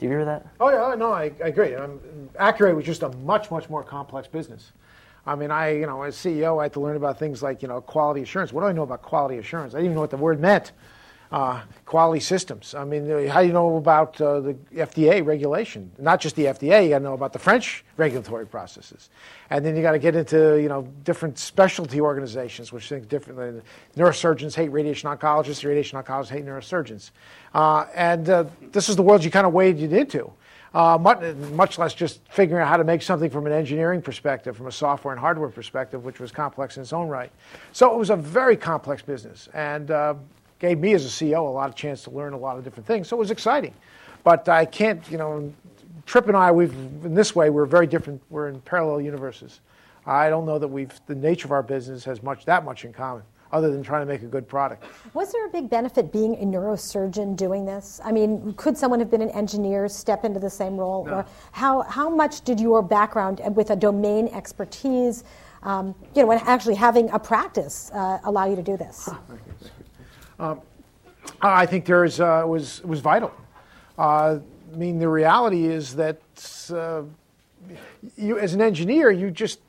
Do 0.00 0.06
you 0.06 0.10
agree 0.10 0.24
with 0.24 0.26
that? 0.26 0.46
Oh 0.58 0.70
yeah, 0.70 0.96
no, 0.96 1.12
I, 1.12 1.30
I 1.44 1.46
agree. 1.46 1.76
Um, 1.76 2.00
Accuray 2.40 2.74
was 2.74 2.84
just 2.84 3.04
a 3.04 3.10
much, 3.18 3.52
much 3.52 3.70
more 3.70 3.84
complex 3.84 4.26
business. 4.26 4.72
I 5.26 5.34
mean, 5.34 5.50
I, 5.50 5.70
you 5.70 5.86
know, 5.86 6.02
as 6.02 6.16
CEO, 6.16 6.60
I 6.60 6.64
had 6.64 6.72
to 6.74 6.80
learn 6.80 6.96
about 6.96 7.18
things 7.18 7.42
like, 7.42 7.62
you 7.62 7.68
know, 7.68 7.80
quality 7.80 8.22
assurance. 8.22 8.52
What 8.52 8.62
do 8.62 8.66
I 8.68 8.72
know 8.72 8.82
about 8.82 9.02
quality 9.02 9.38
assurance? 9.38 9.74
I 9.74 9.78
didn't 9.78 9.86
even 9.86 9.94
know 9.96 10.00
what 10.00 10.10
the 10.10 10.16
word 10.16 10.40
meant. 10.40 10.72
Uh, 11.30 11.60
quality 11.86 12.18
systems. 12.18 12.74
I 12.74 12.82
mean, 12.82 13.08
uh, 13.08 13.32
how 13.32 13.40
do 13.40 13.46
you 13.46 13.52
know 13.52 13.76
about 13.76 14.20
uh, 14.20 14.40
the 14.40 14.54
FDA 14.74 15.24
regulation? 15.24 15.92
Not 15.96 16.20
just 16.20 16.34
the 16.34 16.46
FDA, 16.46 16.82
you 16.82 16.88
got 16.88 16.98
to 16.98 17.04
know 17.04 17.12
about 17.14 17.32
the 17.32 17.38
French 17.38 17.84
regulatory 17.96 18.48
processes. 18.48 19.10
And 19.48 19.64
then 19.64 19.76
you 19.76 19.82
got 19.82 19.92
to 19.92 20.00
get 20.00 20.16
into, 20.16 20.60
you 20.60 20.68
know, 20.68 20.88
different 21.04 21.38
specialty 21.38 22.00
organizations, 22.00 22.72
which 22.72 22.88
think 22.88 23.08
differently. 23.08 23.62
Neurosurgeons 23.96 24.56
hate 24.56 24.72
radiation 24.72 25.08
oncologists, 25.08 25.64
radiation 25.64 26.02
oncologists 26.02 26.30
hate 26.30 26.44
neurosurgeons. 26.44 27.12
Uh, 27.54 27.86
and 27.94 28.28
uh, 28.28 28.44
this 28.72 28.88
is 28.88 28.96
the 28.96 29.02
world 29.02 29.22
you 29.22 29.30
kind 29.30 29.46
of 29.46 29.52
waded 29.52 29.92
into 29.92 30.32
uh, 30.74 30.96
much, 30.98 31.78
less 31.78 31.94
just 31.94 32.20
figuring 32.30 32.62
out 32.62 32.68
how 32.68 32.76
to 32.76 32.84
make 32.84 33.02
something 33.02 33.30
from 33.30 33.46
an 33.46 33.52
engineering 33.52 34.00
perspective, 34.00 34.56
from 34.56 34.66
a 34.66 34.72
software 34.72 35.12
and 35.12 35.20
hardware 35.20 35.48
perspective, 35.48 36.04
which 36.04 36.20
was 36.20 36.30
complex 36.30 36.76
in 36.76 36.82
its 36.82 36.92
own 36.92 37.08
right. 37.08 37.30
So 37.72 37.92
it 37.92 37.98
was 37.98 38.10
a 38.10 38.16
very 38.16 38.56
complex 38.56 39.02
business 39.02 39.48
and 39.52 39.90
uh, 39.90 40.14
gave 40.60 40.78
me 40.78 40.92
as 40.92 41.04
a 41.04 41.08
CEO 41.08 41.38
a 41.38 41.50
lot 41.50 41.68
of 41.68 41.74
chance 41.74 42.04
to 42.04 42.10
learn 42.10 42.34
a 42.34 42.38
lot 42.38 42.56
of 42.56 42.64
different 42.64 42.86
things. 42.86 43.08
So 43.08 43.16
it 43.16 43.18
was 43.18 43.30
exciting. 43.30 43.74
But 44.22 44.48
I 44.48 44.64
can't, 44.64 45.02
you 45.10 45.18
know, 45.18 45.52
Trip 46.06 46.28
and 46.28 46.36
I, 46.36 46.50
we've 46.50 46.72
in 47.04 47.14
this 47.14 47.36
way, 47.36 47.50
we're 47.50 47.66
very 47.66 47.86
different. 47.86 48.20
We're 48.30 48.48
in 48.48 48.60
parallel 48.62 49.00
universes. 49.00 49.60
I 50.06 50.28
don't 50.28 50.44
know 50.44 50.58
that 50.58 50.68
we've 50.68 50.92
the 51.06 51.14
nature 51.14 51.46
of 51.46 51.52
our 51.52 51.62
business 51.62 52.04
has 52.04 52.22
much 52.22 52.44
that 52.46 52.64
much 52.64 52.84
in 52.84 52.92
common, 52.92 53.22
other 53.52 53.70
than 53.70 53.82
trying 53.82 54.02
to 54.02 54.06
make 54.06 54.22
a 54.22 54.26
good 54.26 54.46
product. 54.46 54.84
Was 55.14 55.32
there 55.32 55.46
a 55.46 55.50
big 55.50 55.68
benefit 55.68 56.12
being 56.12 56.34
a 56.36 56.44
neurosurgeon 56.44 57.36
doing 57.36 57.64
this? 57.64 58.00
I 58.04 58.12
mean, 58.12 58.54
could 58.56 58.76
someone 58.76 59.00
have 59.00 59.10
been 59.10 59.22
an 59.22 59.30
engineer 59.30 59.88
step 59.88 60.24
into 60.24 60.38
the 60.38 60.50
same 60.50 60.76
role, 60.76 61.04
No. 61.04 61.12
or 61.12 61.26
how 61.52 61.82
how 61.82 62.08
much 62.08 62.42
did 62.42 62.60
your 62.60 62.82
background 62.82 63.40
with 63.54 63.70
a 63.70 63.76
domain 63.76 64.28
expertise, 64.28 65.24
um, 65.62 65.94
you 66.14 66.22
know, 66.24 66.30
and 66.30 66.40
actually 66.42 66.76
having 66.76 67.10
a 67.10 67.18
practice 67.18 67.90
uh, 67.92 68.18
allow 68.24 68.46
you 68.46 68.56
to 68.56 68.62
do 68.62 68.76
this? 68.76 69.08
I 71.42 71.66
think 71.66 71.84
there's 71.84 72.20
uh, 72.20 72.44
was 72.46 72.82
was 72.84 73.00
vital. 73.00 73.32
Uh, 73.98 74.38
I 74.72 74.76
mean, 74.76 74.98
the 74.98 75.08
reality 75.08 75.66
is 75.66 75.96
that 75.96 76.20
uh, 76.72 77.02
you, 78.16 78.38
as 78.38 78.54
an 78.54 78.60
engineer, 78.62 79.10
you 79.10 79.30
just 79.30 79.60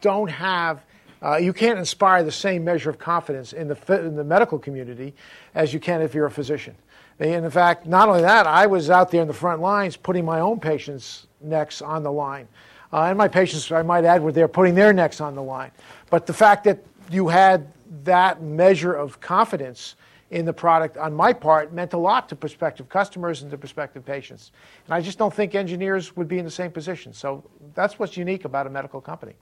don't 0.00 0.28
have. 0.30 0.84
Uh, 1.22 1.36
you 1.36 1.52
can't 1.52 1.78
inspire 1.78 2.24
the 2.24 2.32
same 2.32 2.64
measure 2.64 2.90
of 2.90 2.98
confidence 2.98 3.52
in 3.52 3.68
the 3.68 4.04
in 4.04 4.16
the 4.16 4.24
medical 4.24 4.58
community 4.58 5.14
as 5.54 5.72
you 5.72 5.78
can 5.78 6.02
if 6.02 6.14
you're 6.14 6.26
a 6.26 6.30
physician. 6.30 6.74
And 7.20 7.44
in 7.44 7.50
fact, 7.50 7.86
not 7.86 8.08
only 8.08 8.22
that, 8.22 8.46
I 8.46 8.66
was 8.66 8.90
out 8.90 9.10
there 9.10 9.22
in 9.22 9.28
the 9.28 9.34
front 9.34 9.60
lines 9.60 9.96
putting 9.96 10.24
my 10.24 10.40
own 10.40 10.58
patients' 10.58 11.28
necks 11.40 11.80
on 11.80 12.02
the 12.02 12.10
line, 12.10 12.48
uh, 12.92 13.02
and 13.02 13.16
my 13.16 13.28
patients, 13.28 13.70
I 13.70 13.82
might 13.82 14.04
add, 14.04 14.22
were 14.22 14.32
there 14.32 14.48
putting 14.48 14.74
their 14.74 14.92
necks 14.92 15.20
on 15.20 15.34
the 15.34 15.42
line. 15.42 15.70
But 16.10 16.26
the 16.26 16.32
fact 16.32 16.64
that 16.64 16.84
you 17.10 17.28
had 17.28 17.72
that 18.04 18.42
measure 18.42 18.92
of 18.92 19.20
confidence 19.20 19.94
in 20.30 20.46
the 20.46 20.52
product 20.52 20.96
on 20.96 21.14
my 21.14 21.32
part 21.32 21.72
meant 21.72 21.92
a 21.92 21.98
lot 21.98 22.28
to 22.30 22.34
prospective 22.34 22.88
customers 22.88 23.42
and 23.42 23.50
to 23.50 23.58
prospective 23.58 24.04
patients. 24.04 24.50
And 24.86 24.94
I 24.94 25.00
just 25.02 25.18
don't 25.18 25.32
think 25.32 25.54
engineers 25.54 26.16
would 26.16 26.26
be 26.26 26.38
in 26.38 26.44
the 26.44 26.50
same 26.50 26.70
position. 26.70 27.12
So 27.12 27.44
that's 27.74 27.98
what's 27.98 28.16
unique 28.16 28.46
about 28.46 28.66
a 28.66 28.70
medical 28.70 29.00
company. 29.00 29.34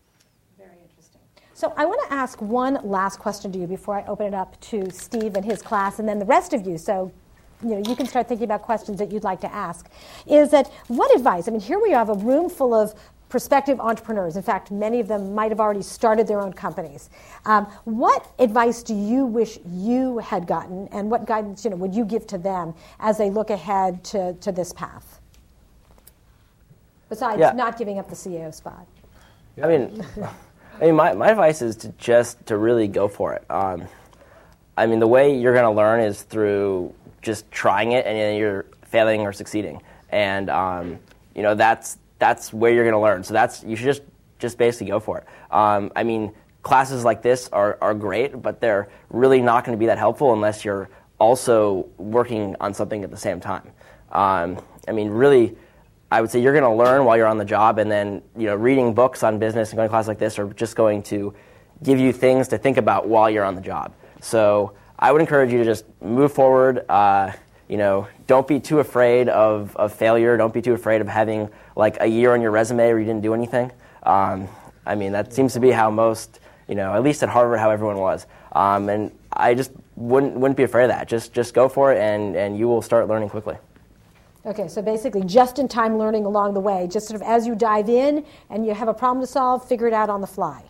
So 1.60 1.74
I 1.76 1.84
want 1.84 2.00
to 2.08 2.14
ask 2.14 2.40
one 2.40 2.78
last 2.82 3.18
question 3.18 3.52
to 3.52 3.58
you 3.58 3.66
before 3.66 3.94
I 3.94 4.02
open 4.06 4.28
it 4.28 4.32
up 4.32 4.58
to 4.62 4.90
Steve 4.90 5.34
and 5.34 5.44
his 5.44 5.60
class, 5.60 5.98
and 5.98 6.08
then 6.08 6.18
the 6.18 6.24
rest 6.24 6.54
of 6.54 6.66
you. 6.66 6.78
So, 6.78 7.12
you 7.62 7.78
know, 7.78 7.82
you 7.86 7.94
can 7.94 8.06
start 8.06 8.28
thinking 8.28 8.46
about 8.46 8.62
questions 8.62 8.98
that 8.98 9.12
you'd 9.12 9.24
like 9.24 9.42
to 9.42 9.54
ask. 9.54 9.86
Is 10.26 10.52
that 10.52 10.68
what 10.88 11.14
advice? 11.14 11.48
I 11.48 11.50
mean, 11.50 11.60
here 11.60 11.78
we 11.78 11.90
have 11.90 12.08
a 12.08 12.14
room 12.14 12.48
full 12.48 12.72
of 12.72 12.94
prospective 13.28 13.78
entrepreneurs. 13.78 14.36
In 14.36 14.42
fact, 14.42 14.70
many 14.70 15.00
of 15.00 15.08
them 15.08 15.34
might 15.34 15.50
have 15.50 15.60
already 15.60 15.82
started 15.82 16.26
their 16.26 16.40
own 16.40 16.54
companies. 16.54 17.10
Um, 17.44 17.66
what 17.84 18.32
advice 18.38 18.82
do 18.82 18.94
you 18.94 19.26
wish 19.26 19.58
you 19.70 20.16
had 20.16 20.46
gotten, 20.46 20.88
and 20.92 21.10
what 21.10 21.26
guidance, 21.26 21.62
you 21.62 21.72
know, 21.72 21.76
would 21.76 21.94
you 21.94 22.06
give 22.06 22.26
to 22.28 22.38
them 22.38 22.72
as 23.00 23.18
they 23.18 23.28
look 23.28 23.50
ahead 23.50 24.02
to, 24.04 24.32
to 24.32 24.50
this 24.50 24.72
path? 24.72 25.20
Besides 27.10 27.38
Yeah. 27.38 27.52
not 27.52 27.76
giving 27.76 27.98
up 27.98 28.08
the 28.08 28.16
CEO 28.16 28.50
spot. 28.50 28.86
I 29.62 29.66
mean, 29.66 30.02
I 30.80 30.86
mean, 30.86 30.96
my, 30.96 31.12
my 31.12 31.28
advice 31.30 31.60
is 31.60 31.76
to 31.76 31.88
just 31.98 32.46
to 32.46 32.56
really 32.56 32.88
go 32.88 33.06
for 33.06 33.34
it. 33.34 33.44
Um, 33.50 33.86
I 34.78 34.86
mean, 34.86 34.98
the 34.98 35.06
way 35.06 35.38
you're 35.38 35.52
going 35.52 35.64
to 35.64 35.70
learn 35.70 36.00
is 36.00 36.22
through 36.22 36.94
just 37.20 37.50
trying 37.50 37.92
it, 37.92 38.06
and 38.06 38.16
then 38.16 38.38
you're 38.38 38.64
failing 38.86 39.20
or 39.20 39.32
succeeding, 39.32 39.82
and 40.08 40.48
um, 40.48 40.98
you 41.34 41.42
know 41.42 41.54
that's 41.54 41.98
that's 42.18 42.52
where 42.52 42.72
you're 42.72 42.84
going 42.84 42.94
to 42.94 43.00
learn. 43.00 43.22
So 43.24 43.34
that's 43.34 43.62
you 43.62 43.76
should 43.76 43.84
just 43.84 44.02
just 44.38 44.56
basically 44.56 44.86
go 44.86 45.00
for 45.00 45.18
it. 45.18 45.26
Um, 45.50 45.92
I 45.94 46.02
mean, 46.02 46.32
classes 46.62 47.04
like 47.04 47.20
this 47.20 47.50
are 47.52 47.76
are 47.82 47.92
great, 47.92 48.40
but 48.40 48.62
they're 48.62 48.88
really 49.10 49.42
not 49.42 49.66
going 49.66 49.76
to 49.76 49.80
be 49.80 49.86
that 49.86 49.98
helpful 49.98 50.32
unless 50.32 50.64
you're 50.64 50.88
also 51.18 51.90
working 51.98 52.56
on 52.58 52.72
something 52.72 53.04
at 53.04 53.10
the 53.10 53.18
same 53.18 53.38
time. 53.38 53.70
Um, 54.12 54.58
I 54.88 54.92
mean, 54.92 55.10
really. 55.10 55.56
I 56.10 56.20
would 56.20 56.30
say 56.30 56.42
you're 56.42 56.52
going 56.52 56.64
to 56.64 56.74
learn 56.74 57.04
while 57.04 57.16
you're 57.16 57.26
on 57.26 57.38
the 57.38 57.44
job, 57.44 57.78
and 57.78 57.90
then 57.90 58.22
you 58.36 58.46
know, 58.46 58.56
reading 58.56 58.94
books 58.94 59.22
on 59.22 59.38
business 59.38 59.70
and 59.70 59.76
going 59.76 59.88
to 59.88 59.90
classes 59.90 60.08
like 60.08 60.18
this 60.18 60.38
are 60.38 60.52
just 60.54 60.74
going 60.74 61.02
to 61.04 61.34
give 61.82 61.98
you 61.98 62.12
things 62.12 62.48
to 62.48 62.58
think 62.58 62.76
about 62.76 63.08
while 63.08 63.30
you're 63.30 63.44
on 63.44 63.54
the 63.54 63.60
job. 63.60 63.92
So 64.20 64.74
I 64.98 65.12
would 65.12 65.20
encourage 65.20 65.52
you 65.52 65.58
to 65.58 65.64
just 65.64 65.84
move 66.02 66.32
forward. 66.32 66.84
Uh, 66.88 67.32
you 67.68 67.76
know, 67.76 68.08
don't 68.26 68.48
be 68.48 68.58
too 68.58 68.80
afraid 68.80 69.28
of, 69.28 69.76
of 69.76 69.92
failure. 69.92 70.36
Don't 70.36 70.52
be 70.52 70.60
too 70.60 70.74
afraid 70.74 71.00
of 71.00 71.06
having 71.06 71.48
like 71.76 71.96
a 72.00 72.06
year 72.06 72.34
on 72.34 72.42
your 72.42 72.50
resume 72.50 72.84
where 72.88 72.98
you 72.98 73.04
didn't 73.04 73.22
do 73.22 73.32
anything. 73.32 73.70
Um, 74.02 74.48
I 74.84 74.96
mean, 74.96 75.12
that 75.12 75.32
seems 75.32 75.52
to 75.52 75.60
be 75.60 75.70
how 75.70 75.90
most, 75.90 76.40
you 76.66 76.74
know, 76.74 76.92
at 76.92 77.02
least 77.04 77.22
at 77.22 77.28
Harvard, 77.28 77.60
how 77.60 77.70
everyone 77.70 77.98
was. 77.98 78.26
Um, 78.52 78.88
and 78.88 79.12
I 79.32 79.54
just 79.54 79.70
wouldn't 79.94 80.34
wouldn't 80.34 80.56
be 80.56 80.64
afraid 80.64 80.84
of 80.84 80.90
that. 80.90 81.06
Just 81.06 81.32
just 81.32 81.54
go 81.54 81.68
for 81.68 81.92
it, 81.92 81.98
and, 81.98 82.34
and 82.34 82.58
you 82.58 82.66
will 82.66 82.82
start 82.82 83.06
learning 83.06 83.28
quickly. 83.28 83.56
Okay, 84.46 84.68
so 84.68 84.80
basically 84.80 85.22
just 85.22 85.58
in 85.58 85.68
time 85.68 85.98
learning 85.98 86.24
along 86.24 86.54
the 86.54 86.60
way, 86.60 86.88
just 86.90 87.06
sort 87.06 87.20
of 87.20 87.26
as 87.26 87.46
you 87.46 87.54
dive 87.54 87.88
in 87.88 88.24
and 88.48 88.64
you 88.64 88.72
have 88.72 88.88
a 88.88 88.94
problem 88.94 89.22
to 89.22 89.26
solve, 89.26 89.66
figure 89.68 89.86
it 89.86 89.92
out 89.92 90.08
on 90.08 90.20
the 90.20 90.26
fly. 90.26 90.62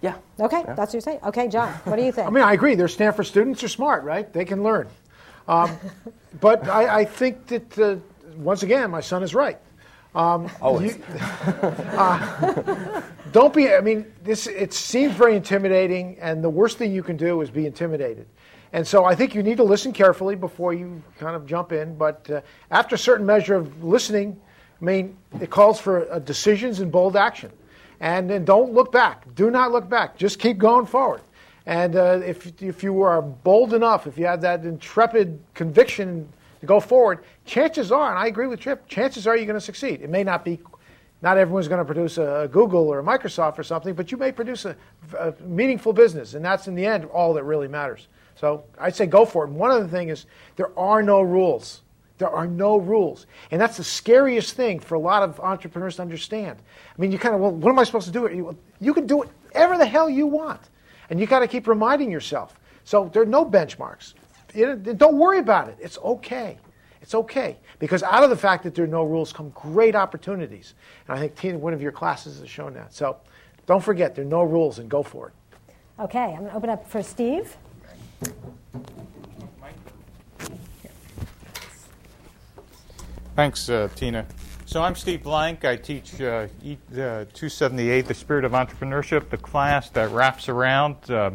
Yeah. 0.00 0.16
Okay, 0.38 0.62
that's 0.62 0.78
what 0.78 0.92
you're 0.92 1.00
saying. 1.00 1.18
Okay, 1.24 1.48
John, 1.48 1.72
what 1.84 1.96
do 1.96 2.02
you 2.02 2.12
think? 2.12 2.28
I 2.28 2.30
mean, 2.30 2.44
I 2.44 2.52
agree. 2.52 2.76
Their 2.76 2.86
Stanford 2.86 3.26
students 3.26 3.64
are 3.64 3.68
smart, 3.68 4.04
right? 4.04 4.32
They 4.32 4.44
can 4.44 4.62
learn. 4.62 4.88
Um, 5.48 5.76
but 6.40 6.68
I, 6.68 7.00
I 7.00 7.04
think 7.04 7.46
that, 7.48 7.78
uh, 7.78 7.96
once 8.36 8.62
again, 8.62 8.92
my 8.92 9.00
son 9.00 9.24
is 9.24 9.34
right. 9.34 9.58
Um, 10.14 10.48
Always. 10.62 10.96
you- 10.96 11.04
uh, 11.18 13.02
don't 13.32 13.52
be, 13.52 13.72
I 13.72 13.80
mean, 13.80 14.06
this, 14.22 14.46
it 14.46 14.72
seems 14.72 15.14
very 15.14 15.34
intimidating, 15.34 16.16
and 16.20 16.44
the 16.44 16.48
worst 16.48 16.78
thing 16.78 16.92
you 16.92 17.02
can 17.02 17.16
do 17.16 17.40
is 17.40 17.50
be 17.50 17.66
intimidated. 17.66 18.26
And 18.72 18.86
so 18.86 19.04
I 19.04 19.14
think 19.14 19.34
you 19.34 19.42
need 19.42 19.56
to 19.56 19.64
listen 19.64 19.92
carefully 19.92 20.34
before 20.34 20.74
you 20.74 21.02
kind 21.18 21.34
of 21.34 21.46
jump 21.46 21.72
in. 21.72 21.96
But 21.96 22.28
uh, 22.30 22.40
after 22.70 22.94
a 22.94 22.98
certain 22.98 23.24
measure 23.24 23.54
of 23.54 23.82
listening, 23.82 24.38
I 24.80 24.84
mean, 24.84 25.16
it 25.40 25.50
calls 25.50 25.80
for 25.80 26.10
uh, 26.10 26.18
decisions 26.18 26.80
and 26.80 26.92
bold 26.92 27.16
action. 27.16 27.50
And 28.00 28.30
then 28.30 28.44
don't 28.44 28.72
look 28.72 28.92
back. 28.92 29.24
Do 29.34 29.50
not 29.50 29.72
look 29.72 29.88
back. 29.88 30.16
Just 30.16 30.38
keep 30.38 30.58
going 30.58 30.86
forward. 30.86 31.22
And 31.66 31.96
uh, 31.96 32.20
if, 32.24 32.62
if 32.62 32.82
you 32.82 33.02
are 33.02 33.20
bold 33.20 33.74
enough, 33.74 34.06
if 34.06 34.16
you 34.16 34.26
have 34.26 34.40
that 34.42 34.64
intrepid 34.64 35.38
conviction 35.54 36.28
to 36.60 36.66
go 36.66 36.80
forward, 36.80 37.24
chances 37.44 37.92
are, 37.92 38.10
and 38.10 38.18
I 38.18 38.26
agree 38.26 38.46
with 38.46 38.60
Trip, 38.60 38.86
chances 38.88 39.26
are 39.26 39.36
you're 39.36 39.46
going 39.46 39.54
to 39.54 39.60
succeed. 39.60 40.00
It 40.00 40.10
may 40.10 40.24
not 40.24 40.44
be, 40.44 40.60
not 41.20 41.36
everyone's 41.36 41.68
going 41.68 41.78
to 41.78 41.84
produce 41.84 42.18
a, 42.18 42.48
Google 42.50 42.88
or 42.88 43.00
a 43.00 43.02
Microsoft 43.02 43.58
or 43.58 43.62
something, 43.62 43.94
but 43.94 44.12
you 44.12 44.18
may 44.18 44.30
produce 44.30 44.64
a, 44.64 44.76
a 45.18 45.34
meaningful 45.42 45.92
business, 45.92 46.34
and 46.34 46.44
that's 46.44 46.68
in 46.68 46.74
the 46.74 46.86
end 46.86 47.04
all 47.06 47.34
that 47.34 47.44
really 47.44 47.68
matters. 47.68 48.08
So 48.36 48.64
I'd 48.78 48.94
say 48.94 49.06
go 49.06 49.24
for 49.24 49.44
it. 49.44 49.48
And 49.48 49.56
one 49.56 49.70
other 49.70 49.88
thing 49.88 50.10
is 50.10 50.26
there 50.56 50.78
are 50.78 51.02
no 51.02 51.20
rules. 51.20 51.82
There 52.18 52.30
are 52.30 52.46
no 52.46 52.76
rules. 52.76 53.26
And 53.50 53.60
that's 53.60 53.76
the 53.76 53.84
scariest 53.84 54.54
thing 54.54 54.80
for 54.80 54.94
a 54.94 54.98
lot 54.98 55.22
of 55.22 55.40
entrepreneurs 55.40 55.96
to 55.96 56.02
understand. 56.02 56.58
I 56.58 57.00
mean, 57.00 57.12
you 57.12 57.18
kind 57.18 57.34
of, 57.34 57.40
well, 57.40 57.52
what 57.52 57.70
am 57.70 57.78
I 57.78 57.84
supposed 57.84 58.06
to 58.06 58.12
do? 58.12 58.22
You, 58.34 58.56
you 58.80 58.94
can 58.94 59.06
do 59.06 59.18
whatever 59.18 59.78
the 59.78 59.86
hell 59.86 60.10
you 60.10 60.26
want. 60.26 60.60
And 61.10 61.18
you 61.18 61.26
got 61.26 61.40
to 61.40 61.48
keep 61.48 61.66
reminding 61.66 62.10
yourself. 62.10 62.58
So 62.84 63.08
there 63.12 63.22
are 63.22 63.26
no 63.26 63.44
benchmarks. 63.44 64.14
Know, 64.54 64.76
don't 64.76 65.18
worry 65.18 65.38
about 65.38 65.68
it. 65.68 65.76
It's 65.80 65.98
okay. 65.98 66.58
It's 67.02 67.14
okay. 67.14 67.56
Because 67.78 68.02
out 68.02 68.24
of 68.24 68.30
the 68.30 68.36
fact 68.36 68.64
that 68.64 68.74
there 68.74 68.84
are 68.84 68.88
no 68.88 69.04
rules 69.04 69.32
come 69.32 69.50
great 69.50 69.94
opportunities. 69.94 70.74
And 71.06 71.16
I 71.16 71.20
think 71.20 71.36
Tina, 71.36 71.58
one 71.58 71.72
of 71.72 71.82
your 71.82 71.92
classes 71.92 72.40
has 72.40 72.48
shown 72.48 72.74
that. 72.74 72.92
So 72.92 73.16
don't 73.66 73.82
forget, 73.82 74.14
there 74.14 74.24
are 74.24 74.28
no 74.28 74.42
rules 74.42 74.78
and 74.78 74.88
go 74.88 75.02
for 75.02 75.28
it. 75.28 75.34
Okay, 76.00 76.18
I'm 76.18 76.38
going 76.38 76.50
to 76.50 76.54
open 76.56 76.70
up 76.70 76.88
for 76.88 77.02
Steve. 77.02 77.56
Thanks, 83.34 83.68
uh, 83.68 83.88
Tina. 83.94 84.26
So 84.66 84.82
I'm 84.82 84.94
Steve 84.94 85.22
Blank. 85.22 85.64
I 85.64 85.76
teach 85.76 86.20
uh, 86.20 86.48
e- 86.62 86.76
uh, 86.92 87.24
278, 87.32 88.06
The 88.06 88.14
Spirit 88.14 88.44
of 88.44 88.52
Entrepreneurship, 88.52 89.30
the 89.30 89.36
class 89.36 89.90
that 89.90 90.10
wraps 90.10 90.48
around 90.48 91.10
uh, 91.10 91.30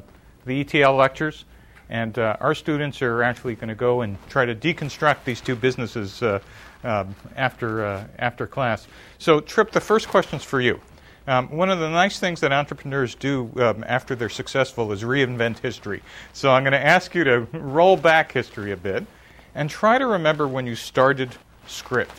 the 0.45 0.61
ETL 0.61 0.95
lectures. 0.95 1.45
And 1.93 2.17
uh, 2.17 2.37
our 2.39 2.55
students 2.55 3.03
are 3.03 3.21
actually 3.21 3.53
going 3.53 3.69
to 3.69 3.75
go 3.75 4.01
and 4.01 4.17
try 4.27 4.45
to 4.45 4.55
deconstruct 4.55 5.25
these 5.25 5.39
two 5.39 5.55
businesses 5.55 6.23
uh, 6.23 6.39
um, 6.83 7.15
after, 7.35 7.85
uh, 7.85 8.07
after 8.17 8.47
class. 8.47 8.87
So, 9.19 9.39
Trip, 9.39 9.71
the 9.71 9.79
first 9.79 10.07
question's 10.07 10.43
for 10.43 10.59
you. 10.59 10.81
Um, 11.27 11.55
one 11.55 11.69
of 11.69 11.77
the 11.77 11.89
nice 11.89 12.19
things 12.19 12.39
that 12.39 12.51
entrepreneurs 12.51 13.13
do 13.13 13.49
um, 13.57 13.85
after 13.87 14.15
they're 14.15 14.27
successful 14.27 14.91
is 14.91 15.03
reinvent 15.03 15.59
history. 15.59 16.01
So 16.33 16.51
I'm 16.51 16.63
going 16.63 16.73
to 16.73 16.83
ask 16.83 17.13
you 17.13 17.23
to 17.25 17.39
roll 17.53 17.95
back 17.95 18.31
history 18.31 18.71
a 18.71 18.77
bit 18.77 19.05
and 19.53 19.69
try 19.69 19.99
to 19.99 20.07
remember 20.07 20.47
when 20.47 20.65
you 20.65 20.75
started 20.75 21.29
Scribd. 21.67 22.09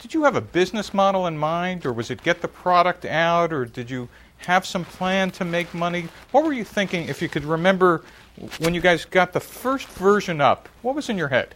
Did 0.00 0.12
you 0.12 0.22
have 0.24 0.36
a 0.36 0.40
business 0.42 0.92
model 0.92 1.26
in 1.26 1.36
mind, 1.38 1.86
or 1.86 1.92
was 1.94 2.10
it 2.10 2.22
get 2.22 2.42
the 2.42 2.48
product 2.48 3.04
out, 3.06 3.52
or 3.52 3.64
did 3.64 3.90
you 3.90 4.08
have 4.38 4.64
some 4.64 4.84
plan 4.84 5.30
to 5.32 5.44
make 5.44 5.72
money? 5.74 6.08
What 6.30 6.44
were 6.44 6.52
you 6.52 6.64
thinking 6.64 7.08
if 7.08 7.20
you 7.20 7.28
could 7.28 7.44
remember 7.44 8.02
when 8.58 8.74
you 8.74 8.80
guys 8.80 9.04
got 9.04 9.32
the 9.32 9.40
first 9.40 9.88
version 9.88 10.40
up? 10.40 10.68
What 10.82 10.94
was 10.94 11.08
in 11.08 11.18
your 11.18 11.28
head? 11.28 11.54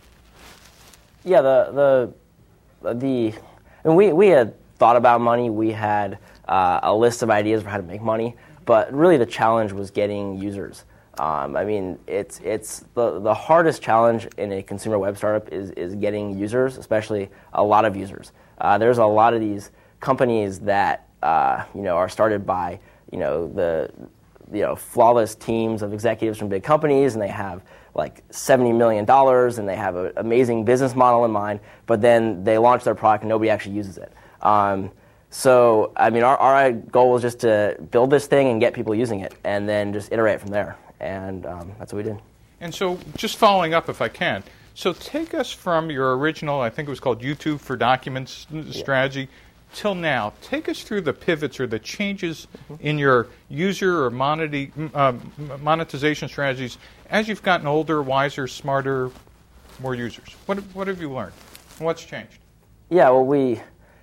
Yeah, 1.24 1.41
the 1.41 2.12
the 2.83 2.95
the 2.95 3.35
and 3.85 3.97
we 3.97 4.12
we 4.12 4.28
had 4.28 4.55
thought 4.76 4.97
about 4.97 5.20
money. 5.20 5.51
We 5.51 5.70
had 5.70 6.18
uh, 6.49 6.80
a 6.83 6.95
list 6.95 7.22
of 7.22 7.30
ideas 7.30 7.62
for 7.62 7.68
how 7.68 7.76
to 7.76 7.83
make 7.83 8.03
money, 8.03 8.35
but 8.64 8.93
really 8.93 9.16
the 9.16 9.26
challenge 9.26 9.72
was 9.72 9.91
getting 9.91 10.39
users. 10.39 10.85
Um, 11.18 11.57
I 11.57 11.64
mean, 11.64 11.99
it's 12.07 12.41
it's 12.41 12.85
the 12.95 13.20
the 13.20 13.35
hardest 13.35 13.83
challenge 13.83 14.28
in 14.39 14.51
a 14.53 14.62
consumer 14.62 14.99
web 14.99 15.16
startup 15.16 15.53
is 15.53 15.70
is 15.72 15.95
getting 15.95 16.39
users, 16.39 16.78
especially 16.78 17.30
a 17.53 17.62
lot 17.62 17.85
of 17.85 17.97
users. 17.97 18.33
Uh, 18.59 18.78
there's 18.78 18.99
a 18.99 19.07
lot 19.07 19.35
of 19.35 19.41
these 19.41 19.70
companies 20.01 20.61
that 20.61 21.09
uh, 21.23 21.64
you 21.75 21.83
know 21.83 21.97
are 21.97 22.09
started 22.09 22.47
by 22.47 22.79
you 23.11 23.18
know 23.18 23.49
the 23.49 23.91
you 24.53 24.62
know 24.62 24.77
flawless 24.77 25.35
teams 25.35 25.83
of 25.83 25.93
executives 25.93 26.39
from 26.39 26.49
big 26.49 26.62
companies, 26.62 27.14
and 27.14 27.23
they 27.23 27.29
have 27.29 27.62
like 27.95 28.27
$70 28.31 28.77
million 28.77 29.09
and 29.09 29.68
they 29.68 29.77
have 29.77 29.97
an 29.97 30.12
amazing 30.16 30.64
business 30.64 30.95
model 30.95 31.25
in 31.25 31.31
mind, 31.31 31.61
but 31.87 32.01
then 32.01 32.43
they 32.43 32.59
launch 32.59 32.85
their 32.85 32.95
product 32.95 33.23
and 33.23 33.29
nobody 33.29 33.51
actually 33.51 33.75
uses 33.75 33.99
it. 33.99 34.12
Um, 34.41 34.91
so, 35.31 35.93
I 35.97 36.11
mean, 36.11 36.23
our, 36.23 36.37
our 36.37 36.73
goal 36.73 37.12
was 37.12 37.23
just 37.23 37.41
to 37.41 37.77
build 37.91 38.11
this 38.11 38.27
thing 38.27 38.49
and 38.49 38.61
get 38.61 38.75
people 38.75 38.95
using 38.95 39.20
it 39.20 39.35
and 39.45 39.68
then 39.68 39.93
just 39.93 40.12
iterate 40.12 40.41
from 40.41 40.51
there. 40.51 40.77
And 41.01 41.47
um, 41.47 41.73
that's 41.79 41.93
what 41.93 42.05
we 42.05 42.11
did. 42.11 42.20
And 42.61 42.73
so, 42.75 42.99
just 43.16 43.39
following 43.39 43.75
up, 43.75 43.89
if 43.89 44.01
I 44.01 44.09
can. 44.09 44.45
So, 44.75 44.93
take 44.93 45.35
us 45.35 45.51
from 45.51 45.91
your 45.91 46.16
original, 46.16 46.61
I 46.61 46.70
think 46.70 46.87
it 46.87 46.91
was 46.91 47.01
called 47.01 47.20
YouTube 47.20 47.61
for 47.61 47.77
Documents 47.77 48.47
strategy, 48.70 49.29
till 49.75 49.95
now. 49.95 50.33
Take 50.43 50.68
us 50.68 50.83
through 50.83 51.03
the 51.03 51.12
pivots 51.12 51.61
or 51.61 51.66
the 51.66 51.79
changes 51.79 52.47
mm-hmm. 52.70 52.87
in 52.87 52.99
your 52.99 53.29
user 53.49 54.05
or 54.05 54.07
uh, 54.07 55.14
monetization 55.61 56.29
strategies 56.29 56.79
as 57.11 57.29
you've 57.29 57.43
gotten 57.43 57.66
older, 57.66 58.03
wiser, 58.03 58.47
smarter, 58.47 59.11
more 59.81 59.95
users. 59.95 60.37
What, 60.47 60.59
what 60.75 60.87
have 60.87 61.01
you 61.01 61.11
learned? 61.11 61.33
What's 61.79 62.05
changed? 62.05 62.39
Yeah, 62.91 63.11
well, 63.11 63.25
we, 63.25 63.51
you 63.51 63.61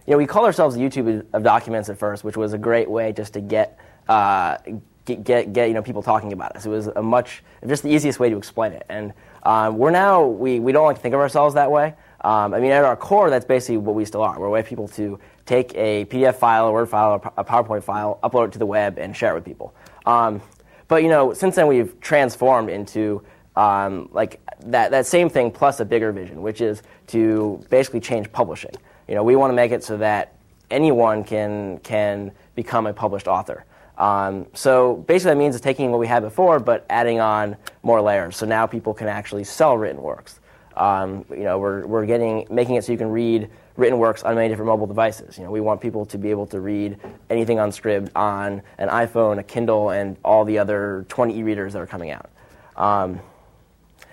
know, 0.07 0.17
we 0.17 0.25
called 0.25 0.45
ourselves 0.45 0.75
YouTube 0.75 1.25
of 1.33 1.43
Documents 1.43 1.89
at 1.89 1.97
first, 1.97 2.23
which 2.23 2.37
was 2.37 2.53
a 2.53 2.57
great 2.57 2.89
way 2.89 3.13
just 3.13 3.33
to 3.33 3.41
get, 3.41 3.79
uh, 4.07 4.57
get, 5.05 5.23
get, 5.23 5.53
get, 5.53 5.67
you 5.67 5.73
know, 5.73 5.81
people 5.81 6.01
talking 6.03 6.33
about 6.33 6.55
us. 6.55 6.65
It 6.65 6.69
was 6.69 6.87
a 6.87 7.01
much, 7.01 7.43
just 7.65 7.83
the 7.83 7.89
easiest 7.89 8.19
way 8.19 8.29
to 8.29 8.37
explain 8.37 8.73
it. 8.73 8.85
And 8.89 9.13
um, 9.43 9.77
we're 9.77 9.91
now, 9.91 10.25
we, 10.25 10.59
we 10.59 10.71
don't 10.71 10.85
like 10.85 10.97
to 10.97 11.01
think 11.01 11.13
of 11.13 11.21
ourselves 11.21 11.55
that 11.55 11.71
way. 11.71 11.93
Um, 12.21 12.53
I 12.53 12.59
mean, 12.59 12.71
at 12.71 12.83
our 12.83 12.97
core, 12.97 13.29
that's 13.29 13.45
basically 13.45 13.77
what 13.77 13.95
we 13.95 14.03
still 14.03 14.23
are. 14.23 14.37
We're 14.37 14.47
a 14.47 14.49
way 14.49 14.61
for 14.61 14.69
people 14.69 14.87
to 14.89 15.19
take 15.49 15.73
a 15.73 16.05
PDF 16.05 16.35
file, 16.35 16.67
a 16.67 16.71
Word 16.71 16.87
file, 16.87 17.33
a 17.35 17.43
PowerPoint 17.43 17.83
file, 17.83 18.19
upload 18.23 18.49
it 18.49 18.51
to 18.53 18.59
the 18.59 18.67
web, 18.67 18.99
and 18.99 19.17
share 19.17 19.31
it 19.31 19.35
with 19.35 19.45
people. 19.45 19.73
Um, 20.05 20.41
but 20.87 21.01
you 21.01 21.09
know, 21.09 21.33
since 21.33 21.55
then 21.55 21.65
we've 21.65 21.99
transformed 21.99 22.69
into 22.69 23.23
um, 23.55 24.09
like 24.11 24.39
that, 24.65 24.91
that 24.91 25.07
same 25.07 25.27
thing 25.27 25.49
plus 25.49 25.79
a 25.79 25.85
bigger 25.85 26.11
vision, 26.11 26.43
which 26.43 26.61
is 26.61 26.83
to 27.07 27.63
basically 27.71 27.99
change 27.99 28.31
publishing. 28.31 28.73
You 29.07 29.15
know, 29.15 29.23
we 29.23 29.35
want 29.35 29.49
to 29.49 29.55
make 29.55 29.71
it 29.71 29.83
so 29.83 29.97
that 29.97 30.35
anyone 30.69 31.23
can 31.23 31.79
can 31.79 32.31
become 32.55 32.85
a 32.85 32.93
published 32.93 33.27
author. 33.27 33.65
Um, 33.97 34.45
so 34.53 34.97
basically, 35.07 35.31
that 35.31 35.37
means 35.37 35.59
taking 35.59 35.89
what 35.89 35.99
we 35.99 36.07
had 36.07 36.21
before, 36.21 36.59
but 36.59 36.85
adding 36.91 37.19
on 37.19 37.57
more 37.81 38.01
layers. 38.01 38.37
So 38.37 38.45
now 38.45 38.67
people 38.67 38.93
can 38.93 39.07
actually 39.07 39.45
sell 39.45 39.75
written 39.77 40.01
works. 40.01 40.39
Um, 40.77 41.25
you 41.29 41.43
know, 41.43 41.57
we're, 41.57 41.85
we're 41.85 42.05
getting 42.05 42.47
making 42.49 42.75
it 42.75 42.85
so 42.85 42.91
you 42.91 42.97
can 42.97 43.09
read 43.09 43.49
written 43.77 43.97
works 43.97 44.23
on 44.23 44.35
many 44.35 44.49
different 44.49 44.67
mobile 44.67 44.87
devices. 44.87 45.37
You 45.37 45.45
know, 45.45 45.51
we 45.51 45.61
want 45.61 45.81
people 45.81 46.05
to 46.07 46.17
be 46.17 46.29
able 46.31 46.45
to 46.47 46.59
read 46.59 46.97
anything 47.29 47.59
on 47.59 47.71
Scribd 47.71 48.09
on 48.15 48.61
an 48.77 48.89
iPhone, 48.89 49.39
a 49.39 49.43
Kindle, 49.43 49.91
and 49.91 50.17
all 50.23 50.45
the 50.45 50.59
other 50.59 51.05
20 51.09 51.37
e-readers 51.37 51.73
that 51.73 51.79
are 51.79 51.87
coming 51.87 52.11
out. 52.11 52.29
Um, 52.75 53.19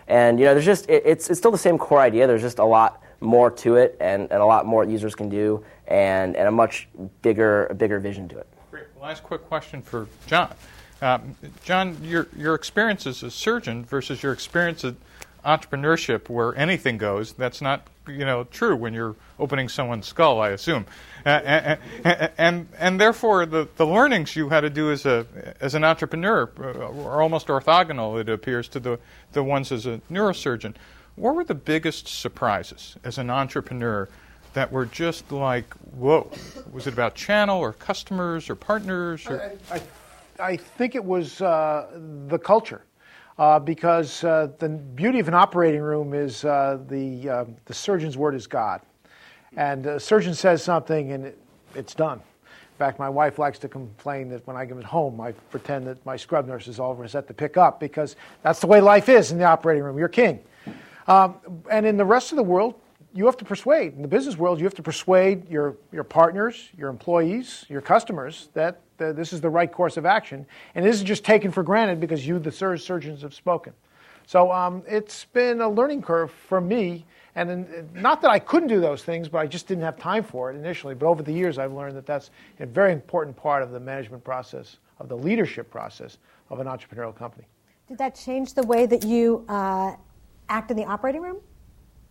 and 0.08 0.38
you 0.38 0.44
know, 0.44 0.54
there's 0.54 0.66
just 0.66 0.88
it, 0.88 1.02
it's 1.04 1.30
it's 1.30 1.38
still 1.38 1.50
the 1.50 1.58
same 1.58 1.78
core 1.78 2.00
idea. 2.00 2.26
There's 2.26 2.42
just 2.42 2.58
a 2.58 2.64
lot 2.64 3.02
more 3.20 3.50
to 3.50 3.76
it, 3.76 3.96
and, 4.00 4.30
and 4.30 4.42
a 4.42 4.46
lot 4.46 4.66
more 4.66 4.84
users 4.84 5.14
can 5.14 5.28
do, 5.28 5.64
and, 5.86 6.36
and 6.36 6.48
a 6.48 6.50
much 6.50 6.88
bigger 7.22 7.66
a 7.66 7.74
bigger 7.74 7.98
vision 7.98 8.28
to 8.28 8.38
it. 8.38 8.46
Great. 8.70 8.84
Last 9.00 9.22
quick 9.22 9.46
question 9.48 9.82
for 9.82 10.06
John. 10.26 10.54
Um, 11.02 11.36
John, 11.64 11.96
your 12.02 12.28
your 12.36 12.54
experience 12.54 13.06
as 13.06 13.22
a 13.22 13.30
surgeon 13.30 13.84
versus 13.84 14.22
your 14.22 14.32
experience 14.32 14.84
at 14.84 14.94
entrepreneurship, 15.44 16.28
where 16.28 16.54
anything 16.56 16.98
goes. 16.98 17.32
That's 17.32 17.60
not 17.60 17.86
you 18.08 18.24
know 18.24 18.44
true 18.44 18.76
when 18.76 18.94
you're 18.94 19.16
opening 19.38 19.68
someone's 19.68 20.06
skull, 20.06 20.40
I 20.40 20.50
assume. 20.50 20.86
and, 21.24 21.78
and, 22.38 22.68
and 22.78 23.00
therefore, 23.00 23.46
the, 23.46 23.68
the 23.76 23.86
learnings 23.86 24.36
you 24.36 24.48
had 24.48 24.60
to 24.60 24.70
do 24.70 24.90
as, 24.90 25.06
a, 25.06 25.26
as 25.60 25.74
an 25.74 25.84
entrepreneur 25.84 26.50
are 26.58 27.20
almost 27.20 27.48
orthogonal, 27.48 28.20
it 28.20 28.28
appears, 28.28 28.68
to 28.68 28.80
the, 28.80 28.98
the 29.32 29.42
ones 29.42 29.72
as 29.72 29.86
a 29.86 30.00
neurosurgeon. 30.10 30.74
What 31.16 31.34
were 31.34 31.44
the 31.44 31.54
biggest 31.54 32.08
surprises 32.08 32.96
as 33.02 33.18
an 33.18 33.30
entrepreneur 33.30 34.08
that 34.52 34.70
were 34.70 34.86
just 34.86 35.32
like, 35.32 35.72
whoa? 35.74 36.30
Was 36.72 36.86
it 36.86 36.92
about 36.92 37.14
channel 37.14 37.58
or 37.58 37.72
customers 37.72 38.48
or 38.48 38.54
partners? 38.54 39.26
Or? 39.26 39.56
I, 39.70 39.76
I, 39.76 39.82
I 40.52 40.56
think 40.56 40.94
it 40.94 41.04
was 41.04 41.40
uh, 41.40 41.88
the 42.28 42.38
culture. 42.38 42.82
Uh, 43.38 43.58
because 43.58 44.24
uh, 44.24 44.48
the 44.58 44.68
beauty 44.68 45.18
of 45.18 45.28
an 45.28 45.34
operating 45.34 45.82
room 45.82 46.14
is 46.14 46.44
uh, 46.46 46.78
the, 46.88 47.28
uh, 47.28 47.44
the 47.66 47.74
surgeon's 47.74 48.16
word 48.16 48.34
is 48.34 48.46
God. 48.46 48.80
And 49.56 49.84
the 49.84 50.00
surgeon 50.00 50.34
says 50.34 50.62
something 50.62 51.12
and 51.12 51.26
it, 51.26 51.38
it's 51.74 51.94
done. 51.94 52.18
In 52.18 52.78
fact, 52.78 52.98
my 52.98 53.08
wife 53.08 53.38
likes 53.38 53.58
to 53.60 53.68
complain 53.68 54.28
that 54.30 54.46
when 54.46 54.56
I 54.56 54.64
get 54.64 54.82
home, 54.84 55.20
I 55.20 55.32
pretend 55.50 55.86
that 55.86 56.04
my 56.06 56.16
scrub 56.16 56.46
nurse 56.46 56.66
is 56.68 56.80
over 56.80 57.06
set 57.08 57.26
to 57.28 57.34
pick 57.34 57.56
up 57.56 57.80
because 57.80 58.16
that's 58.42 58.60
the 58.60 58.66
way 58.66 58.80
life 58.80 59.08
is 59.08 59.32
in 59.32 59.38
the 59.38 59.44
operating 59.44 59.82
room. 59.82 59.98
You're 59.98 60.08
king. 60.08 60.40
Um, 61.06 61.36
and 61.70 61.86
in 61.86 61.96
the 61.96 62.04
rest 62.04 62.32
of 62.32 62.36
the 62.36 62.42
world, 62.42 62.74
you 63.16 63.26
have 63.26 63.36
to 63.38 63.44
persuade. 63.44 63.94
In 63.94 64.02
the 64.02 64.08
business 64.08 64.36
world, 64.36 64.58
you 64.58 64.64
have 64.64 64.74
to 64.74 64.82
persuade 64.82 65.48
your, 65.48 65.76
your 65.90 66.04
partners, 66.04 66.68
your 66.76 66.90
employees, 66.90 67.64
your 67.68 67.80
customers 67.80 68.50
that 68.52 68.80
uh, 69.00 69.12
this 69.12 69.32
is 69.32 69.40
the 69.40 69.48
right 69.48 69.72
course 69.72 69.96
of 69.96 70.04
action. 70.04 70.46
And 70.74 70.84
this 70.84 70.96
is 70.96 71.02
just 71.02 71.24
taken 71.24 71.50
for 71.50 71.62
granted 71.62 71.98
because 71.98 72.26
you, 72.26 72.38
the 72.38 72.52
surgeons, 72.52 73.22
have 73.22 73.34
spoken. 73.34 73.72
So 74.26 74.52
um, 74.52 74.82
it's 74.86 75.24
been 75.24 75.60
a 75.60 75.68
learning 75.68 76.02
curve 76.02 76.30
for 76.30 76.60
me 76.60 77.06
and 77.36 77.94
not 77.94 78.22
that 78.22 78.30
I 78.30 78.38
couldn't 78.38 78.68
do 78.68 78.80
those 78.80 79.04
things, 79.04 79.28
but 79.28 79.38
I 79.38 79.46
just 79.46 79.68
didn't 79.68 79.84
have 79.84 79.98
time 79.98 80.24
for 80.24 80.50
it 80.50 80.56
initially. 80.56 80.94
But 80.94 81.06
over 81.06 81.22
the 81.22 81.32
years, 81.32 81.58
I've 81.58 81.72
learned 81.72 81.94
that 81.96 82.06
that's 82.06 82.30
a 82.60 82.66
very 82.66 82.94
important 82.94 83.36
part 83.36 83.62
of 83.62 83.72
the 83.72 83.80
management 83.80 84.24
process, 84.24 84.78
of 85.00 85.10
the 85.10 85.16
leadership 85.16 85.70
process 85.70 86.16
of 86.48 86.60
an 86.60 86.66
entrepreneurial 86.66 87.14
company. 87.14 87.44
Did 87.88 87.98
that 87.98 88.14
change 88.14 88.54
the 88.54 88.62
way 88.62 88.86
that 88.86 89.04
you 89.04 89.44
uh, 89.50 89.96
act 90.48 90.70
in 90.70 90.78
the 90.78 90.86
operating 90.86 91.20
room? 91.20 91.36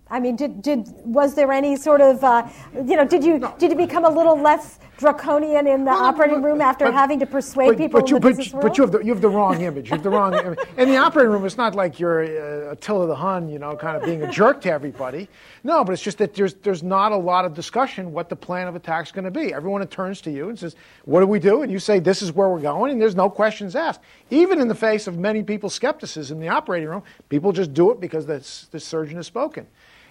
I 0.08 0.20
mean, 0.20 0.36
did, 0.36 0.62
did 0.62 0.88
was 1.04 1.34
there 1.34 1.52
any 1.52 1.76
sort 1.76 2.00
of 2.00 2.24
uh, 2.24 2.48
you 2.76 2.96
know 2.96 3.06
did 3.06 3.24
you 3.24 3.40
no. 3.40 3.56
did 3.58 3.72
you 3.72 3.78
become 3.78 4.06
a 4.06 4.10
little 4.10 4.40
less 4.40 4.78
draconian 4.98 5.66
in 5.66 5.84
the 5.84 5.92
well, 5.92 6.04
operating 6.04 6.44
room 6.44 6.62
after 6.62 6.86
but, 6.86 6.94
having 6.94 7.20
to 7.20 7.26
persuade 7.26 7.70
but, 7.70 7.78
people 7.78 8.02
but 8.02 8.10
you, 8.10 8.18
in 8.18 8.22
the 8.22 8.28
business 8.30 8.54
world? 8.54 8.62
But 8.68 8.78
you 8.78 8.84
have 8.84 8.92
the 8.92 9.00
you 9.00 9.12
have 9.12 9.22
the 9.22 9.30
wrong 9.30 9.62
image. 9.62 9.90
You 9.90 9.96
have 9.96 10.04
the 10.04 10.12
wrong. 10.12 10.34
image. 10.46 10.60
In 10.78 10.90
the 10.90 10.98
operating 10.98 11.32
room, 11.32 11.44
it's 11.44 11.58
not 11.58 11.74
like 11.74 12.00
you're 12.00 12.24
uh, 12.24 12.74
Attila 12.74 13.08
the 13.08 13.16
Hun, 13.16 13.50
you 13.50 13.58
know, 13.58 13.76
kind 13.76 13.98
of 13.98 14.04
being 14.04 14.22
a 14.22 14.32
jerk 14.32 14.62
to 14.62 14.72
everybody. 14.72 15.28
No, 15.64 15.84
but 15.84 15.94
it's 15.94 16.04
just 16.04 16.20
that 16.20 16.36
there's 16.36 16.54
there's 16.54 16.84
not 16.84 17.12
a 17.12 17.18
lot 17.18 17.44
of 17.44 17.56
discussion 17.56 18.12
what 18.12 18.30
the 18.30 18.36
plan 18.36 18.68
of 18.68 18.76
attack 18.76 19.08
is 19.08 19.12
going 19.12 19.26
to 19.26 19.32
be. 19.32 19.56
Everyone 19.56 19.86
turns 19.88 20.22
to 20.22 20.32
you 20.32 20.50
and 20.50 20.60
says, 20.60 20.76
"What 21.06 21.22
do 21.22 21.26
we 21.26 21.40
do?" 21.40 21.64
And 21.64 21.72
you 21.72 21.80
say, 21.80 21.98
"This 21.98 22.22
is 22.22 22.32
where 22.32 22.50
we're 22.50 22.62
going," 22.62 22.92
and 22.92 23.02
there's 23.02 23.16
no 23.16 23.28
questions 23.28 23.76
asked. 23.76 24.02
Even 24.30 24.62
in 24.62 24.68
the 24.68 24.76
face 24.76 25.08
of 25.08 25.18
many 25.18 25.42
people's 25.42 25.74
skepticism 25.74 26.38
in 26.38 26.42
the 26.42 26.50
operating 26.50 26.90
room, 26.90 27.02
people 27.28 27.52
just 27.52 27.74
do 27.74 27.90
it 27.90 28.00
because 28.00 28.28
the, 28.28 28.38
the 28.70 28.80
surgeon 28.80 29.16
has 29.16 29.26
spoken. 29.26 29.66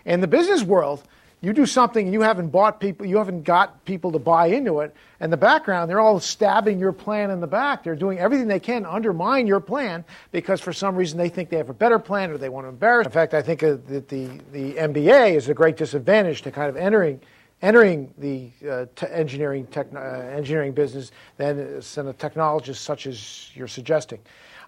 In 0.04 0.20
the 0.20 0.26
business 0.26 0.62
world, 0.62 1.02
you 1.44 1.52
do 1.52 1.66
something 1.66 2.06
and 2.06 2.12
you 2.12 2.22
haven't 2.22 2.48
bought 2.48 2.80
people, 2.80 3.06
you 3.06 3.18
haven't 3.18 3.42
got 3.42 3.84
people 3.84 4.10
to 4.12 4.18
buy 4.18 4.46
into 4.46 4.80
it. 4.80 4.94
And 5.20 5.32
the 5.32 5.36
background, 5.36 5.90
they're 5.90 6.00
all 6.00 6.18
stabbing 6.18 6.78
your 6.78 6.92
plan 6.92 7.30
in 7.30 7.40
the 7.40 7.46
back. 7.46 7.84
They're 7.84 7.94
doing 7.94 8.18
everything 8.18 8.48
they 8.48 8.60
can 8.60 8.82
to 8.82 8.92
undermine 8.92 9.46
your 9.46 9.60
plan 9.60 10.04
because 10.32 10.60
for 10.60 10.72
some 10.72 10.96
reason 10.96 11.18
they 11.18 11.28
think 11.28 11.50
they 11.50 11.58
have 11.58 11.68
a 11.68 11.74
better 11.74 11.98
plan 11.98 12.30
or 12.30 12.38
they 12.38 12.48
want 12.48 12.64
to 12.64 12.70
embarrass. 12.70 13.06
In 13.06 13.12
fact, 13.12 13.34
I 13.34 13.42
think 13.42 13.60
that 13.60 14.08
the, 14.08 14.40
the 14.52 14.72
MBA 14.74 15.34
is 15.34 15.48
a 15.48 15.54
great 15.54 15.76
disadvantage 15.76 16.42
to 16.42 16.50
kind 16.50 16.68
of 16.68 16.76
entering 16.76 17.20
entering 17.62 18.12
the 18.18 18.50
uh, 18.68 18.84
engineering 19.10 19.66
uh, 19.76 19.98
engineering 19.98 20.72
business 20.72 21.12
than 21.38 21.58
a 21.58 22.14
technologist 22.14 22.76
such 22.76 23.06
as 23.06 23.50
you're 23.54 23.68
suggesting. 23.68 24.18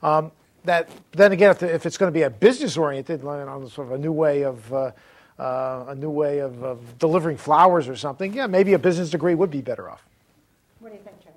Um, 0.02 0.30
that 0.64 0.88
then 1.12 1.32
again, 1.32 1.50
if, 1.50 1.58
the, 1.58 1.74
if 1.74 1.86
it's 1.86 1.98
going 1.98 2.10
to 2.10 2.14
be 2.14 2.22
a 2.22 2.30
business 2.30 2.76
oriented, 2.76 3.24
on 3.24 3.68
sort 3.68 3.88
of 3.88 3.94
a 3.94 3.98
new 3.98 4.12
way 4.12 4.42
of 4.42 4.72
uh, 4.72 4.92
uh, 5.38 5.84
a 5.88 5.94
new 5.94 6.10
way 6.10 6.38
of, 6.38 6.62
of, 6.62 6.98
delivering 6.98 7.36
flowers 7.36 7.88
or 7.88 7.96
something, 7.96 8.32
yeah, 8.32 8.46
maybe 8.46 8.72
a 8.72 8.78
business 8.78 9.10
degree 9.10 9.34
would 9.34 9.50
be 9.50 9.60
better 9.60 9.90
off. 9.90 10.02
What 10.80 10.90
do 10.90 10.96
you 10.96 11.02
think, 11.02 11.22
Joe? 11.22 11.30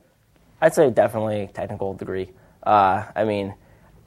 I'd 0.62 0.74
say 0.74 0.90
definitely 0.90 1.50
technical 1.54 1.94
degree. 1.94 2.30
Uh, 2.64 3.06
I 3.16 3.26
mean, 3.26 3.54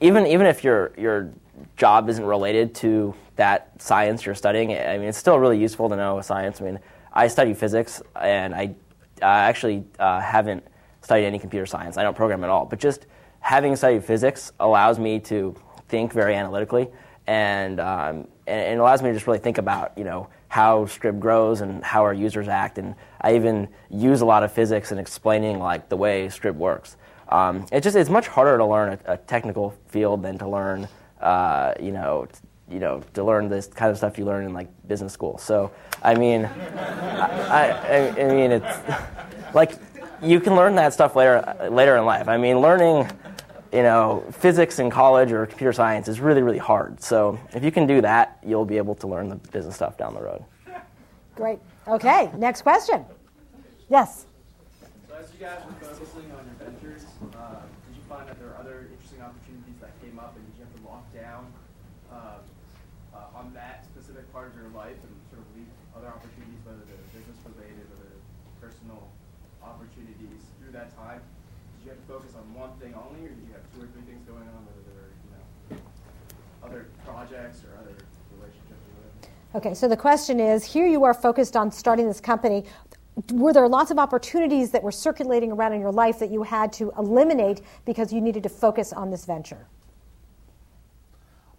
even 0.01 0.25
even 0.25 0.47
if 0.47 0.63
your 0.63 0.93
your 0.97 1.31
job 1.77 2.09
isn't 2.09 2.25
related 2.25 2.73
to 2.75 3.13
that 3.35 3.71
science 3.79 4.25
you're 4.25 4.35
studying, 4.35 4.71
I 4.71 4.97
mean, 4.97 5.09
it's 5.09 5.17
still 5.17 5.37
really 5.39 5.59
useful 5.59 5.89
to 5.89 5.95
know 5.95 6.19
a 6.19 6.23
science. 6.23 6.61
I 6.61 6.65
mean, 6.65 6.79
I 7.13 7.27
study 7.27 7.53
physics, 7.53 8.01
and 8.19 8.55
I, 8.55 8.75
I 9.21 9.41
actually 9.45 9.83
uh, 9.99 10.19
haven't 10.19 10.63
studied 11.01 11.25
any 11.25 11.39
computer 11.39 11.65
science. 11.65 11.97
I 11.97 12.03
don't 12.03 12.15
program 12.15 12.43
at 12.43 12.49
all, 12.49 12.65
but 12.65 12.79
just 12.79 13.05
having 13.39 13.75
studied 13.75 14.03
physics 14.03 14.51
allows 14.59 14.97
me 14.97 15.19
to 15.19 15.55
think 15.89 16.13
very 16.13 16.35
analytically 16.35 16.89
and, 17.27 17.79
um, 17.79 18.27
and 18.47 18.73
it 18.73 18.79
allows 18.79 19.01
me 19.01 19.09
to 19.09 19.13
just 19.13 19.27
really 19.27 19.39
think 19.39 19.57
about 19.57 19.97
you 19.97 20.03
know 20.03 20.27
how 20.49 20.85
Scribd 20.85 21.19
grows 21.19 21.61
and 21.61 21.83
how 21.83 22.03
our 22.03 22.13
users 22.13 22.47
act, 22.47 22.77
and 22.77 22.95
I 23.21 23.35
even 23.35 23.67
use 23.89 24.21
a 24.21 24.25
lot 24.25 24.43
of 24.43 24.51
physics 24.51 24.91
in 24.91 24.99
explaining 24.99 25.59
like 25.59 25.89
the 25.89 25.97
way 25.97 26.27
Scribd 26.27 26.55
works. 26.55 26.97
Um, 27.29 27.65
it's 27.71 27.83
just 27.83 27.95
it's 27.95 28.09
much 28.09 28.27
harder 28.27 28.57
to 28.57 28.65
learn 28.65 28.99
a, 29.05 29.13
a 29.13 29.17
technical 29.17 29.73
field 29.87 30.21
than 30.23 30.37
to 30.39 30.47
learn 30.47 30.87
uh, 31.21 31.73
you 31.79 31.91
know 31.91 32.27
you 32.69 32.79
know 32.79 33.01
to 33.13 33.23
learn 33.23 33.49
this 33.49 33.67
kind 33.67 33.91
of 33.91 33.97
stuff 33.97 34.17
you 34.17 34.25
learn 34.25 34.45
in 34.45 34.53
like 34.53 34.67
business 34.87 35.13
school. 35.13 35.37
So 35.37 35.71
I 36.01 36.15
mean, 36.15 36.45
I, 36.45 37.69
I, 37.69 38.09
I 38.09 38.33
mean 38.33 38.51
it's 38.51 38.77
like 39.53 39.73
you 40.21 40.39
can 40.39 40.55
learn 40.55 40.75
that 40.75 40.93
stuff 40.93 41.15
later 41.15 41.69
later 41.71 41.97
in 41.97 42.05
life. 42.05 42.27
I 42.27 42.37
mean, 42.37 42.59
learning 42.59 43.09
you 43.73 43.81
know, 43.81 44.23
physics 44.31 44.77
in 44.77 44.89
college 44.91 45.31
or 45.31 45.45
computer 45.47 45.73
science 45.73 46.07
is 46.07 46.19
really, 46.19 46.43
really 46.43 46.59
hard. 46.59 47.01
So 47.01 47.39
if 47.53 47.63
you 47.63 47.71
can 47.71 47.87
do 47.87 48.01
that, 48.01 48.37
you'll 48.45 48.65
be 48.65 48.77
able 48.77 48.93
to 48.95 49.07
learn 49.07 49.29
the 49.29 49.35
business 49.35 49.75
stuff 49.75 49.97
down 49.97 50.13
the 50.13 50.21
road. 50.21 50.45
Great. 51.35 51.57
Okay, 51.87 52.29
next 52.37 52.61
question. 52.61 53.03
Yes. 53.89 54.25
So 55.09 55.15
as 55.17 55.33
you 55.33 55.41
guys 55.41 55.57
were 55.65 55.73
focusing 55.81 56.29
on 56.37 56.45
your 56.45 56.69
ventures, 56.69 57.03
uh, 57.33 57.65
did 57.89 57.97
you 57.97 58.05
find 58.07 58.29
that 58.29 58.37
there 58.37 58.53
are 58.53 58.59
other 58.61 58.85
interesting 58.93 59.25
opportunities 59.25 59.81
that 59.81 59.97
came 60.05 60.21
up 60.21 60.37
and 60.37 60.45
did 60.45 60.53
you 60.61 60.63
have 60.69 60.75
to 60.77 60.83
lock 60.85 61.09
down 61.09 61.49
uh, 62.13 62.45
uh, 63.17 63.37
on 63.39 63.49
that 63.57 63.89
specific 63.89 64.29
part 64.31 64.53
of 64.53 64.55
your 64.55 64.69
life 64.77 64.95
and 65.01 65.13
sort 65.33 65.41
of 65.41 65.47
leave 65.57 65.67
other 65.97 66.13
opportunities, 66.13 66.61
whether 66.61 66.85
they're 66.85 67.01
business 67.09 67.41
related 67.49 67.81
or 67.89 67.97
they're 68.05 68.21
personal 68.61 69.09
opportunities 69.65 70.45
through 70.61 70.71
that 70.71 70.93
time? 70.93 71.17
Did 71.83 71.89
you 71.89 71.89
have 71.97 72.01
to 72.05 72.07
focus 72.07 72.31
on 72.37 72.45
one 72.55 72.71
thing 72.79 72.95
only 72.95 73.27
or 73.27 73.33
did 73.35 73.43
you 73.43 73.53
have 73.57 73.65
two 73.75 73.83
or 73.83 73.89
three 73.91 74.07
things 74.07 74.23
going 74.23 74.47
on, 74.47 74.59
whether 74.63 74.83
there 74.87 74.95
were, 75.03 75.11
you 75.11 75.29
know, 75.35 75.83
other 76.63 76.87
projects 77.03 77.65
or 77.67 77.75
other 77.75 77.97
relationships 78.39 78.79
or 78.87 78.91
whatever? 78.95 79.33
Okay, 79.55 79.75
so 79.75 79.87
the 79.87 79.97
question 79.97 80.39
is 80.39 80.63
here 80.63 80.87
you 80.87 81.03
are 81.03 81.13
focused 81.13 81.55
on 81.55 81.71
starting 81.71 82.07
this 82.07 82.19
company. 82.19 82.65
Were 83.31 83.53
there 83.53 83.67
lots 83.67 83.91
of 83.91 83.99
opportunities 83.99 84.71
that 84.71 84.81
were 84.81 84.91
circulating 84.91 85.51
around 85.51 85.73
in 85.73 85.79
your 85.79 85.91
life 85.91 86.17
that 86.19 86.31
you 86.31 86.41
had 86.41 86.73
to 86.73 86.91
eliminate 86.97 87.61
because 87.85 88.11
you 88.11 88.19
needed 88.19 88.41
to 88.43 88.49
focus 88.49 88.91
on 88.91 89.11
this 89.11 89.25
venture? 89.25 89.67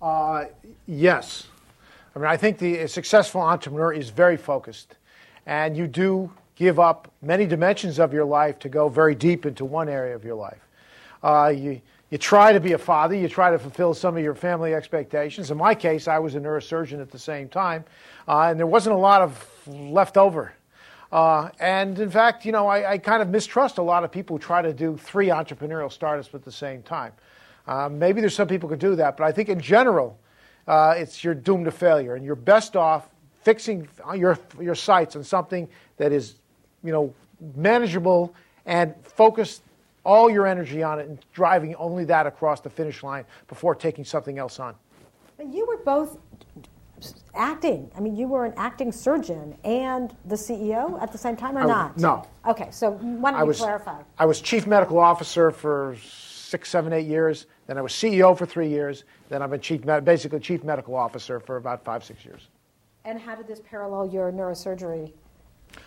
Uh, 0.03 0.47
yes. 0.87 1.47
I 2.17 2.19
mean, 2.19 2.27
I 2.27 2.37
think 2.37 2.59
the 2.59 2.89
successful 2.89 3.41
entrepreneur 3.41 3.93
is 3.93 4.11
very 4.11 4.37
focused, 4.37 4.97
and 5.47 5.77
you 5.77 5.87
do 5.87 6.33
give 6.57 6.81
up 6.81 7.13
many 7.23 7.47
dimensions 7.47 8.01
of 8.01 8.13
your 8.13 8.25
life 8.25 8.59
to 8.61 8.69
go 8.69 8.89
very 8.89 9.15
deep 9.15 9.47
into 9.47 9.65
one 9.65 9.89
area 9.89 10.17
of 10.17 10.25
your 10.25 10.35
life. 10.35 10.69
Uh, 11.23 11.53
you, 11.55 11.81
you 12.15 12.19
try 12.19 12.53
to 12.53 12.61
be 12.61 12.75
a 12.75 12.79
father, 12.79 13.17
you 13.17 13.29
try 13.29 13.51
to 13.51 13.59
fulfill 13.59 13.93
some 13.93 14.17
of 14.17 14.23
your 14.23 14.37
family 14.37 14.73
expectations. 14.73 15.51
In 15.51 15.59
my 15.59 15.75
case, 15.75 16.07
I 16.07 16.21
was 16.21 16.37
a 16.37 16.41
neurosurgeon 16.41 17.01
at 17.01 17.11
the 17.11 17.19
same 17.19 17.49
time, 17.49 17.85
uh, 18.29 18.43
and 18.43 18.57
there 18.57 18.69
wasn't 18.69 18.95
a 18.95 18.99
lot 18.99 19.21
of 19.21 19.67
left 19.67 20.17
over. 20.17 20.53
Uh, 21.11 21.51
and 21.59 21.99
in 21.99 22.09
fact, 22.09 22.47
you 22.47 22.53
know, 22.53 22.69
I, 22.69 22.93
I, 22.93 22.99
kind 22.99 23.21
of 23.21 23.31
mistrust 23.31 23.79
a 23.79 23.83
lot 23.83 24.05
of 24.05 24.13
people 24.13 24.37
who 24.37 24.41
try 24.41 24.63
to 24.63 24.73
do 24.73 24.97
three 24.97 25.27
entrepreneurial 25.27 25.91
startups 25.91 26.33
at 26.35 26.45
the 26.45 26.53
same 26.53 26.85
time. 26.85 27.11
Uh, 27.67 27.89
maybe 27.89 28.21
there's 28.21 28.37
some 28.37 28.47
people 28.47 28.69
who 28.69 28.77
do 28.77 28.95
that, 28.95 29.17
but 29.17 29.25
I 29.25 29.33
think 29.33 29.49
in 29.49 29.59
general, 29.59 30.17
uh, 30.69 30.95
it's 30.97 31.25
you're 31.25 31.35
doomed 31.35 31.65
to 31.65 31.73
failure, 31.73 32.15
and 32.15 32.25
you're 32.25 32.37
best 32.37 32.77
off 32.77 33.09
fixing 33.43 33.89
your 34.15 34.39
your 34.61 34.77
sights 34.77 35.17
on 35.17 35.25
something 35.25 35.69
that 35.97 36.13
is, 36.13 36.37
you 36.85 36.93
know, 36.93 37.13
manageable 37.57 38.33
and 38.67 38.95
focus 39.03 39.63
all 40.05 40.31
your 40.31 40.47
energy 40.47 40.83
on 40.83 41.01
it 41.01 41.09
and 41.09 41.19
driving 41.33 41.75
only 41.77 42.05
that 42.05 42.27
across 42.27 42.61
the 42.61 42.71
finish 42.71 43.03
line 43.03 43.25
before 43.49 43.75
taking 43.75 44.05
something 44.05 44.39
else 44.39 44.61
on. 44.61 44.75
And 45.39 45.53
You 45.53 45.67
were 45.67 45.79
both 45.79 46.19
acting. 47.35 47.91
I 47.97 48.01
mean, 48.01 48.17
you 48.17 48.29
were 48.29 48.45
an 48.45 48.55
acting 48.57 48.93
surgeon 48.93 49.57
and 49.65 50.15
the 50.27 50.37
CEO 50.37 51.01
at 51.03 51.11
the 51.11 51.19
same 51.19 51.37
time, 51.37 51.57
or 51.57 51.63
I- 51.63 51.67
not? 51.67 51.99
no. 51.99 52.25
Okay, 52.47 52.69
so 52.71 52.93
why 52.93 53.31
don't 53.33 53.41
I 53.41 53.43
you 53.43 53.49
was 53.49 53.59
clarify? 53.59 54.01
I 54.19 54.27
was 54.27 54.41
chief 54.41 54.67
medical 54.67 54.99
officer 54.99 55.51
for 55.51 55.97
six, 56.03 56.69
seven, 56.71 56.93
eight 56.93 57.07
years. 57.07 57.47
Then 57.67 57.79
I 57.79 57.83
was 57.83 57.93
CEO 57.93 58.37
for 58.37 58.47
three 58.47 58.69
years. 58.69 59.05
Then 59.29 59.43
I've 59.43 59.51
been 59.51 59.61
chief, 59.61 59.83
basically 60.05 60.39
chief 60.41 60.63
medical 60.63 60.95
officer 60.95 61.41
for 61.41 61.57
about 61.57 61.85
five, 61.85 62.05
six 62.05 62.25
years. 62.25 62.49
And 63.05 63.19
how 63.19 63.35
did 63.35 63.47
this 63.49 63.61
parallel 63.61 64.07
your 64.07 64.31
neurosurgery? 64.31 65.13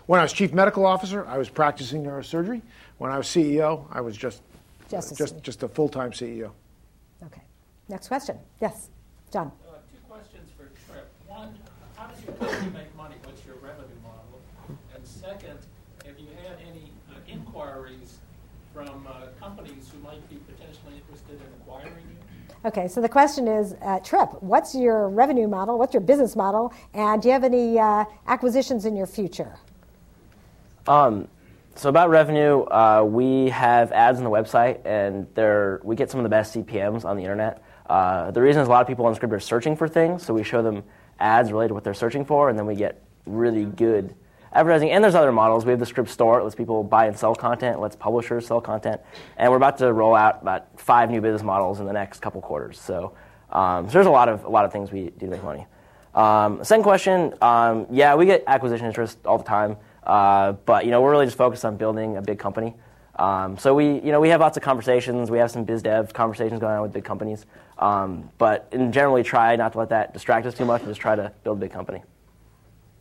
When 0.07 0.19
I 0.19 0.23
was 0.23 0.33
chief 0.33 0.53
medical 0.53 0.85
officer, 0.85 1.25
I 1.27 1.37
was 1.37 1.49
practicing 1.49 2.03
neurosurgery. 2.03 2.61
When 2.97 3.11
I 3.11 3.17
was 3.17 3.27
CEO, 3.27 3.85
I 3.91 4.01
was 4.01 4.17
just 4.17 4.41
Just 4.89 5.11
a 5.11 5.15
just, 5.15 5.41
just 5.43 5.63
a 5.63 5.67
full 5.67 5.89
time 5.89 6.11
CEO. 6.11 6.51
Okay. 7.25 7.41
Next 7.89 8.07
question. 8.07 8.37
Yes, 8.61 8.89
John. 9.31 9.51
Uh, 9.67 9.75
Two 9.91 9.99
questions 10.09 10.49
for 10.57 10.65
Trip. 10.91 11.09
One, 11.27 11.55
how 11.95 12.07
does 12.07 12.23
your 12.23 12.33
company 12.35 12.71
make 12.71 12.95
money? 12.95 13.15
What's 13.23 13.45
your 13.45 13.55
revenue 13.55 13.87
model? 14.01 14.77
And 14.95 15.05
second, 15.05 15.59
have 16.05 16.17
you 16.19 16.27
had 16.43 16.57
any 16.67 16.91
uh, 17.09 17.15
inquiries 17.27 18.17
from 18.73 19.07
uh, 19.07 19.27
companies 19.39 19.89
who 19.93 19.99
might 19.99 20.27
be 20.29 20.37
potentially 20.37 20.95
interested 21.01 21.35
in 21.35 21.47
acquiring 21.61 21.93
you? 21.93 22.55
Okay, 22.65 22.87
so 22.87 23.01
the 23.01 23.09
question 23.09 23.47
is, 23.47 23.75
uh, 23.83 23.99
Trip, 23.99 24.29
what's 24.41 24.73
your 24.73 25.09
revenue 25.09 25.47
model? 25.47 25.77
What's 25.77 25.93
your 25.93 26.01
business 26.01 26.35
model? 26.35 26.73
And 26.93 27.21
do 27.21 27.27
you 27.27 27.33
have 27.33 27.43
any 27.43 27.79
uh, 27.79 28.05
acquisitions 28.25 28.85
in 28.85 28.95
your 28.95 29.07
future? 29.07 29.53
Um, 30.87 31.27
so 31.77 31.89
about 31.89 32.09
revenue, 32.09 32.63
uh, 32.63 33.03
we 33.07 33.49
have 33.49 33.91
ads 33.91 34.17
on 34.17 34.23
the 34.23 34.31
website, 34.31 34.83
and 34.83 35.27
we 35.83 35.95
get 35.95 36.09
some 36.09 36.19
of 36.19 36.23
the 36.23 36.29
best 36.29 36.55
CPMS 36.55 37.05
on 37.05 37.17
the 37.17 37.23
internet. 37.23 37.63
Uh, 37.85 38.31
the 38.31 38.41
reason 38.41 38.61
is 38.61 38.67
a 38.67 38.71
lot 38.71 38.81
of 38.81 38.87
people 38.87 39.05
on 39.05 39.15
Scribd 39.15 39.31
are 39.31 39.39
searching 39.39 39.75
for 39.75 39.87
things, 39.87 40.25
so 40.25 40.33
we 40.33 40.43
show 40.43 40.63
them 40.63 40.83
ads 41.19 41.51
related 41.51 41.69
to 41.69 41.73
what 41.75 41.83
they're 41.83 41.93
searching 41.93 42.25
for, 42.25 42.49
and 42.49 42.57
then 42.57 42.65
we 42.65 42.75
get 42.75 43.03
really 43.27 43.65
good 43.65 44.15
advertising. 44.53 44.89
And 44.89 45.03
there's 45.03 45.13
other 45.13 45.31
models. 45.31 45.65
We 45.65 45.71
have 45.71 45.79
the 45.79 45.85
Scribd 45.85 46.09
store; 46.09 46.39
it 46.39 46.43
lets 46.43 46.55
people 46.55 46.83
buy 46.83 47.05
and 47.05 47.17
sell 47.17 47.35
content, 47.35 47.79
lets 47.79 47.95
publishers 47.95 48.47
sell 48.47 48.59
content, 48.59 48.99
and 49.37 49.51
we're 49.51 49.57
about 49.57 49.77
to 49.77 49.93
roll 49.93 50.15
out 50.15 50.41
about 50.41 50.79
five 50.79 51.11
new 51.11 51.21
business 51.21 51.43
models 51.43 51.79
in 51.79 51.85
the 51.85 51.93
next 51.93 52.21
couple 52.21 52.41
quarters. 52.41 52.79
So, 52.79 53.13
um, 53.51 53.87
so 53.87 53.93
there's 53.93 54.07
a 54.07 54.11
lot 54.11 54.29
of 54.29 54.45
a 54.45 54.49
lot 54.49 54.65
of 54.65 54.73
things 54.73 54.91
we 54.91 55.11
do 55.11 55.27
to 55.27 55.27
make 55.27 55.43
money. 55.43 55.67
Um, 56.15 56.63
second 56.63 56.83
question, 56.83 57.35
um, 57.41 57.85
yeah, 57.91 58.15
we 58.15 58.25
get 58.25 58.43
acquisition 58.47 58.87
interest 58.87 59.19
all 59.25 59.37
the 59.37 59.43
time. 59.43 59.77
Uh, 60.07 60.53
but 60.65 60.85
you 60.85 60.91
know, 60.91 61.01
we're 61.01 61.11
really 61.11 61.25
just 61.25 61.37
focused 61.37 61.65
on 61.65 61.75
building 61.75 62.15
a 62.15 62.21
big 62.21 62.39
company. 62.39 62.73
Um, 63.19 63.57
so 63.57 63.75
we, 63.75 63.95
you 63.99 64.11
know, 64.11 64.21
we 64.21 64.29
have 64.29 64.39
lots 64.39 64.57
of 64.57 64.63
conversations. 64.63 65.29
We 65.29 65.37
have 65.39 65.51
some 65.51 65.65
biz 65.65 65.81
dev 65.81 66.13
conversations 66.13 66.61
going 66.61 66.75
on 66.75 66.81
with 66.81 66.93
big 66.93 67.03
companies. 67.03 67.45
Um, 67.77 68.29
but 68.37 68.69
in 68.71 68.91
general, 68.91 69.15
we 69.15 69.23
try 69.23 69.55
not 69.55 69.73
to 69.73 69.79
let 69.79 69.89
that 69.89 70.13
distract 70.13 70.45
us 70.45 70.53
too 70.53 70.65
much 70.65 70.81
and 70.81 70.89
just 70.89 71.01
try 71.01 71.15
to 71.15 71.31
build 71.43 71.57
a 71.57 71.61
big 71.61 71.71
company. 71.71 72.03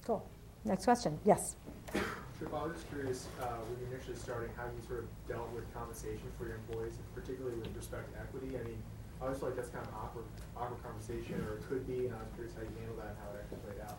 Cool. 0.05 0.27
Next 0.65 0.85
question. 0.85 1.19
Yes. 1.25 1.55
Trip, 1.93 2.53
I 2.53 2.65
was 2.65 2.75
just 2.75 2.89
curious, 2.91 3.29
uh, 3.41 3.47
when 3.69 3.81
you 3.81 3.95
initially 3.95 4.17
starting, 4.17 4.51
how 4.57 4.65
you 4.65 4.83
sort 4.87 5.01
of 5.01 5.09
dealt 5.29 5.49
with 5.55 5.65
compensation 5.73 6.29
for 6.37 6.47
your 6.47 6.57
employees, 6.57 6.99
particularly 7.15 7.57
with 7.57 7.75
respect 7.77 8.13
to 8.13 8.21
equity. 8.21 8.59
I 8.59 8.65
mean, 8.65 8.83
I 9.21 9.25
always 9.25 9.39
feel 9.39 9.49
like 9.49 9.57
that's 9.57 9.71
kind 9.71 9.85
of 9.85 9.93
an 9.93 9.97
awkward, 10.01 10.25
awkward 10.57 10.83
conversation, 10.83 11.41
or 11.49 11.57
it 11.57 11.65
could 11.69 11.87
be, 11.87 12.09
and 12.09 12.13
I 12.13 12.21
was 12.21 12.33
curious 12.35 12.53
how 12.53 12.61
you 12.61 12.73
handled 12.77 13.01
that 13.01 13.17
and 13.17 13.19
how 13.25 13.33
it 13.33 13.41
actually 13.41 13.63
played 13.65 13.81
out. 13.85 13.97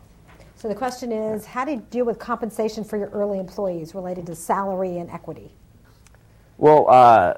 So 0.57 0.67
the 0.67 0.73
question 0.73 1.11
is, 1.11 1.45
how 1.45 1.65
do 1.65 1.71
you 1.71 1.85
deal 1.91 2.03
with 2.03 2.17
compensation 2.17 2.83
for 2.83 2.97
your 2.97 3.09
early 3.09 3.37
employees 3.37 3.93
related 3.93 4.25
to 4.25 4.33
salary 4.33 4.97
and 4.97 5.07
equity? 5.11 5.51
Well, 6.57 6.89
uh, 6.89 7.35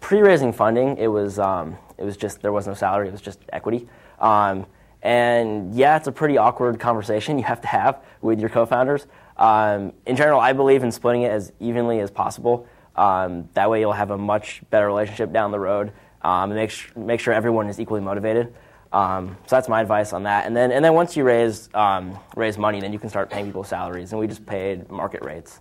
pre-raising 0.00 0.52
funding, 0.52 0.96
it 0.96 1.06
was 1.06 1.38
um, 1.38 1.76
it 1.96 2.02
was 2.02 2.16
just 2.16 2.42
there 2.42 2.50
was 2.50 2.66
no 2.66 2.74
salary; 2.74 3.06
it 3.06 3.12
was 3.12 3.20
just 3.20 3.38
equity. 3.52 3.86
Um, 4.18 4.66
and 5.02 5.72
yeah, 5.72 5.96
it's 5.96 6.08
a 6.08 6.12
pretty 6.12 6.38
awkward 6.38 6.80
conversation 6.80 7.38
you 7.38 7.44
have 7.44 7.60
to 7.60 7.68
have 7.68 8.02
with 8.20 8.40
your 8.40 8.48
co-founders. 8.48 9.06
Um, 9.36 9.92
in 10.06 10.16
general, 10.16 10.40
I 10.40 10.52
believe 10.52 10.82
in 10.82 10.90
splitting 10.90 11.22
it 11.22 11.30
as 11.30 11.52
evenly 11.60 12.00
as 12.00 12.10
possible. 12.10 12.66
Um, 12.96 13.48
that 13.54 13.70
way, 13.70 13.78
you'll 13.78 13.92
have 13.92 14.10
a 14.10 14.18
much 14.18 14.62
better 14.70 14.88
relationship 14.88 15.32
down 15.32 15.52
the 15.52 15.60
road, 15.60 15.92
um, 16.22 16.50
and 16.50 16.54
make 16.54 16.70
sh- 16.70 16.90
make 16.96 17.20
sure 17.20 17.32
everyone 17.32 17.68
is 17.68 17.78
equally 17.78 18.00
motivated. 18.00 18.52
Um, 18.92 19.36
so 19.46 19.56
that's 19.56 19.68
my 19.68 19.80
advice 19.80 20.12
on 20.12 20.24
that. 20.24 20.46
And 20.46 20.56
then 20.56 20.72
and 20.72 20.84
then 20.84 20.94
once 20.94 21.16
you 21.16 21.24
raise 21.24 21.68
um, 21.74 22.18
raise 22.36 22.58
money, 22.58 22.80
then 22.80 22.92
you 22.92 22.98
can 22.98 23.08
start 23.08 23.30
paying 23.30 23.46
people 23.46 23.64
salaries, 23.64 24.12
and 24.12 24.20
we 24.20 24.26
just 24.26 24.44
paid 24.44 24.90
market 24.90 25.24
rates. 25.24 25.60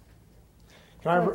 Can 1.03 1.11
I, 1.11 1.25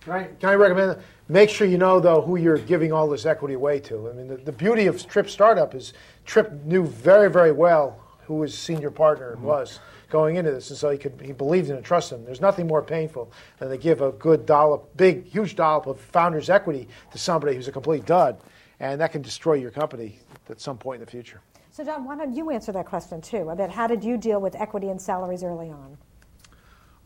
can 0.00 0.12
I, 0.12 0.24
can 0.24 0.48
I 0.50 0.54
recommend 0.54 0.90
that? 0.90 1.00
Make 1.28 1.48
sure 1.48 1.66
you 1.66 1.78
know, 1.78 2.00
though, 2.00 2.20
who 2.20 2.36
you're 2.36 2.58
giving 2.58 2.92
all 2.92 3.08
this 3.08 3.24
equity 3.26 3.54
away 3.54 3.80
to. 3.80 4.10
I 4.10 4.12
mean, 4.12 4.28
the, 4.28 4.36
the 4.36 4.52
beauty 4.52 4.86
of 4.86 5.06
Trip 5.06 5.28
Startup 5.28 5.74
is 5.74 5.94
Trip 6.24 6.52
knew 6.64 6.84
very, 6.84 7.30
very 7.30 7.52
well 7.52 8.00
who 8.26 8.42
his 8.42 8.56
senior 8.56 8.90
partner 8.90 9.36
was 9.40 9.80
going 10.10 10.36
into 10.36 10.50
this, 10.50 10.70
and 10.70 10.78
so 10.78 10.90
he 10.90 10.98
could 10.98 11.20
he 11.24 11.32
believed 11.32 11.70
in 11.70 11.76
and 11.76 11.84
trusted 11.84 12.18
him. 12.18 12.24
There's 12.24 12.40
nothing 12.40 12.66
more 12.66 12.82
painful 12.82 13.32
than 13.58 13.70
to 13.70 13.76
give 13.76 14.02
a 14.02 14.12
good 14.12 14.44
dollop, 14.44 14.96
big, 14.96 15.26
huge 15.26 15.56
dollop 15.56 15.86
of 15.86 15.98
founder's 16.00 16.50
equity 16.50 16.88
to 17.12 17.18
somebody 17.18 17.54
who's 17.54 17.68
a 17.68 17.72
complete 17.72 18.04
dud, 18.04 18.40
and 18.78 19.00
that 19.00 19.12
can 19.12 19.22
destroy 19.22 19.54
your 19.54 19.70
company 19.70 20.18
at 20.50 20.60
some 20.60 20.78
point 20.78 21.00
in 21.00 21.04
the 21.04 21.10
future. 21.10 21.40
So 21.70 21.84
John, 21.84 22.04
why 22.04 22.16
don't 22.16 22.34
you 22.34 22.50
answer 22.50 22.72
that 22.72 22.86
question 22.86 23.20
too? 23.20 23.48
About 23.50 23.70
how 23.70 23.86
did 23.86 24.02
you 24.02 24.16
deal 24.16 24.40
with 24.40 24.54
equity 24.56 24.88
and 24.88 25.00
salaries 25.00 25.44
early 25.44 25.70
on? 25.70 25.98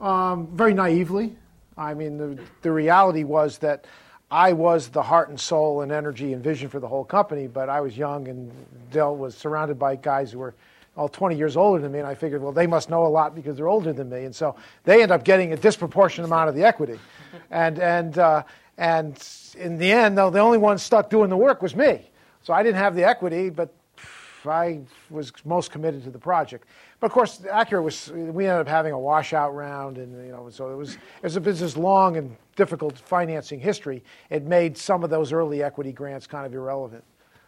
Um, 0.01 0.49
very 0.57 0.74
naively. 0.74 1.36
I 1.76 1.95
mean, 1.95 2.16
the, 2.16 2.38
the 2.62 2.72
reality 2.72 3.24
was 3.24 3.59
that 3.59 3.86
I 4.30 4.53
was 4.53 4.88
the 4.88 5.03
heart 5.03 5.28
and 5.28 5.38
soul 5.38 5.82
and 5.82 5.92
energy 5.92 6.32
and 6.32 6.42
vision 6.42 6.68
for 6.68 6.80
the 6.80 6.88
whole 6.88 7.05
company, 7.05 7.47
but 7.47 7.68
I 7.68 7.80
was 7.80 7.97
young 7.97 8.28
and 8.28 8.51
Dell 8.90 9.14
was 9.14 9.36
surrounded 9.36 9.78
by 9.78 9.97
guys 9.97 10.32
who 10.32 10.38
were 10.38 10.55
all 10.97 11.09
20 11.09 11.36
years 11.36 11.57
older 11.57 11.82
than 11.82 11.92
me, 11.92 11.99
and 11.99 12.09
I 12.09 12.14
figured, 12.14 12.40
well, 12.40 12.53
they 12.53 12.66
must 12.66 12.88
know 12.88 13.05
a 13.05 13.09
lot 13.09 13.34
because 13.34 13.57
they're 13.57 13.68
older 13.68 13.92
than 13.92 14.09
me, 14.09 14.24
and 14.24 14.34
so 14.34 14.55
they 14.84 15.03
end 15.03 15.11
up 15.11 15.24
getting 15.24 15.53
a 15.53 15.57
disproportionate 15.57 16.26
amount 16.26 16.49
of 16.49 16.55
the 16.55 16.62
equity, 16.62 17.01
and 17.51 17.80
and 17.80 18.18
uh, 18.18 18.45
And 18.76 19.16
in 19.57 19.78
the 19.78 19.92
end, 19.92 20.18
though, 20.18 20.30
the 20.30 20.40
only 20.40 20.59
one 20.59 20.78
stuck 20.78 21.11
doing 21.11 21.30
the 21.30 21.36
work 21.36 21.62
was 21.62 21.76
me. 21.76 22.11
So 22.45 22.53
I 22.53 22.62
didn't 22.62 22.76
have 22.76 22.95
the 22.95 23.05
equity, 23.05 23.49
but 23.49 23.74
I 24.47 24.80
was 25.09 25.32
most 25.47 25.70
committed 25.70 26.05
to 26.05 26.11
the 26.11 26.18
project. 26.18 26.66
But 27.01 27.07
of 27.07 27.12
course, 27.12 27.38
Accuray 27.38 27.82
was. 27.82 28.12
We 28.12 28.47
ended 28.47 28.61
up 28.61 28.68
having 28.68 28.92
a 28.92 28.99
washout 28.99 29.55
round, 29.55 29.97
and 29.97 30.26
you 30.26 30.30
know, 30.30 30.51
so 30.51 30.70
it 30.70 30.76
was. 30.76 30.99
As 31.22 31.36
a 31.36 31.40
business 31.40 31.74
long 31.74 32.18
and 32.18 32.36
difficult 32.55 32.99
financing 32.99 33.59
history, 33.59 34.05
it 34.28 34.45
made 34.45 34.76
some 34.76 35.03
of 35.03 35.09
those 35.09 35.32
early 35.32 35.62
equity 35.62 35.90
grants 35.90 36.26
kind 36.26 36.45
of 36.45 36.53
irrelevant. 36.53 37.03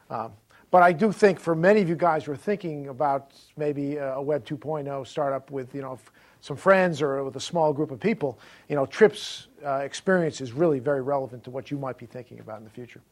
Um, 0.08 0.32
but 0.70 0.82
I 0.82 0.92
do 0.92 1.12
think 1.12 1.38
for 1.38 1.54
many 1.54 1.82
of 1.82 1.90
you 1.90 1.94
guys 1.94 2.24
who 2.24 2.32
are 2.32 2.36
thinking 2.36 2.88
about 2.88 3.32
maybe 3.58 3.98
a 3.98 4.20
Web 4.20 4.46
2.0 4.46 5.06
startup 5.06 5.50
with 5.50 5.74
you 5.74 5.82
know 5.82 5.98
some 6.40 6.56
friends 6.56 7.02
or 7.02 7.22
with 7.22 7.36
a 7.36 7.40
small 7.40 7.72
group 7.74 7.90
of 7.90 8.00
people, 8.00 8.38
you 8.70 8.76
know, 8.76 8.86
Trip's 8.86 9.48
uh, 9.62 9.76
experience 9.76 10.40
is 10.40 10.52
really 10.52 10.78
very 10.78 11.02
relevant 11.02 11.44
to 11.44 11.50
what 11.50 11.70
you 11.70 11.78
might 11.78 11.98
be 11.98 12.06
thinking 12.06 12.40
about 12.40 12.58
in 12.58 12.64
the 12.64 12.70
future. 12.70 13.02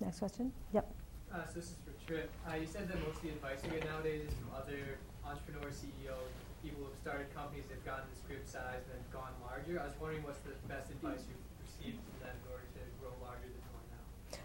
Next 0.00 0.18
question. 0.20 0.52
Yep. 0.72 0.86
Uh, 1.32 1.44
so 1.46 1.52
this 1.54 1.64
is 1.66 1.76
for 1.84 1.92
Trip. 2.06 2.30
Uh, 2.48 2.56
you 2.56 2.66
said 2.66 2.88
that 2.88 2.96
most 3.06 3.16
of 3.16 3.22
the 3.22 3.30
advice 3.30 3.58
you 3.64 3.70
get 3.70 3.84
nowadays 3.84 4.22
is 4.28 4.34
from 4.34 4.48
other 4.56 4.98
entrepreneurs, 5.26 5.82
CEOs, 5.82 6.32
people 6.62 6.84
who've 6.84 6.96
started 6.96 7.28
companies 7.34 7.64
that 7.68 7.74
have 7.74 7.84
gotten 7.84 8.04
this 8.10 8.22
group 8.26 8.46
size 8.46 8.80
and 8.88 8.96
then 8.96 9.04
gone 9.12 9.34
larger. 9.44 9.80
I 9.80 9.84
was 9.84 9.94
wondering 10.00 10.22
what's 10.22 10.38
the 10.40 10.54
best 10.68 10.90
advice 10.90 11.20
you've 11.28 11.44
received 11.60 11.98
from 12.00 12.26
them 12.26 12.36
in 12.36 12.52
order 12.52 12.64
to 12.64 12.80
grow 13.02 13.12
larger 13.20 13.44
than 13.44 13.60
you 13.60 13.72
are 13.76 13.86
now. 13.92 14.02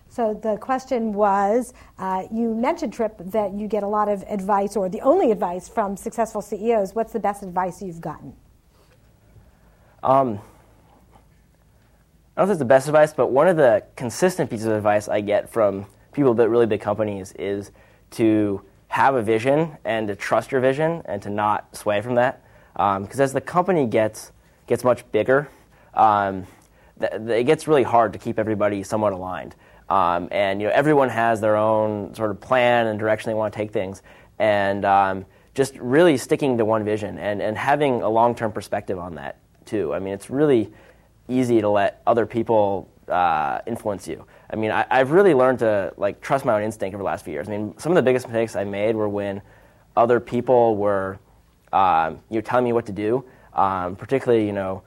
So 0.09 0.33
the 0.33 0.57
question 0.57 1.13
was, 1.13 1.73
uh, 1.97 2.23
you 2.31 2.53
mentioned 2.53 2.91
Trip 2.91 3.15
that 3.17 3.53
you 3.53 3.67
get 3.67 3.83
a 3.83 3.87
lot 3.87 4.09
of 4.09 4.23
advice, 4.27 4.75
or 4.75 4.89
the 4.89 5.01
only 5.01 5.31
advice 5.31 5.69
from 5.69 5.95
successful 5.95 6.41
CEOs. 6.41 6.95
What's 6.95 7.13
the 7.13 7.19
best 7.19 7.43
advice 7.43 7.81
you've 7.81 8.01
gotten? 8.01 8.33
Um, 10.03 10.41
I 12.35 12.41
don't 12.41 12.47
know 12.47 12.53
if 12.53 12.55
it's 12.55 12.59
the 12.59 12.65
best 12.65 12.87
advice, 12.87 13.13
but 13.13 13.27
one 13.27 13.47
of 13.47 13.57
the 13.57 13.83
consistent 13.95 14.49
pieces 14.49 14.65
of 14.65 14.73
advice 14.73 15.07
I 15.07 15.21
get 15.21 15.51
from 15.51 15.85
people 16.13 16.33
build 16.33 16.49
really 16.49 16.65
big 16.65 16.81
companies 16.81 17.31
is 17.33 17.69
to 18.11 18.63
have 18.87 19.13
a 19.13 19.21
vision 19.21 19.77
and 19.85 20.07
to 20.07 20.15
trust 20.15 20.51
your 20.51 20.59
vision 20.59 21.03
and 21.05 21.21
to 21.21 21.29
not 21.29 21.75
sway 21.75 22.01
from 22.01 22.15
that. 22.15 22.43
Because 22.73 23.19
um, 23.19 23.21
as 23.21 23.33
the 23.33 23.41
company 23.41 23.85
gets 23.85 24.31
gets 24.65 24.83
much 24.83 25.09
bigger, 25.11 25.47
um, 25.93 26.47
th- 26.99 27.13
it 27.13 27.43
gets 27.43 27.67
really 27.67 27.83
hard 27.83 28.13
to 28.13 28.19
keep 28.19 28.39
everybody 28.39 28.81
somewhat 28.81 29.13
aligned. 29.13 29.53
Um, 29.87 30.27
and 30.31 30.59
you 30.59 30.67
know 30.67 30.73
everyone 30.73 31.09
has 31.09 31.39
their 31.39 31.55
own 31.55 32.15
sort 32.15 32.31
of 32.31 32.41
plan 32.41 32.87
and 32.87 32.97
direction 32.97 33.29
they 33.29 33.35
want 33.35 33.53
to 33.53 33.57
take 33.57 33.71
things, 33.71 34.01
and 34.39 34.85
um, 34.85 35.25
just 35.53 35.75
really 35.77 36.17
sticking 36.17 36.57
to 36.57 36.65
one 36.65 36.83
vision 36.83 37.19
and, 37.19 37.43
and 37.43 37.55
having 37.55 38.01
a 38.01 38.09
long 38.09 38.33
term 38.33 38.51
perspective 38.51 38.97
on 38.97 39.13
that 39.15 39.37
too. 39.65 39.93
I 39.93 39.99
mean, 39.99 40.15
it's 40.15 40.31
really 40.31 40.71
easy 41.27 41.61
to 41.61 41.69
let 41.69 42.01
other 42.05 42.25
people 42.25 42.89
uh, 43.07 43.59
influence 43.65 44.07
you. 44.07 44.25
I 44.49 44.55
mean, 44.55 44.71
I, 44.71 44.85
have 44.89 45.11
really 45.11 45.33
learned 45.33 45.59
to 45.59 45.93
like 45.97 46.21
trust 46.21 46.45
my 46.45 46.53
own 46.53 46.63
instinct 46.63 46.93
over 46.93 47.01
the 47.01 47.05
last 47.05 47.25
few 47.25 47.33
years. 47.33 47.47
I 47.47 47.51
mean, 47.51 47.77
some 47.77 47.91
of 47.91 47.95
the 47.95 48.03
biggest 48.03 48.27
mistakes 48.27 48.55
I 48.55 48.63
made 48.63 48.95
were 48.95 49.09
when 49.09 49.41
other 49.95 50.19
people 50.19 50.75
were, 50.75 51.19
um, 51.71 52.19
you 52.29 52.35
know, 52.35 52.41
telling 52.41 52.65
me 52.65 52.73
what 52.73 52.85
to 52.87 52.91
do. 52.91 53.25
Um, 53.53 53.95
particularly, 53.95 54.45
you 54.47 54.51
know, 54.51 54.81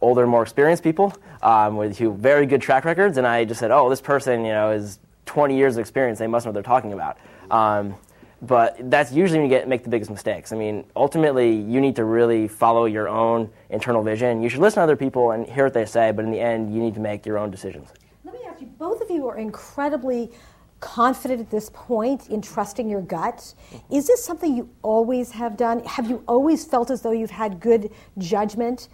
older, 0.00 0.26
more 0.26 0.42
experienced 0.42 0.82
people 0.82 1.14
um, 1.42 1.76
with 1.76 1.98
who 1.98 2.12
very 2.12 2.46
good 2.46 2.60
track 2.60 2.84
records, 2.84 3.16
and 3.16 3.26
I 3.26 3.44
just 3.44 3.60
said, 3.60 3.70
"Oh, 3.70 3.88
this 3.88 4.00
person, 4.00 4.44
you 4.44 4.52
know, 4.52 4.72
is 4.72 4.98
20 5.24 5.56
years 5.56 5.76
of 5.76 5.80
experience. 5.80 6.18
They 6.18 6.26
must 6.26 6.44
know 6.44 6.50
what 6.50 6.54
they're 6.54 6.62
talking 6.62 6.92
about." 6.92 7.16
But 8.40 8.76
that's 8.88 9.12
usually 9.12 9.40
when 9.40 9.50
you 9.50 9.56
get 9.56 9.66
make 9.68 9.82
the 9.82 9.90
biggest 9.90 10.10
mistakes. 10.10 10.52
I 10.52 10.56
mean, 10.56 10.84
ultimately, 10.94 11.50
you 11.50 11.80
need 11.80 11.96
to 11.96 12.04
really 12.04 12.46
follow 12.46 12.84
your 12.84 13.08
own 13.08 13.50
internal 13.70 14.02
vision. 14.02 14.42
You 14.42 14.48
should 14.48 14.60
listen 14.60 14.76
to 14.76 14.82
other 14.82 14.96
people 14.96 15.32
and 15.32 15.44
hear 15.46 15.64
what 15.64 15.74
they 15.74 15.84
say, 15.84 16.12
but 16.12 16.24
in 16.24 16.30
the 16.30 16.40
end, 16.40 16.72
you 16.72 16.80
need 16.80 16.94
to 16.94 17.00
make 17.00 17.26
your 17.26 17.36
own 17.36 17.50
decisions. 17.50 17.88
Let 18.24 18.34
me 18.34 18.40
ask 18.48 18.60
you: 18.60 18.68
both 18.68 19.00
of 19.00 19.10
you 19.10 19.26
are 19.26 19.36
incredibly 19.36 20.30
confident 20.78 21.40
at 21.40 21.50
this 21.50 21.70
point 21.74 22.28
in 22.28 22.40
trusting 22.40 22.88
your 22.88 23.00
gut. 23.00 23.54
Is 23.90 24.06
this 24.06 24.24
something 24.24 24.56
you 24.56 24.70
always 24.82 25.32
have 25.32 25.56
done? 25.56 25.84
Have 25.84 26.08
you 26.08 26.22
always 26.28 26.64
felt 26.64 26.92
as 26.92 27.02
though 27.02 27.10
you've 27.10 27.32
had 27.32 27.58
good 27.58 27.90
judgment? 28.18 28.88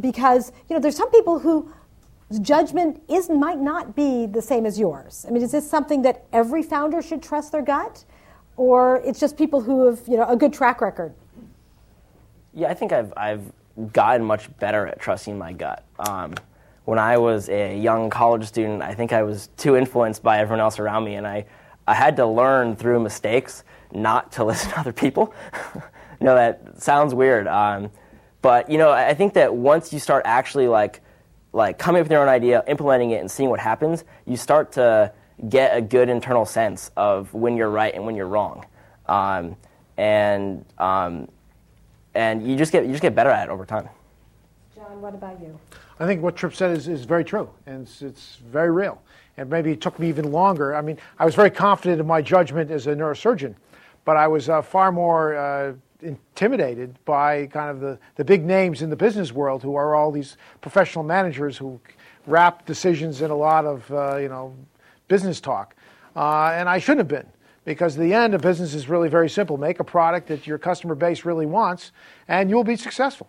Because 0.00 0.50
you 0.70 0.74
know, 0.74 0.80
there's 0.80 0.96
some 0.96 1.10
people 1.10 1.38
who 1.38 1.70
judgment 2.40 3.02
is 3.08 3.28
might 3.28 3.58
not 3.58 3.94
be 3.94 4.24
the 4.24 4.40
same 4.40 4.64
as 4.64 4.78
yours. 4.78 5.26
I 5.28 5.30
mean, 5.30 5.42
is 5.42 5.52
this 5.52 5.68
something 5.68 6.00
that 6.02 6.24
every 6.32 6.62
founder 6.62 7.02
should 7.02 7.22
trust 7.22 7.52
their 7.52 7.62
gut? 7.62 8.04
Or 8.58 8.96
it's 9.04 9.18
just 9.18 9.38
people 9.38 9.62
who 9.62 9.86
have 9.86 10.00
you 10.06 10.18
know 10.18 10.26
a 10.26 10.36
good 10.36 10.52
track 10.52 10.82
record? 10.82 11.14
Yeah, 12.52 12.68
I 12.68 12.74
think 12.74 12.92
I've 12.92 13.12
I've 13.16 13.52
gotten 13.92 14.26
much 14.26 14.54
better 14.58 14.86
at 14.86 15.00
trusting 15.00 15.38
my 15.38 15.52
gut. 15.52 15.84
Um, 15.98 16.34
when 16.84 16.98
I 16.98 17.16
was 17.18 17.48
a 17.48 17.78
young 17.78 18.10
college 18.10 18.44
student, 18.44 18.82
I 18.82 18.94
think 18.94 19.12
I 19.12 19.22
was 19.22 19.48
too 19.56 19.76
influenced 19.76 20.22
by 20.22 20.38
everyone 20.38 20.60
else 20.60 20.78
around 20.78 21.04
me, 21.04 21.14
and 21.14 21.26
I 21.26 21.46
I 21.86 21.94
had 21.94 22.16
to 22.16 22.26
learn 22.26 22.76
through 22.76 23.00
mistakes 23.00 23.64
not 23.92 24.32
to 24.32 24.44
listen 24.50 24.70
to 24.72 24.80
other 24.80 24.92
people. 24.92 25.32
know 26.20 26.34
that 26.34 26.82
sounds 26.82 27.14
weird, 27.14 27.46
um, 27.46 27.90
but 28.42 28.68
you 28.68 28.76
know 28.76 28.90
I 28.90 29.14
think 29.14 29.34
that 29.34 29.54
once 29.54 29.92
you 29.92 30.00
start 30.00 30.22
actually 30.26 30.66
like 30.66 31.00
like 31.52 31.78
coming 31.78 32.00
up 32.00 32.06
with 32.06 32.12
your 32.12 32.22
own 32.22 32.28
idea, 32.28 32.64
implementing 32.66 33.12
it, 33.12 33.20
and 33.20 33.30
seeing 33.30 33.50
what 33.50 33.60
happens, 33.60 34.04
you 34.26 34.36
start 34.36 34.72
to 34.72 35.12
get 35.48 35.76
a 35.76 35.80
good 35.80 36.08
internal 36.08 36.44
sense 36.44 36.90
of 36.96 37.32
when 37.32 37.56
you're 37.56 37.70
right 37.70 37.94
and 37.94 38.04
when 38.04 38.16
you're 38.16 38.26
wrong. 38.26 38.66
Um, 39.06 39.56
and, 39.96 40.64
um, 40.78 41.28
and 42.14 42.46
you, 42.46 42.56
just 42.56 42.72
get, 42.72 42.84
you 42.84 42.90
just 42.90 43.02
get 43.02 43.14
better 43.14 43.30
at 43.30 43.48
it 43.48 43.50
over 43.50 43.64
time. 43.64 43.88
John, 44.74 45.00
what 45.00 45.14
about 45.14 45.40
you? 45.40 45.58
I 46.00 46.06
think 46.06 46.22
what 46.22 46.36
Trip 46.36 46.54
said 46.54 46.76
is, 46.76 46.88
is 46.88 47.04
very 47.04 47.24
true, 47.24 47.50
and 47.66 47.82
it's, 47.82 48.02
it's 48.02 48.36
very 48.36 48.70
real. 48.70 49.00
And 49.36 49.48
maybe 49.48 49.70
it 49.70 49.80
took 49.80 49.98
me 49.98 50.08
even 50.08 50.30
longer. 50.30 50.74
I 50.74 50.80
mean, 50.80 50.98
I 51.18 51.24
was 51.24 51.34
very 51.34 51.50
confident 51.50 52.00
in 52.00 52.06
my 52.06 52.22
judgment 52.22 52.70
as 52.70 52.86
a 52.86 52.94
neurosurgeon, 52.94 53.54
but 54.04 54.16
I 54.16 54.26
was 54.26 54.48
uh, 54.48 54.62
far 54.62 54.90
more 54.92 55.36
uh, 55.36 55.72
intimidated 56.00 56.96
by 57.04 57.46
kind 57.46 57.70
of 57.70 57.80
the, 57.80 57.98
the 58.16 58.24
big 58.24 58.44
names 58.44 58.82
in 58.82 58.90
the 58.90 58.96
business 58.96 59.32
world 59.32 59.62
who 59.62 59.74
are 59.76 59.94
all 59.94 60.10
these 60.10 60.36
professional 60.60 61.04
managers 61.04 61.56
who 61.56 61.80
wrap 62.26 62.66
decisions 62.66 63.22
in 63.22 63.30
a 63.30 63.36
lot 63.36 63.64
of, 63.64 63.90
uh, 63.92 64.16
you 64.16 64.28
know, 64.28 64.54
business 65.08 65.40
talk. 65.40 65.74
Uh, 66.14 66.52
and 66.54 66.68
I 66.68 66.78
shouldn't 66.78 67.00
have 67.00 67.08
been 67.08 67.30
because 67.64 67.96
the 67.96 68.14
end 68.14 68.34
of 68.34 68.40
business 68.40 68.74
is 68.74 68.88
really 68.88 69.08
very 69.08 69.28
simple. 69.28 69.56
Make 69.56 69.80
a 69.80 69.84
product 69.84 70.28
that 70.28 70.46
your 70.46 70.58
customer 70.58 70.94
base 70.94 71.24
really 71.24 71.46
wants, 71.46 71.92
and 72.28 72.48
you'll 72.48 72.64
be 72.64 72.76
successful. 72.76 73.28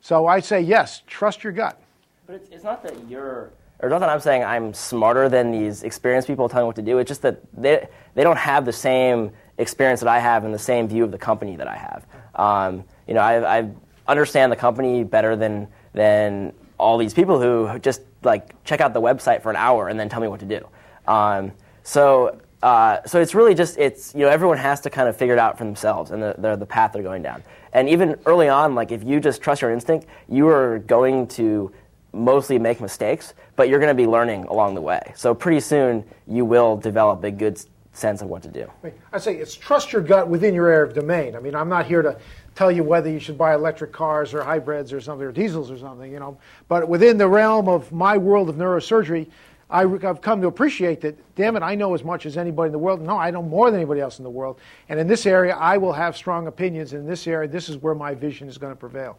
So 0.00 0.26
I 0.26 0.40
say 0.40 0.60
yes, 0.60 1.02
trust 1.06 1.44
your 1.44 1.52
gut. 1.52 1.80
But 2.26 2.36
it's, 2.36 2.48
it's 2.50 2.64
not 2.64 2.82
that 2.82 2.94
you're, 3.08 3.50
or 3.80 3.88
not 3.88 4.00
that 4.00 4.08
I'm 4.08 4.20
saying 4.20 4.44
I'm 4.44 4.72
smarter 4.72 5.28
than 5.28 5.50
these 5.50 5.82
experienced 5.82 6.28
people 6.28 6.48
telling 6.48 6.64
me 6.64 6.66
what 6.68 6.76
to 6.76 6.82
do. 6.82 6.98
It's 6.98 7.08
just 7.08 7.22
that 7.22 7.40
they, 7.52 7.86
they 8.14 8.22
don't 8.22 8.38
have 8.38 8.64
the 8.64 8.72
same 8.72 9.30
experience 9.58 10.00
that 10.00 10.08
I 10.08 10.18
have 10.18 10.44
and 10.44 10.52
the 10.52 10.58
same 10.58 10.88
view 10.88 11.04
of 11.04 11.10
the 11.10 11.18
company 11.18 11.56
that 11.56 11.68
I 11.68 11.76
have. 11.76 12.06
Um, 12.34 12.84
you 13.06 13.14
know, 13.14 13.20
I, 13.20 13.58
I 13.58 13.70
understand 14.08 14.50
the 14.50 14.56
company 14.56 15.04
better 15.04 15.36
than, 15.36 15.68
than 15.92 16.52
all 16.78 16.98
these 16.98 17.14
people 17.14 17.40
who 17.40 17.78
just 17.78 18.00
like 18.22 18.62
check 18.64 18.80
out 18.80 18.94
the 18.94 19.00
website 19.00 19.42
for 19.42 19.50
an 19.50 19.56
hour 19.56 19.88
and 19.88 20.00
then 20.00 20.08
tell 20.08 20.20
me 20.20 20.28
what 20.28 20.40
to 20.40 20.46
do. 20.46 20.66
Um, 21.06 21.52
so, 21.82 22.40
uh, 22.62 23.02
so 23.04 23.20
it's 23.20 23.34
really 23.34 23.54
just 23.54 23.78
it's 23.78 24.14
you 24.14 24.20
know 24.20 24.28
everyone 24.28 24.56
has 24.58 24.80
to 24.82 24.90
kind 24.90 25.08
of 25.08 25.16
figure 25.16 25.34
it 25.34 25.38
out 25.38 25.58
for 25.58 25.64
themselves 25.64 26.10
and 26.10 26.22
the, 26.22 26.56
the 26.56 26.66
path 26.66 26.92
they're 26.92 27.02
going 27.02 27.22
down. 27.22 27.42
And 27.72 27.88
even 27.88 28.16
early 28.24 28.48
on, 28.48 28.74
like 28.74 28.92
if 28.92 29.04
you 29.04 29.20
just 29.20 29.42
trust 29.42 29.62
your 29.62 29.70
instinct, 29.70 30.06
you 30.28 30.48
are 30.48 30.78
going 30.80 31.26
to 31.28 31.72
mostly 32.12 32.58
make 32.58 32.80
mistakes, 32.80 33.34
but 33.56 33.68
you're 33.68 33.80
going 33.80 33.94
to 33.94 34.02
be 34.02 34.06
learning 34.06 34.44
along 34.44 34.74
the 34.74 34.80
way. 34.80 35.12
So 35.16 35.34
pretty 35.34 35.60
soon 35.60 36.04
you 36.26 36.44
will 36.44 36.76
develop 36.76 37.24
a 37.24 37.30
good 37.30 37.60
sense 37.92 38.22
of 38.22 38.28
what 38.28 38.42
to 38.42 38.48
do. 38.48 38.70
I 39.12 39.18
say 39.18 39.36
it's 39.36 39.54
trust 39.54 39.92
your 39.92 40.02
gut 40.02 40.28
within 40.28 40.54
your 40.54 40.68
area 40.68 40.84
of 40.84 40.94
domain. 40.94 41.36
I 41.36 41.40
mean, 41.40 41.54
I'm 41.54 41.68
not 41.68 41.86
here 41.86 42.02
to 42.02 42.18
tell 42.54 42.70
you 42.70 42.84
whether 42.84 43.10
you 43.10 43.18
should 43.18 43.36
buy 43.38 43.54
electric 43.54 43.92
cars 43.92 44.34
or 44.34 44.42
hybrids 44.42 44.92
or 44.92 45.00
something 45.00 45.26
or 45.26 45.32
diesels 45.32 45.70
or 45.70 45.78
something, 45.78 46.10
you 46.10 46.20
know. 46.20 46.38
But 46.68 46.88
within 46.88 47.18
the 47.18 47.28
realm 47.28 47.68
of 47.68 47.90
my 47.92 48.16
world 48.16 48.48
of 48.48 48.56
neurosurgery, 48.56 49.28
I've 49.74 50.20
come 50.20 50.40
to 50.40 50.46
appreciate 50.46 51.00
that, 51.00 51.18
damn 51.34 51.56
it, 51.56 51.62
I 51.64 51.74
know 51.74 51.94
as 51.94 52.04
much 52.04 52.26
as 52.26 52.36
anybody 52.36 52.68
in 52.68 52.72
the 52.72 52.78
world. 52.78 53.02
No, 53.02 53.18
I 53.18 53.32
know 53.32 53.42
more 53.42 53.72
than 53.72 53.80
anybody 53.80 54.00
else 54.00 54.18
in 54.18 54.24
the 54.24 54.30
world. 54.30 54.60
And 54.88 55.00
in 55.00 55.08
this 55.08 55.26
area, 55.26 55.56
I 55.56 55.78
will 55.78 55.92
have 55.92 56.16
strong 56.16 56.46
opinions. 56.46 56.92
In 56.92 57.06
this 57.06 57.26
area, 57.26 57.48
this 57.48 57.68
is 57.68 57.78
where 57.78 57.94
my 57.94 58.14
vision 58.14 58.46
is 58.46 58.56
going 58.56 58.70
to 58.70 58.78
prevail. 58.78 59.18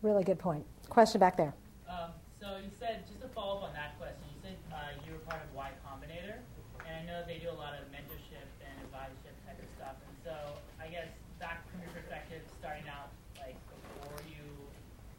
Really 0.00 0.24
good 0.24 0.38
point. 0.38 0.64
Question 0.88 1.20
back 1.20 1.36
there. 1.36 1.52
Um, 1.90 2.08
so 2.40 2.56
you 2.56 2.72
said, 2.80 3.04
just 3.06 3.20
to 3.20 3.28
follow 3.28 3.60
up 3.60 3.68
on 3.68 3.74
that 3.74 4.00
question, 4.00 4.24
you 4.32 4.40
said 4.40 4.56
uh, 4.72 4.96
you 5.04 5.12
were 5.12 5.20
part 5.28 5.44
of 5.44 5.52
Y 5.52 5.68
Combinator. 5.84 6.40
And 6.88 6.96
I 6.96 7.04
know 7.04 7.20
they 7.28 7.36
do 7.36 7.52
a 7.52 7.58
lot 7.60 7.76
of 7.76 7.84
mentorship 7.92 8.48
and 8.64 8.72
advisorship 8.88 9.36
type 9.44 9.60
of 9.60 9.68
stuff. 9.76 10.00
And 10.00 10.16
so 10.24 10.32
I 10.80 10.88
guess 10.88 11.12
back 11.36 11.68
from 11.68 11.84
your 11.84 11.92
perspective, 11.92 12.40
starting 12.64 12.88
out, 12.88 13.12
like 13.36 13.60
before 13.68 14.24
you, 14.24 14.40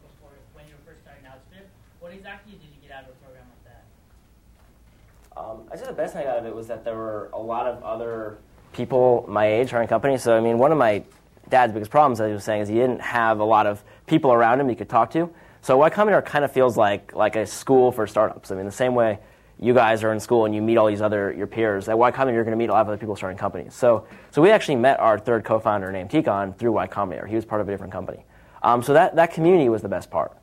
before 0.01 0.34
when 0.58 0.66
you 0.66 0.74
were 0.82 0.86
first 0.89 1.05
starting 1.05 1.30
out, 1.30 1.45
what 2.01 2.10
exactly 2.10 2.58
did 2.58 2.74
you 2.74 2.82
get 2.82 2.89
out 2.89 3.05
of 3.05 3.14
a 3.14 3.18
program 3.22 3.45
like 3.53 3.66
that? 3.70 3.86
Um, 5.47 5.61
I 5.71 5.75
think 5.75 5.87
the 5.87 5.93
best 5.93 6.13
thing 6.13 6.27
out 6.27 6.39
of 6.39 6.45
it 6.45 6.53
was 6.53 6.67
that 6.67 6.83
there 6.83 6.95
were 6.95 7.29
a 7.31 7.39
lot 7.39 7.67
of 7.67 7.81
other 7.81 8.37
people 8.73 9.25
my 9.29 9.47
age 9.47 9.71
running 9.71 9.87
companies. 9.87 10.23
So, 10.23 10.35
I 10.35 10.41
mean, 10.41 10.57
one 10.57 10.71
of 10.71 10.77
my 10.77 11.03
dad's 11.47 11.71
biggest 11.71 11.89
problems, 11.89 12.19
as 12.19 12.27
he 12.27 12.33
was 12.33 12.43
saying, 12.43 12.63
is 12.63 12.67
he 12.67 12.75
didn't 12.75 12.99
have 12.99 13.39
a 13.39 13.45
lot 13.45 13.65
of 13.65 13.81
people 14.07 14.33
around 14.33 14.59
him 14.59 14.67
he 14.67 14.75
could 14.75 14.89
talk 14.89 15.11
to. 15.11 15.29
so 15.61 15.77
Y 15.77 15.89
Combinator 15.89 16.25
kind 16.25 16.43
of 16.43 16.51
feels 16.51 16.75
like 16.75 17.13
like 17.15 17.35
a 17.37 17.45
school 17.45 17.91
for 17.91 18.07
startups. 18.07 18.51
I 18.51 18.55
mean, 18.55 18.65
the 18.65 18.71
same 18.71 18.93
way 18.93 19.19
you 19.59 19.73
guys 19.73 20.03
are 20.03 20.11
in 20.11 20.19
school 20.19 20.45
and 20.45 20.53
you 20.53 20.61
meet 20.61 20.77
all 20.77 20.87
these 20.87 21.01
other 21.01 21.31
your 21.31 21.47
peers. 21.47 21.87
At 21.87 21.97
Y 21.97 22.11
Combinator, 22.11 22.33
you're 22.33 22.43
going 22.43 22.57
to 22.57 22.57
meet 22.57 22.69
a 22.69 22.73
lot 22.73 22.81
of 22.81 22.89
other 22.89 22.97
people 22.97 23.15
starting 23.15 23.37
companies. 23.37 23.73
So, 23.73 24.05
so 24.31 24.41
we 24.41 24.51
actually 24.51 24.75
met 24.75 24.99
our 24.99 25.17
third 25.17 25.45
co-founder 25.45 25.91
named 25.93 26.09
Tikhon 26.09 26.57
through 26.57 26.73
Y 26.73 26.87
Combinator. 26.87 27.27
He 27.27 27.35
was 27.35 27.45
part 27.45 27.61
of 27.61 27.69
a 27.69 27.71
different 27.71 27.93
company. 27.93 28.25
Um, 28.63 28.83
so 28.83 28.93
that, 28.93 29.15
that 29.15 29.31
community 29.31 29.69
was 29.69 29.81
the 29.81 29.87
best 29.87 30.11
part. 30.11 30.35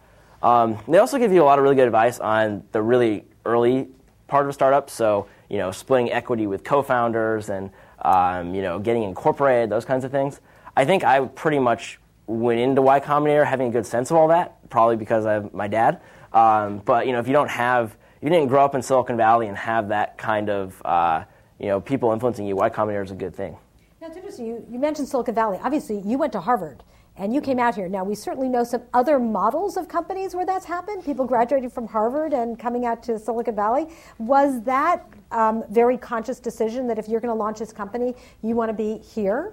Um, 0.42 0.78
they 0.88 0.98
also 0.98 1.18
give 1.18 1.32
you 1.32 1.42
a 1.42 1.44
lot 1.44 1.58
of 1.58 1.62
really 1.62 1.76
good 1.76 1.86
advice 1.86 2.18
on 2.20 2.64
the 2.72 2.80
really 2.80 3.24
early 3.44 3.88
part 4.34 4.46
of 4.46 4.50
a 4.50 4.52
startup. 4.52 4.90
So, 4.90 5.28
you 5.48 5.58
know, 5.58 5.70
splitting 5.70 6.10
equity 6.10 6.48
with 6.48 6.64
co-founders 6.64 7.50
and, 7.50 7.70
um, 8.02 8.52
you 8.52 8.62
know, 8.62 8.80
getting 8.80 9.04
incorporated, 9.04 9.70
those 9.70 9.84
kinds 9.84 10.04
of 10.04 10.10
things. 10.10 10.40
I 10.76 10.84
think 10.84 11.04
I 11.04 11.24
pretty 11.26 11.60
much 11.60 12.00
went 12.26 12.58
into 12.58 12.82
Y 12.82 12.98
Combinator 12.98 13.46
having 13.46 13.68
a 13.68 13.70
good 13.70 13.86
sense 13.86 14.10
of 14.10 14.16
all 14.16 14.26
that, 14.28 14.68
probably 14.70 14.96
because 14.96 15.24
have 15.24 15.54
my 15.54 15.68
dad. 15.68 16.00
Um, 16.32 16.78
but, 16.78 17.06
you 17.06 17.12
know, 17.12 17.20
if 17.20 17.28
you 17.28 17.32
don't 17.32 17.50
have 17.50 17.96
you 18.24 18.30
didn't 18.30 18.48
grow 18.48 18.64
up 18.64 18.74
in 18.74 18.80
Silicon 18.80 19.18
Valley 19.18 19.48
and 19.48 19.56
have 19.56 19.88
that 19.88 20.16
kind 20.16 20.48
of 20.48 20.80
uh, 20.84 21.24
you 21.60 21.66
know 21.66 21.78
people 21.78 22.10
influencing 22.10 22.46
you, 22.46 22.56
Y 22.56 22.70
Combinator 22.70 23.04
is 23.04 23.10
a 23.10 23.14
good 23.14 23.36
thing. 23.36 23.56
It's 24.00 24.16
interesting. 24.16 24.46
You, 24.46 24.66
you 24.70 24.78
mentioned 24.78 25.08
Silicon 25.08 25.34
Valley. 25.34 25.58
Obviously, 25.62 26.00
you 26.00 26.16
went 26.16 26.32
to 26.32 26.40
Harvard 26.40 26.82
and 27.16 27.32
you 27.32 27.40
came 27.40 27.58
out 27.58 27.74
here. 27.74 27.88
Now, 27.88 28.02
we 28.02 28.14
certainly 28.14 28.48
know 28.48 28.64
some 28.64 28.82
other 28.92 29.18
models 29.18 29.76
of 29.76 29.86
companies 29.86 30.34
where 30.34 30.44
that's 30.44 30.64
happened. 30.64 31.04
People 31.04 31.24
graduating 31.24 31.70
from 31.70 31.86
Harvard 31.86 32.32
and 32.32 32.58
coming 32.58 32.86
out 32.86 33.02
to 33.04 33.18
Silicon 33.18 33.54
Valley. 33.54 33.86
Was 34.18 34.62
that 34.62 35.06
um, 35.30 35.62
very 35.70 35.96
conscious 35.96 36.40
decision 36.40 36.88
that 36.88 36.98
if 36.98 37.08
you're 37.08 37.20
going 37.20 37.32
to 37.32 37.38
launch 37.38 37.60
this 37.60 37.72
company, 37.72 38.14
you 38.42 38.56
want 38.56 38.68
to 38.68 38.74
be 38.74 38.98
here? 38.98 39.52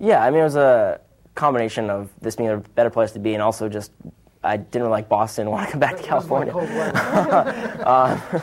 Yeah, 0.00 0.24
I 0.24 0.30
mean, 0.30 0.40
it 0.40 0.44
was 0.44 0.56
a 0.56 1.00
combination 1.36 1.88
of 1.88 2.10
this 2.20 2.34
being 2.36 2.50
a 2.50 2.56
better 2.56 2.90
place 2.90 3.12
to 3.12 3.18
be 3.18 3.34
and 3.34 3.42
also 3.42 3.68
just 3.68 3.92
I 4.44 4.58
didn't 4.58 4.82
really 4.82 4.90
like 4.90 5.08
Boston. 5.08 5.50
Want 5.50 5.66
to 5.66 5.72
come 5.72 5.80
back 5.80 5.96
to 5.96 6.02
California. 6.02 6.52
uh, 6.54 8.40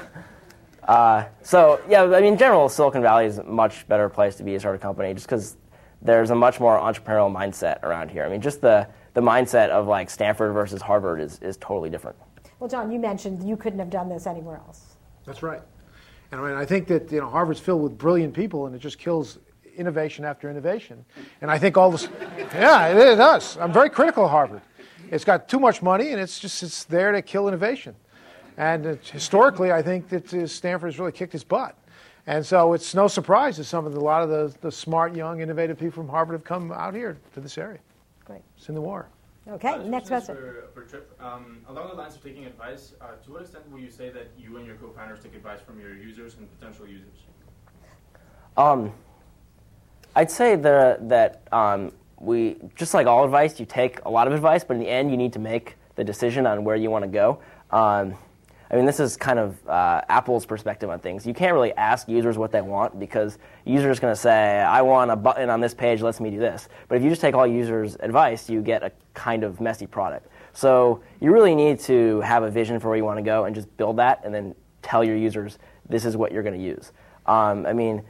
uh, 0.88 1.26
so 1.44 1.80
yeah, 1.88 2.04
I 2.04 2.22
mean, 2.22 2.34
in 2.34 2.38
general, 2.38 2.68
Silicon 2.70 3.02
Valley 3.02 3.26
is 3.26 3.38
a 3.38 3.44
much 3.44 3.88
better 3.88 4.10
place 4.10 4.36
to 4.38 4.44
be 4.44 4.56
a 4.56 4.60
start 4.60 4.76
a 4.76 4.80
company, 4.80 5.14
just 5.14 5.28
because 5.28 5.58
there's 6.02 6.30
a 6.30 6.36
much 6.36 6.60
more 6.60 6.78
entrepreneurial 6.80 7.32
mindset 7.34 7.82
around 7.84 8.10
here. 8.10 8.24
I 8.24 8.30
mean, 8.30 8.42
just 8.42 8.62
the 8.62 8.88
the 9.14 9.22
mindset 9.22 9.70
of 9.70 9.88
like 9.88 10.10
Stanford 10.10 10.54
versus 10.54 10.82
Harvard 10.82 11.22
is 11.22 11.40
is 11.42 11.58
totally 11.58 11.90
different. 11.90 12.18
Well, 12.60 12.70
John, 12.70 12.92
you 12.92 13.00
mentioned 13.00 13.48
you 13.48 13.58
couldn't 13.58 13.80
have 13.80 13.90
done 13.90 14.10
this 14.10 14.28
anywhere 14.28 14.58
else. 14.58 14.96
That's 15.26 15.44
right. 15.44 15.62
And 16.32 16.40
I 16.40 16.48
mean, 16.48 16.58
I 16.58 16.66
think 16.66 16.88
that 16.88 17.12
you 17.12 17.20
know 17.20 17.30
Harvard's 17.30 17.60
filled 17.60 17.82
with 17.82 17.98
brilliant 17.98 18.34
people, 18.34 18.66
and 18.66 18.76
it 18.76 18.80
just 18.80 18.98
kills 18.98 19.40
innovation 19.76 20.26
after 20.26 20.50
innovation. 20.50 21.06
And 21.42 21.50
I 21.50 21.58
think 21.58 21.78
all 21.78 21.92
this, 21.92 22.08
yeah, 22.54 22.88
it, 22.88 22.98
it 22.98 23.16
does. 23.16 23.58
I'm 23.58 23.72
very 23.72 23.90
critical 23.90 24.26
of 24.26 24.32
Harvard. 24.32 24.62
It's 25.10 25.26
got 25.26 25.50
too 25.50 25.60
much 25.60 25.82
money, 25.82 26.12
and 26.12 26.22
it's 26.22 26.40
just 26.40 26.64
it's 26.64 26.84
there 26.86 27.12
to 27.12 27.22
kill 27.22 27.48
innovation. 27.48 27.96
And 28.58 29.00
historically, 29.04 29.72
I 29.72 29.82
think 29.82 30.10
that 30.10 30.34
uh, 30.34 30.48
Stanford 30.48 30.92
has 30.92 31.00
really 31.00 31.12
kicked 31.12 31.34
its 31.36 31.44
butt. 31.44 31.76
And 32.28 32.46
so 32.46 32.74
it's 32.74 32.94
no 32.94 33.08
surprise 33.08 33.58
that 33.58 33.64
some 33.64 33.86
of 33.86 33.94
the, 33.94 34.00
a 34.00 34.02
lot 34.02 34.22
of 34.22 34.30
the, 34.30 34.56
the 34.62 34.72
smart, 34.72 35.16
young, 35.16 35.42
innovative 35.42 35.78
people 35.80 36.04
from 36.04 36.08
Harvard 36.10 36.34
have 36.34 36.44
come 36.44 36.72
out 36.72 36.94
here 36.94 37.18
to 37.34 37.40
this 37.40 37.58
area. 37.58 37.80
Great. 38.26 38.42
It's 38.58 38.70
in 38.70 38.76
the 38.76 38.82
war. 38.82 39.08
Okay, 39.48 39.70
Uh, 39.70 39.78
next 39.84 40.08
question 40.08 40.36
question. 40.36 40.36
For, 40.36 40.82
for 40.82 40.88
Trip, 40.88 41.20
um, 41.20 41.62
along 41.68 41.90
the 41.90 41.96
lines 41.96 42.16
of 42.16 42.24
taking 42.24 42.46
advice, 42.46 42.94
uh, 43.02 43.16
to 43.26 43.32
what 43.32 43.42
extent 43.42 43.70
will 43.72 43.80
you 43.80 43.90
say 43.90 44.10
that 44.10 44.28
you 44.38 44.58
and 44.58 44.68
your 44.68 44.76
co-founders 44.76 45.20
take 45.24 45.34
advice 45.34 45.60
from 45.62 45.80
your 45.80 45.96
users 45.96 46.36
and 46.36 46.48
potential 46.60 46.88
users? 46.88 47.08
Um, 48.56 48.94
I'd 50.16 50.30
say 50.30 50.56
the, 50.56 50.98
that 51.02 51.42
um, 51.52 51.92
we 52.20 52.58
just 52.76 52.94
like 52.94 53.08
all 53.08 53.26
advice, 53.26 53.60
you 53.60 53.66
take 53.66 54.06
a 54.06 54.10
lot 54.10 54.28
of 54.28 54.34
advice, 54.34 54.64
but 54.64 54.76
in 54.76 54.80
the 54.80 54.90
end, 54.90 55.10
you 55.10 55.18
need 55.18 55.34
to 55.34 55.40
make 55.40 55.76
the 55.96 56.04
decision 56.04 56.46
on 56.46 56.64
where 56.64 56.76
you 56.76 56.92
want 56.92 57.04
to 57.04 57.10
go. 57.10 57.40
Um, 57.72 58.14
I 58.72 58.78
mean, 58.78 58.86
this 58.86 59.02
is 59.02 59.18
kind 59.18 59.38
of 59.38 59.68
uh, 59.68 60.02
Apple's 60.08 60.46
perspective 60.46 60.90
on 60.90 61.00
things. 61.00 61.28
You 61.28 61.34
can't 61.34 61.54
really 61.54 61.74
ask 61.74 62.08
users 62.08 62.38
what 62.38 62.54
they 62.54 62.62
want 62.62 62.98
because 62.98 63.38
users 63.66 63.98
are 63.98 64.02
going 64.02 64.14
to 64.14 64.20
say, 64.20 64.60
"I 64.60 64.82
want 64.82 65.12
a 65.12 65.16
button 65.18 65.50
on 65.50 65.60
this 65.60 65.74
page. 65.74 66.02
Lets 66.02 66.22
me 66.22 66.30
do 66.30 66.40
this." 66.40 66.70
But 66.88 66.96
if 66.96 67.04
you 67.04 67.10
just 67.10 67.22
take 67.22 67.36
all 67.36 67.46
users' 67.46 67.98
advice, 68.00 68.50
you 68.50 68.62
get 68.62 68.82
a 68.82 68.92
kind 69.14 69.44
of 69.44 69.60
messy 69.60 69.88
product. 69.88 70.28
So 70.54 71.02
you 71.20 71.34
really 71.34 71.54
need 71.54 71.82
to 71.82 72.22
have 72.22 72.44
a 72.44 72.50
vision 72.50 72.80
for 72.80 72.88
where 72.88 72.98
you 72.98 73.04
want 73.04 73.18
to 73.18 73.24
go 73.24 73.44
and 73.44 73.54
just 73.54 73.76
build 73.76 73.98
that, 73.98 74.22
and 74.24 74.34
then 74.34 74.56
tell 74.82 75.04
your 75.04 75.18
users 75.18 75.60
this 75.90 76.06
is 76.06 76.16
what 76.16 76.32
you're 76.32 76.44
going 76.44 76.58
to 76.58 76.66
use. 76.66 76.94
Um, 77.26 77.66
I 77.66 77.74
mean, 77.74 78.04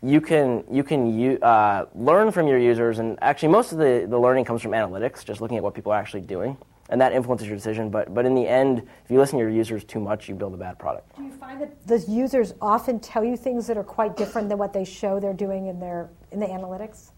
you 0.00 0.20
can 0.20 0.62
you 0.70 0.84
can 0.84 1.18
u- 1.18 1.38
uh, 1.38 1.86
learn 1.94 2.30
from 2.30 2.46
your 2.46 2.58
users, 2.58 3.00
and 3.00 3.18
actually 3.20 3.48
most 3.48 3.72
of 3.72 3.78
the, 3.78 4.06
the 4.08 4.18
learning 4.18 4.44
comes 4.44 4.62
from 4.62 4.72
analytics, 4.72 5.24
just 5.24 5.40
looking 5.40 5.56
at 5.56 5.62
what 5.64 5.74
people 5.74 5.90
are 5.90 5.98
actually 5.98 6.20
doing, 6.20 6.56
and 6.90 7.00
that 7.00 7.12
influences 7.12 7.48
your 7.48 7.56
decision. 7.56 7.90
But 7.90 8.14
but 8.14 8.26
in 8.26 8.34
the 8.34 8.46
end, 8.46 8.82
if 9.04 9.10
you 9.10 9.18
listen 9.18 9.38
to 9.38 9.42
your 9.42 9.52
users 9.52 9.84
too 9.84 10.00
much, 10.00 10.28
you 10.28 10.34
build 10.34 10.54
a 10.54 10.56
bad 10.56 10.78
product. 10.78 11.16
Do 11.16 11.22
you 11.22 11.32
find 11.32 11.60
that 11.60 11.86
the 11.86 11.98
users 12.10 12.54
often 12.60 13.00
tell 13.00 13.24
you 13.24 13.36
things 13.36 13.66
that 13.66 13.76
are 13.76 13.84
quite 13.84 14.16
different 14.16 14.48
than 14.48 14.58
what 14.58 14.72
they 14.72 14.84
show 14.84 15.20
they're 15.20 15.32
doing 15.32 15.66
in 15.66 15.80
their 15.80 16.10
in 16.30 16.40
the 16.40 16.46
analytics? 16.46 17.10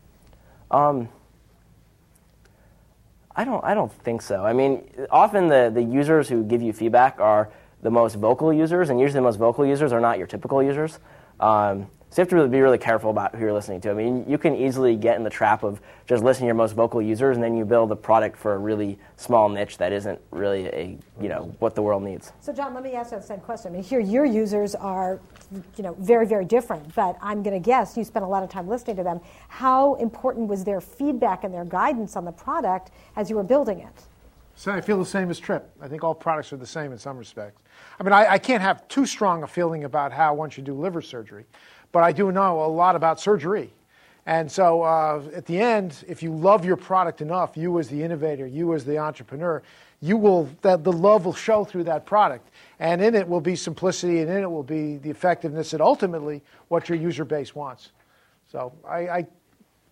Um, 0.71 1.09
I 3.35 3.45
don't 3.45 3.63
I 3.65 3.75
don't 3.75 3.93
think 3.93 4.23
so. 4.23 4.45
I 4.45 4.53
mean, 4.53 4.89
often 5.11 5.49
the, 5.49 5.71
the 5.73 5.83
users 5.83 6.29
who 6.29 6.43
give 6.45 6.63
you 6.63 6.73
feedback 6.73 7.21
are 7.21 7.51
the 7.83 7.91
most 7.91 8.15
vocal 8.15 8.53
users, 8.53 8.91
and 8.91 8.99
usually 8.99 9.19
the 9.19 9.23
most 9.23 9.37
vocal 9.37 9.67
users 9.67 9.93
are 9.93 10.01
not 10.01 10.19
your 10.19 10.27
typical 10.27 10.63
users. 10.63 10.99
Um, 11.39 11.89
so 12.17 12.23
you 12.23 12.23
have 12.23 12.31
to 12.31 12.37
really 12.37 12.49
be 12.49 12.63
really 12.63 12.79
careful 12.79 13.11
about 13.11 13.35
who 13.35 13.43
you're 13.43 13.53
listening 13.53 13.79
to. 13.83 13.91
I 13.91 13.93
mean, 13.93 14.25
you 14.27 14.39
can 14.39 14.57
easily 14.57 14.97
get 14.97 15.19
in 15.19 15.23
the 15.23 15.29
trap 15.29 15.63
of 15.63 15.83
just 16.07 16.25
listening 16.25 16.45
to 16.45 16.47
your 16.47 16.55
most 16.55 16.73
vocal 16.73 17.03
users, 17.03 17.37
and 17.37 17.45
then 17.45 17.55
you 17.59 17.67
build 17.67 17.93
a 17.93 17.97
product 17.97 18.39
for 18.39 18.55
a 18.55 18.59
really 18.59 18.99
small 19.17 19.51
niche 19.51 19.77
that 19.77 19.93
isn't 19.93 20.19
really 20.31 20.65
a 20.69 20.99
you 21.21 21.29
know 21.29 21.55
what 21.59 21.75
the 21.75 21.83
world 21.83 22.03
needs. 22.03 22.33
So, 22.41 22.55
John, 22.55 22.73
let 22.73 22.83
me 22.83 22.95
ask 22.95 23.13
you 23.13 23.19
the 23.19 23.23
same 23.23 23.41
question. 23.41 23.73
I 23.73 23.75
mean, 23.75 23.83
here 23.83 24.01
your 24.01 24.25
users 24.25 24.75
are, 24.75 25.21
you 25.77 25.83
know, 25.83 25.95
very, 25.99 26.25
very 26.25 26.47
different. 26.47 26.95
But 26.95 27.19
I'm 27.21 27.43
going 27.43 27.53
to 27.53 27.63
guess 27.63 27.99
you 27.99 28.05
spent 28.05 28.25
a 28.25 28.29
lot 28.29 28.43
of 28.43 28.49
time 28.49 28.67
listening 28.67 28.97
to 28.97 29.03
them. 29.03 29.21
How 29.49 29.97
important 29.97 30.49
was 30.49 30.65
their 30.65 30.81
feedback 30.81 31.45
and 31.45 31.53
their 31.53 31.67
guidance 31.67 32.17
on 32.17 32.25
the 32.25 32.33
product 32.33 32.93
as 33.17 33.29
you 33.29 33.37
were 33.37 33.45
building 33.45 33.81
it? 33.81 34.07
So 34.59 34.73
I 34.73 34.81
feel 34.81 34.99
the 34.99 35.05
same 35.05 35.29
as 35.29 35.39
Trip. 35.39 35.71
I 35.83 35.87
think 35.87 36.03
all 36.03 36.15
products 36.15 36.51
are 36.51 36.57
the 36.57 36.67
same 36.67 36.91
in 36.91 36.99
some 36.99 37.19
respects. 37.19 37.61
I 38.01 38.03
mean, 38.03 38.15
I, 38.15 38.33
I 38.33 38.39
can't 38.39 38.63
have 38.63 38.89
too 38.89 39.05
strong 39.05 39.43
a 39.43 39.47
feeling 39.47 39.85
about 39.85 40.13
how 40.13 40.33
one 40.33 40.49
should 40.49 40.65
do 40.65 40.73
liver 40.73 41.03
surgery, 41.03 41.45
but 41.93 42.03
I 42.03 42.13
do 42.13 42.33
know 42.33 42.65
a 42.65 42.67
lot 42.67 42.97
about 42.97 43.21
surgery. 43.21 43.73
And 44.27 44.51
so 44.51 44.83
uh, 44.83 45.23
at 45.35 45.47
the 45.47 45.59
end, 45.59 46.05
if 46.09 46.23
you 46.23 46.35
love 46.35 46.65
your 46.65 46.77
product 46.77 47.21
enough, 47.21 47.57
you 47.57 47.79
as 47.79 47.89
the 47.89 48.03
innovator, 48.03 48.47
you 48.47 48.75
as 48.75 48.85
the 48.85 48.99
entrepreneur, 48.99 49.63
you 50.01 50.17
will 50.17 50.49
that 50.63 50.85
the 50.85 50.93
love 50.93 51.25
will 51.25 51.33
show 51.33 51.65
through 51.65 51.85
that 51.85 52.05
product. 52.05 52.51
And 52.81 53.01
in 53.01 53.15
it 53.15 53.27
will 53.27 53.41
be 53.41 53.57
simplicity, 53.57 54.21
and 54.21 54.31
in 54.31 54.43
it 54.43 54.51
will 54.51 54.65
be 54.65 54.97
the 54.99 55.11
effectiveness, 55.11 55.73
and 55.73 55.81
ultimately 55.81 56.43
what 56.69 56.89
your 56.89 56.99
user 56.99 57.25
base 57.25 57.55
wants. 57.55 57.93
So 58.51 58.73
I, 58.87 59.09
I 59.09 59.27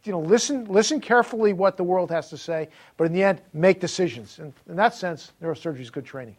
you 0.04 0.12
know, 0.12 0.20
listen, 0.20 0.66
listen 0.66 1.00
carefully 1.00 1.52
what 1.52 1.76
the 1.76 1.84
world 1.84 2.10
has 2.10 2.28
to 2.30 2.36
say, 2.36 2.68
but 2.96 3.04
in 3.04 3.12
the 3.12 3.22
end, 3.22 3.40
make 3.54 3.80
decisions. 3.80 4.38
And 4.38 4.52
in 4.68 4.76
that 4.76 4.94
sense, 4.94 5.32
neurosurgery 5.42 5.80
is 5.80 5.90
good 5.90 6.04
training. 6.04 6.36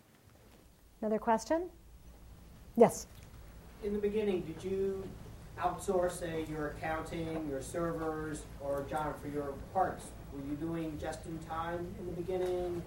Another 1.02 1.18
question? 1.18 1.70
Yes. 2.78 3.08
In 3.84 3.94
the 3.94 4.00
beginning, 4.00 4.42
did 4.42 4.64
you 4.64 5.04
outsource, 5.60 6.20
say, 6.20 6.46
your 6.50 6.68
accounting, 6.70 7.48
your 7.50 7.62
servers, 7.62 8.44
or 8.62 8.86
John, 8.90 9.14
for 9.22 9.28
your 9.28 9.54
parts? 9.74 10.06
Were 10.34 10.40
you 10.50 10.56
doing 10.56 10.98
just 11.00 11.26
in 11.26 11.38
time 11.40 11.88
in 12.00 12.06
the 12.08 12.12
beginning? 12.14 12.82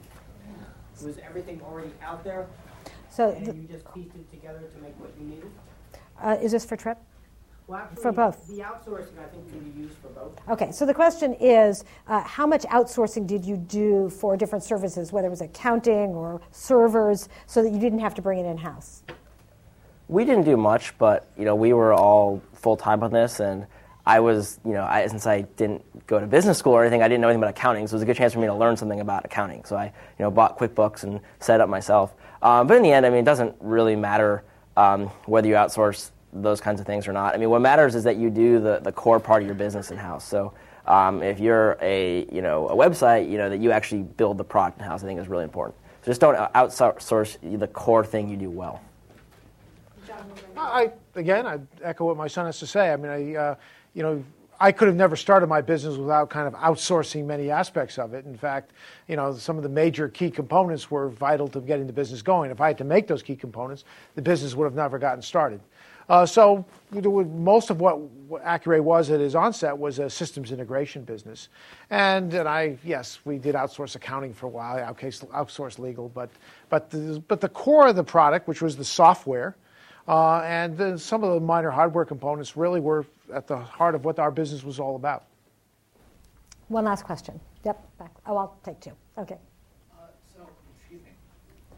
Was 1.05 1.19
everything 1.19 1.61
already 1.65 1.93
out 2.03 2.25
there, 2.25 2.47
So, 3.11 3.31
and 3.31 3.45
th- 3.45 3.57
you 3.57 3.63
just 3.69 3.93
pieced 3.95 4.17
it 4.17 4.29
together 4.31 4.59
to 4.75 4.83
make 4.83 4.99
what 4.99 5.11
you 5.21 5.27
needed? 5.27 5.51
uh, 6.21 6.37
is 6.43 6.51
this 6.53 6.65
for 6.65 6.77
Trip? 6.77 6.99
Well, 7.69 7.79
actually, 7.81 8.03
For 8.03 8.13
both. 8.13 8.49
The 8.49 8.61
outsourcing, 8.61 9.19
I 9.23 9.29
think, 9.29 9.49
can 9.51 9.61
be 9.61 9.81
used 9.81 9.95
for 9.99 10.09
both. 10.09 10.33
Okay, 10.49 10.73
so 10.73 10.85
the 10.87 10.95
question 10.95 11.35
is 11.35 11.85
uh, 12.09 12.23
how 12.23 12.47
much 12.47 12.63
outsourcing 12.65 13.27
did 13.27 13.45
you 13.45 13.57
do 13.59 14.09
for 14.09 14.37
different 14.37 14.65
services, 14.65 15.13
whether 15.13 15.27
it 15.29 15.31
was 15.31 15.43
accounting 15.43 16.15
or 16.15 16.41
servers, 16.51 17.29
so 17.47 17.63
that 17.63 17.71
you 17.71 17.79
didn't 17.79 17.99
have 18.01 18.15
to 18.15 18.23
bring 18.23 18.39
it 18.41 18.47
in 18.47 18.57
house? 18.57 19.03
We 20.09 20.25
didn't 20.25 20.45
do 20.45 20.57
much, 20.57 20.97
but 20.97 21.31
you 21.37 21.45
know 21.45 21.55
we 21.55 21.73
were 21.75 21.93
all 21.93 22.43
full 22.55 22.77
time 22.77 23.03
on 23.03 23.13
this, 23.13 23.41
and 23.41 23.67
I 24.07 24.21
was 24.21 24.59
you 24.65 24.73
know 24.73 24.85
I, 24.85 25.07
since 25.07 25.27
I 25.27 25.43
didn't 25.43 26.07
go 26.07 26.19
to 26.19 26.27
business 26.27 26.57
school 26.57 26.73
or 26.73 26.83
anything, 26.83 27.03
I 27.03 27.09
didn't 27.09 27.21
know 27.21 27.29
anything 27.29 27.43
about 27.43 27.51
accounting, 27.51 27.87
so 27.87 27.93
it 27.93 27.97
was 27.97 28.03
a 28.03 28.07
good 28.07 28.17
chance 28.17 28.33
for 28.33 28.39
me 28.39 28.47
to 28.47 28.55
learn 28.55 28.77
something 28.77 29.01
about 29.01 29.27
accounting. 29.27 29.65
So 29.65 29.77
I 29.77 29.85
you 29.85 29.93
know 30.21 30.31
bought 30.31 30.59
QuickBooks 30.59 31.05
and 31.05 31.21
set 31.41 31.61
up 31.61 31.69
myself. 31.69 32.15
Um, 32.41 32.67
but 32.67 32.79
in 32.79 32.83
the 32.83 32.91
end, 32.91 33.05
I 33.05 33.11
mean, 33.11 33.19
it 33.19 33.25
doesn't 33.25 33.55
really 33.61 33.97
matter 33.97 34.45
um, 34.79 35.09
whether 35.27 35.47
you 35.47 35.55
outsource 35.55 36.11
those 36.33 36.61
kinds 36.61 36.81
of 36.81 36.87
things 36.87 37.07
or 37.07 37.13
not. 37.13 37.35
I 37.35 37.39
mean, 37.39 37.51
what 37.51 37.61
matters 37.61 37.95
is 37.95 38.05
that 38.05 38.17
you 38.17 38.31
do 38.31 38.61
the, 38.61 38.79
the 38.79 38.93
core 38.93 39.21
part 39.21 39.43
of 39.43 39.47
your 39.47 39.57
business 39.57 39.91
in 39.91 39.97
house. 39.97 40.27
So 40.27 40.55
um, 40.87 41.23
if 41.23 41.39
you're 41.39 41.77
a 41.83 42.27
you 42.33 42.41
know 42.41 42.69
a 42.69 42.75
website, 42.75 43.31
you 43.31 43.37
know 43.37 43.51
that 43.51 43.59
you 43.61 43.73
actually 43.73 44.05
build 44.05 44.39
the 44.39 44.45
product 44.45 44.79
in 44.79 44.85
house. 44.85 45.03
I 45.03 45.07
think 45.07 45.21
is 45.21 45.29
really 45.29 45.45
important. 45.45 45.77
So 46.03 46.11
just 46.11 46.21
don't 46.23 46.37
outsource 46.55 47.59
the 47.59 47.69
core 47.69 48.07
thing 48.07 48.31
you 48.31 48.39
do 48.39 48.49
well. 48.49 48.81
I, 50.57 50.93
again, 51.15 51.47
I 51.47 51.59
echo 51.83 52.07
what 52.07 52.17
my 52.17 52.29
son 52.29 52.47
has 52.47 52.59
to 52.61 52.67
say. 52.67 52.93
I 52.93 52.97
mean, 52.97 53.11
I, 53.11 53.35
uh, 53.37 53.55
you 53.95 54.03
know, 54.03 54.25
I 54.61 54.73
could 54.73 54.89
have 54.89 54.97
never 54.97 55.15
started 55.15 55.47
my 55.47 55.61
business 55.61 55.97
without 55.97 56.31
kind 56.31 56.49
of 56.49 56.55
outsourcing 56.55 57.27
many 57.27 57.51
aspects 57.51 57.97
of 57.97 58.13
it. 58.13 58.25
In 58.25 58.37
fact, 58.37 58.73
you 59.07 59.15
know, 59.15 59.33
some 59.35 59.57
of 59.57 59.63
the 59.63 59.69
major 59.69 60.09
key 60.09 60.31
components 60.31 60.91
were 60.91 61.09
vital 61.09 61.47
to 61.49 61.61
getting 61.61 61.87
the 61.87 61.93
business 61.93 62.23
going. 62.23 62.51
If 62.51 62.61
I 62.61 62.69
had 62.69 62.79
to 62.79 62.85
make 62.85 63.07
those 63.07 63.23
key 63.23 63.37
components, 63.37 63.85
the 64.17 64.23
business 64.23 64.57
would 64.57 64.65
have 64.65 64.75
never 64.75 64.99
gotten 64.99 65.23
started. 65.23 65.61
Uh, 66.09 66.25
so 66.25 66.65
most 66.91 67.69
of 67.69 67.81
what 67.81 67.99
Accuray 68.43 68.81
was 68.81 69.11
at 69.11 69.21
its 69.21 69.35
onset 69.35 69.77
was 69.77 69.99
a 69.99 70.09
systems 70.09 70.53
integration 70.53 71.03
business, 71.03 71.51
and 71.91 72.33
and 72.33 72.49
I 72.49 72.79
yes 72.83 73.19
we 73.27 73.37
did 73.37 73.55
outsource 73.55 73.95
accounting 73.95 74.33
for 74.33 74.47
a 74.47 74.49
while, 74.49 74.79
outsource 74.79 75.79
legal, 75.79 76.09
but 76.09 76.31
but 76.71 76.89
the, 76.89 77.23
but 77.29 77.43
the 77.43 77.51
core 77.51 77.89
of 77.89 77.97
the 77.97 78.05
product, 78.05 78.49
which 78.49 78.63
was 78.63 78.75
the 78.75 78.87
software, 78.87 79.55
uh, 80.09 80.41
and 80.41 80.77
the, 80.77 80.99
some 80.99 81.23
of 81.23 81.35
the 81.35 81.41
minor 81.41 81.71
hardware 81.71 82.05
components, 82.05 82.57
really 82.57 82.81
were 82.81 83.05
at 83.33 83.47
the 83.47 83.57
heart 83.57 83.95
of 83.95 84.05
what 84.05 84.19
our 84.19 84.31
business 84.31 84.65
was 84.65 84.81
all 84.81 84.97
about. 84.97 85.27
One 86.69 86.85
last 86.85 87.05
question. 87.05 87.39
Yep. 87.65 87.99
Back. 87.99 88.13
Oh, 88.27 88.37
I'll 88.37 88.59
take 88.65 88.81
two. 88.81 88.93
Okay. 89.19 89.37
Uh, 89.93 90.09
so, 90.35 90.49
excuse 90.79 91.03
me. 91.03 91.13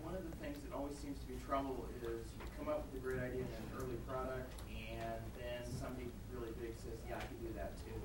One 0.03 0.15
of 0.15 0.23
the 0.29 0.37
things 0.37 0.59
that 0.63 0.75
always 0.77 0.97
seems 0.97 1.19
to 1.19 1.27
be 1.27 1.35
trouble 1.47 1.87
is 2.03 2.27
you 2.39 2.47
come 2.59 2.69
up 2.69 2.87
with 2.87 3.03
a 3.03 3.05
great 3.05 3.19
idea 3.19 3.43
in 3.43 3.51
an 3.51 3.71
early 3.79 3.99
product, 4.07 4.51
and 4.71 5.19
then 5.39 5.63
somebody 5.79 6.07
really 6.35 6.55
big 6.61 6.75
says, 6.79 6.99
"Yeah, 7.09 7.17
I 7.17 7.27
can 7.27 7.39
do 7.43 7.51
that 7.59 7.75
too." 7.83 7.99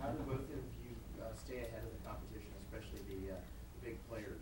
How 0.00 0.08
do 0.08 0.18
both 0.24 0.48
of 0.48 0.62
you 0.80 0.96
uh, 1.20 1.32
stay 1.36 1.64
ahead 1.68 1.84
of 1.84 1.92
the 1.92 2.02
competition, 2.08 2.52
especially 2.64 3.04
the, 3.08 3.32
uh, 3.32 3.36
the 3.36 3.92
big 3.92 3.96
players? 4.08 4.40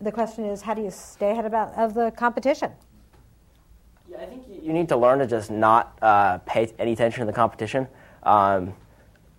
The 0.00 0.12
question 0.12 0.44
is, 0.44 0.62
how 0.62 0.74
do 0.74 0.82
you 0.82 0.90
stay 0.90 1.30
ahead 1.30 1.46
about, 1.46 1.74
of 1.74 1.94
the 1.94 2.10
competition? 2.10 2.72
Yeah, 4.14 4.22
I 4.22 4.26
think 4.26 4.44
you 4.62 4.72
need 4.72 4.88
to 4.88 4.96
learn 4.96 5.18
to 5.18 5.26
just 5.26 5.50
not 5.50 5.98
uh, 6.00 6.38
pay 6.38 6.72
any 6.78 6.92
attention 6.92 7.20
to 7.20 7.26
the 7.26 7.32
competition. 7.32 7.88
Um, 8.22 8.74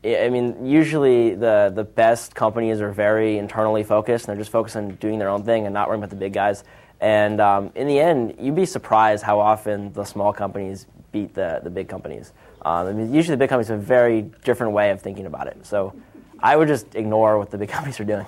I 0.03 0.29
mean, 0.29 0.65
usually 0.65 1.33
the, 1.33 1.71
the 1.73 1.83
best 1.83 2.35
companies 2.35 2.79
are 2.79 2.91
very 2.91 3.37
internally 3.39 3.83
focused 3.83 4.27
and 4.27 4.33
they're 4.33 4.41
just 4.41 4.51
focused 4.51 4.75
on 4.75 4.95
doing 4.95 5.17
their 5.17 5.29
own 5.29 5.43
thing 5.43 5.65
and 5.65 5.73
not 5.73 5.87
worrying 5.87 6.03
about 6.03 6.11
the 6.11 6.15
big 6.15 6.33
guys. 6.33 6.63
And 7.01 7.41
um, 7.41 7.71
in 7.75 7.87
the 7.87 7.99
end, 7.99 8.35
you'd 8.39 8.55
be 8.55 8.65
surprised 8.65 9.23
how 9.23 9.39
often 9.39 9.91
the 9.93 10.03
small 10.03 10.31
companies 10.31 10.85
beat 11.11 11.33
the, 11.33 11.59
the 11.63 11.69
big 11.71 11.87
companies. 11.87 12.33
Um, 12.61 12.87
I 12.87 12.93
mean, 12.93 13.13
usually 13.13 13.35
the 13.35 13.39
big 13.39 13.49
companies 13.49 13.69
have 13.69 13.79
a 13.79 13.81
very 13.81 14.21
different 14.43 14.73
way 14.73 14.91
of 14.91 15.01
thinking 15.01 15.25
about 15.25 15.47
it. 15.47 15.65
So 15.65 15.93
I 16.39 16.55
would 16.55 16.67
just 16.67 16.93
ignore 16.95 17.39
what 17.39 17.49
the 17.49 17.57
big 17.57 17.69
companies 17.75 17.99
are 17.99 18.05
doing. 18.05 18.25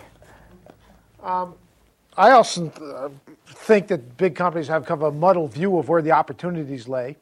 Um, 1.21 1.53
I 2.15 2.31
also 2.31 2.69
uh, 2.71 3.26
think 3.47 3.87
that 3.87 4.17
big 4.17 4.35
companies 4.35 4.67
have 4.67 4.85
kind 4.85 5.01
of 5.01 5.13
a 5.13 5.17
muddled 5.17 5.53
view 5.53 5.77
of 5.77 5.89
where 5.89 6.01
the 6.01 6.11
opportunities 6.11 6.87
lay. 6.87 7.17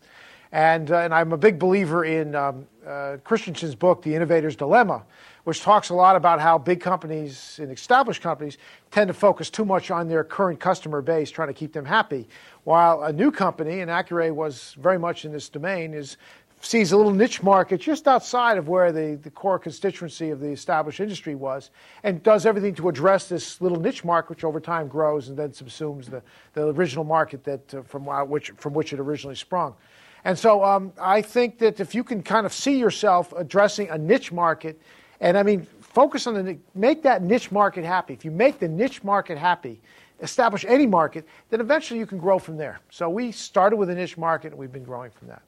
And, 0.52 0.90
uh, 0.92 1.00
and 1.00 1.14
I'm 1.14 1.34
a 1.34 1.38
big 1.38 1.60
believer 1.60 2.06
in 2.06 2.34
um, 2.34 2.66
uh, 2.86 3.18
Christensen's 3.24 3.76
book, 3.76 4.02
The 4.02 4.16
Innovator's 4.16 4.56
Dilemma, 4.56 5.04
which 5.44 5.62
talks 5.62 5.90
a 5.90 5.94
lot 5.94 6.16
about 6.16 6.40
how 6.40 6.58
big 6.58 6.80
companies 6.80 7.60
and 7.62 7.72
established 7.72 8.22
companies 8.22 8.58
tend 8.90 9.10
to 9.10 9.14
focus 9.14 9.50
too 9.50 9.66
much 9.66 9.92
on 9.92 10.08
their 10.08 10.24
current 10.24 10.60
customer 10.60 11.02
base, 11.02 11.30
trying 11.30 11.50
to 11.50 11.54
keep 11.54 11.74
them 11.74 11.86
happy, 11.86 12.28
while 12.64 13.04
a 13.04 13.12
new 13.12 13.32
company, 13.32 13.82
and 13.82 13.92
Accuray 13.92 14.32
was 14.32 14.76
very 14.80 14.98
much 14.98 15.26
in 15.26 15.32
this 15.32 15.50
domain, 15.50 15.94
is 15.94 16.18
sees 16.66 16.92
a 16.92 16.98
little 16.98 17.12
niche 17.12 17.44
market 17.44 17.80
just 17.80 18.08
outside 18.08 18.58
of 18.58 18.68
where 18.68 18.92
the, 18.92 19.20
the 19.22 19.30
core 19.30 19.60
constituency 19.60 20.32
of 20.32 20.40
the 20.40 20.48
established 20.48 21.00
industry 21.00 21.36
was 21.36 21.70
and 22.04 22.24
does 22.24 22.46
everything 22.46 22.74
to 22.74 22.90
address 22.90 23.30
this 23.30 23.62
little 23.62 23.80
niche 23.80 24.04
market, 24.04 24.32
which 24.32 24.44
over 24.44 24.60
time 24.60 24.88
grows 24.88 25.30
and 25.30 25.38
then 25.38 25.50
subsumes 25.52 26.10
the, 26.10 26.24
the 26.54 26.68
original 26.70 27.04
market 27.04 27.44
that, 27.44 27.74
uh, 27.74 27.84
from, 27.84 28.10
uh, 28.10 28.24
which, 28.24 28.50
from 28.58 28.74
which 28.74 28.94
it 28.94 29.00
originally 29.00 29.36
sprung. 29.36 29.76
And 30.24 30.38
so 30.38 30.64
um, 30.64 30.92
I 31.00 31.22
think 31.22 31.60
that 31.60 31.80
if 31.80 31.94
you 31.94 32.04
can 32.04 32.24
kind 32.24 32.48
of 32.48 32.54
see 32.54 32.80
yourself 32.80 33.32
addressing 33.38 33.90
a 33.90 33.98
niche 33.98 34.32
market, 34.32 34.82
and 35.20 35.38
I 35.38 35.44
mean, 35.44 35.68
focus 35.82 36.26
on 36.26 36.34
the, 36.34 36.58
make 36.74 37.04
that 37.04 37.22
niche 37.22 37.52
market 37.52 37.86
happy. 37.86 38.14
If 38.14 38.26
you 38.26 38.32
make 38.32 38.58
the 38.58 38.68
niche 38.68 39.04
market 39.04 39.38
happy, 39.38 39.82
establish 40.20 40.66
any 40.68 40.88
market, 40.88 41.28
then 41.52 41.62
eventually 41.62 42.00
you 42.00 42.08
can 42.08 42.18
grow 42.18 42.40
from 42.40 42.58
there. 42.58 42.80
So 42.90 43.08
we 43.08 43.32
started 43.32 43.76
with 43.76 43.92
a 43.92 43.96
niche 43.96 44.18
market 44.18 44.48
and 44.48 44.58
we've 44.58 44.72
been 44.72 44.84
growing 44.84 45.12
from 45.12 45.28
that. 45.28 45.44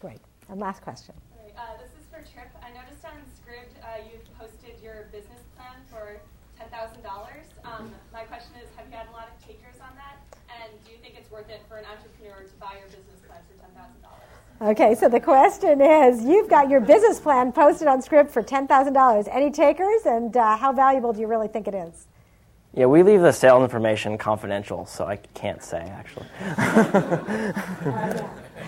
Great. 0.00 0.18
And 0.52 0.60
last 0.60 0.82
question. 0.82 1.14
Right, 1.40 1.56
uh, 1.56 1.80
this 1.80 1.88
is 1.96 2.04
for 2.12 2.20
Trip. 2.28 2.52
I 2.60 2.68
noticed 2.76 3.02
on 3.08 3.16
Scribd 3.40 3.72
uh, 3.80 4.04
you 4.04 4.20
posted 4.38 4.76
your 4.84 5.08
business 5.10 5.40
plan 5.56 5.80
for 5.88 6.20
$10,000. 6.60 7.00
Um, 7.64 7.90
my 8.12 8.24
question 8.24 8.52
is, 8.62 8.68
have 8.76 8.84
you 8.90 8.94
had 8.94 9.08
a 9.08 9.12
lot 9.12 9.32
of 9.32 9.46
takers 9.46 9.80
on 9.80 9.96
that? 9.96 10.20
And 10.52 10.70
do 10.84 10.92
you 10.92 10.98
think 10.98 11.14
it's 11.16 11.30
worth 11.30 11.48
it 11.48 11.62
for 11.70 11.78
an 11.78 11.86
entrepreneur 11.86 12.44
to 12.44 12.54
buy 12.60 12.76
your 12.76 12.88
business 12.88 13.16
plan 13.26 13.40
for 13.48 13.56
$10,000? 14.60 14.72
Okay, 14.72 14.94
so 14.94 15.08
the 15.08 15.20
question 15.20 15.80
is, 15.80 16.22
you've 16.22 16.50
got 16.50 16.68
your 16.68 16.80
business 16.80 17.18
plan 17.18 17.50
posted 17.50 17.88
on 17.88 18.02
Scribd 18.02 18.28
for 18.28 18.42
$10,000. 18.42 19.28
Any 19.32 19.50
takers, 19.50 20.02
and 20.04 20.36
uh, 20.36 20.58
how 20.58 20.74
valuable 20.74 21.14
do 21.14 21.22
you 21.22 21.28
really 21.28 21.48
think 21.48 21.66
it 21.66 21.74
is? 21.74 22.08
Yeah, 22.74 22.86
we 22.86 23.02
leave 23.02 23.22
the 23.22 23.32
sales 23.32 23.62
information 23.62 24.18
confidential, 24.18 24.84
so 24.84 25.06
I 25.06 25.16
can't 25.16 25.62
say 25.62 25.78
actually. 25.78 26.26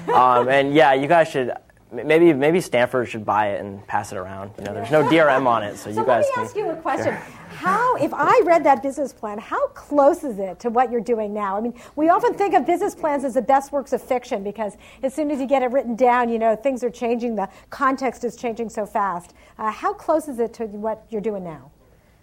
um, 0.15 0.49
and 0.49 0.73
yeah, 0.75 0.95
you 0.95 1.09
guys 1.09 1.29
should 1.29 1.53
maybe 1.95 2.33
maybe 2.33 2.61
Stanford 2.61 3.09
should 3.09 3.25
buy 3.25 3.49
it 3.51 3.61
and 3.61 3.87
pass 3.87 4.13
it 4.13 4.17
around. 4.17 4.53
You 4.59 4.65
know, 4.65 4.75
there's 4.75 4.91
no 4.91 5.03
DRM 5.05 5.47
on 5.47 5.63
it, 5.63 5.77
so, 5.77 5.93
so 5.93 6.01
you 6.01 6.07
guys. 6.07 6.25
Let 6.31 6.37
me 6.37 6.43
ask 6.45 6.57
you 6.57 6.71
a 6.71 6.77
question. 6.77 7.15
How, 7.55 7.95
if 7.97 8.13
I 8.13 8.41
read 8.45 8.65
that 8.65 8.83
business 8.83 9.13
plan, 9.13 9.39
how 9.39 9.69
close 9.69 10.25
is 10.25 10.41
it 10.41 10.59
to 10.61 10.71
what 10.71 10.91
you're 10.91 11.01
doing 11.01 11.33
now? 11.33 11.57
I 11.57 11.61
mean, 11.61 11.73
we 11.95 12.09
often 12.09 12.35
think 12.35 12.53
of 12.53 12.67
business 12.67 12.97
plans 12.97 13.25
as 13.25 13.35
the 13.35 13.43
best 13.43 13.71
works 13.71 13.93
of 13.93 14.03
fiction 14.03 14.43
because 14.43 14.77
as 15.05 15.15
soon 15.15 15.31
as 15.31 15.39
you 15.39 15.47
get 15.47 15.63
it 15.63 15.71
written 15.71 15.95
down, 15.95 16.29
you 16.29 16.39
know, 16.41 16.57
things 16.57 16.83
are 16.83 16.91
changing. 16.91 17.37
The 17.37 17.49
context 17.71 18.25
is 18.25 18.35
changing 18.35 18.71
so 18.71 18.85
fast. 18.87 19.35
Uh, 19.57 19.71
how 19.71 19.95
close 19.95 20.27
is 20.27 20.41
it 20.41 20.53
to 20.55 20.67
what 20.67 21.07
you're 21.11 21.21
doing 21.21 21.45
now? 21.45 21.71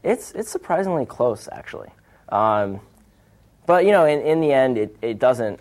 It's 0.04 0.34
it's 0.34 0.52
surprisingly 0.52 1.06
close, 1.06 1.48
actually. 1.52 1.90
Um, 2.30 2.82
but 3.66 3.86
you 3.86 3.92
know, 3.92 4.06
in, 4.06 4.20
in 4.22 4.42
the 4.42 4.52
end, 4.52 4.78
it, 4.78 4.98
it 5.02 5.18
doesn't 5.18 5.60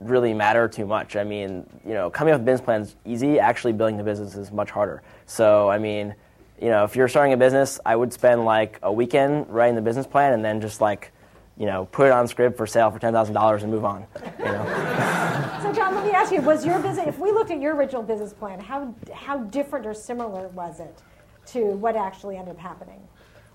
really 0.00 0.34
matter 0.34 0.66
too 0.66 0.86
much. 0.86 1.16
I 1.16 1.24
mean, 1.24 1.66
you 1.84 1.94
know, 1.94 2.10
coming 2.10 2.34
up 2.34 2.40
with 2.40 2.46
business 2.46 2.64
plans 2.64 2.96
easy. 3.04 3.38
Actually, 3.38 3.74
building 3.74 3.96
the 3.96 4.02
business 4.02 4.34
is 4.34 4.50
much 4.50 4.70
harder. 4.70 5.02
So, 5.26 5.70
I 5.70 5.78
mean, 5.78 6.14
you 6.60 6.68
know, 6.68 6.84
if 6.84 6.96
you're 6.96 7.08
starting 7.08 7.32
a 7.32 7.36
business, 7.36 7.78
I 7.84 7.96
would 7.96 8.12
spend 8.12 8.44
like 8.44 8.78
a 8.82 8.92
weekend 8.92 9.48
writing 9.48 9.76
the 9.76 9.82
business 9.82 10.06
plan 10.06 10.32
and 10.32 10.44
then 10.44 10.60
just 10.60 10.80
like, 10.80 11.12
you 11.56 11.66
know, 11.66 11.86
put 11.86 12.06
it 12.06 12.12
on 12.12 12.26
Scribd 12.26 12.56
for 12.56 12.66
sale 12.66 12.90
for 12.90 12.98
ten 12.98 13.12
thousand 13.12 13.34
dollars 13.34 13.62
and 13.62 13.70
move 13.70 13.84
on. 13.84 14.06
You 14.38 14.44
know. 14.46 14.64
so, 15.62 15.72
John, 15.72 15.94
let 15.94 16.04
me 16.04 16.12
ask 16.12 16.32
you: 16.32 16.40
Was 16.40 16.64
your 16.64 16.78
business? 16.80 17.06
If 17.06 17.18
we 17.18 17.30
looked 17.32 17.50
at 17.50 17.60
your 17.60 17.74
original 17.74 18.02
business 18.02 18.32
plan, 18.32 18.58
how 18.58 18.94
how 19.12 19.38
different 19.38 19.86
or 19.86 19.92
similar 19.92 20.48
was 20.48 20.80
it 20.80 21.02
to 21.46 21.72
what 21.72 21.96
actually 21.96 22.36
ended 22.36 22.54
up 22.54 22.60
happening? 22.60 23.00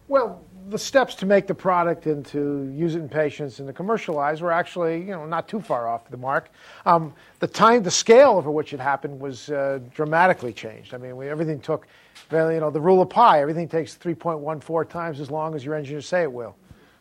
Well, 0.08 0.44
the 0.70 0.80
steps 0.80 1.16
to 1.16 1.26
make 1.26 1.48
the 1.48 1.54
product 1.54 2.06
and 2.08 2.26
to 2.26 2.72
use 2.74 2.96
it 2.96 3.00
in 3.00 3.10
patients 3.10 3.60
and 3.60 3.68
to 3.68 3.74
commercialize 3.74 4.42
were 4.42 4.52
actually, 4.52 5.00
you 5.00 5.12
know, 5.12 5.26
not 5.26 5.48
too 5.48 5.62
far 5.62 5.88
off 5.88 6.10
the 6.10 6.18
mark. 6.18 6.50
Um, 6.86 7.14
the 7.40 7.48
time, 7.48 7.84
the 7.84 7.92
scale 7.92 8.32
over 8.32 8.50
which 8.50 8.74
it 8.74 8.80
happened 8.80 9.20
was 9.20 9.50
uh, 9.50 9.80
dramatically 9.94 10.54
changed. 10.54 10.94
I 10.94 10.98
mean, 10.98 11.18
we, 11.18 11.30
everything 11.30 11.60
took, 11.60 11.88
you 12.32 12.38
know, 12.38 12.72
the 12.72 12.82
rule 12.82 13.02
of 13.02 13.10
pi. 13.10 13.42
Everything 13.42 13.68
takes 13.68 13.96
3.14 13.96 14.90
times 14.90 15.20
as 15.20 15.30
long 15.30 15.56
as 15.56 15.64
your 15.64 15.76
engineers 15.76 16.08
say 16.08 16.24
it 16.24 16.32
will. 16.32 16.56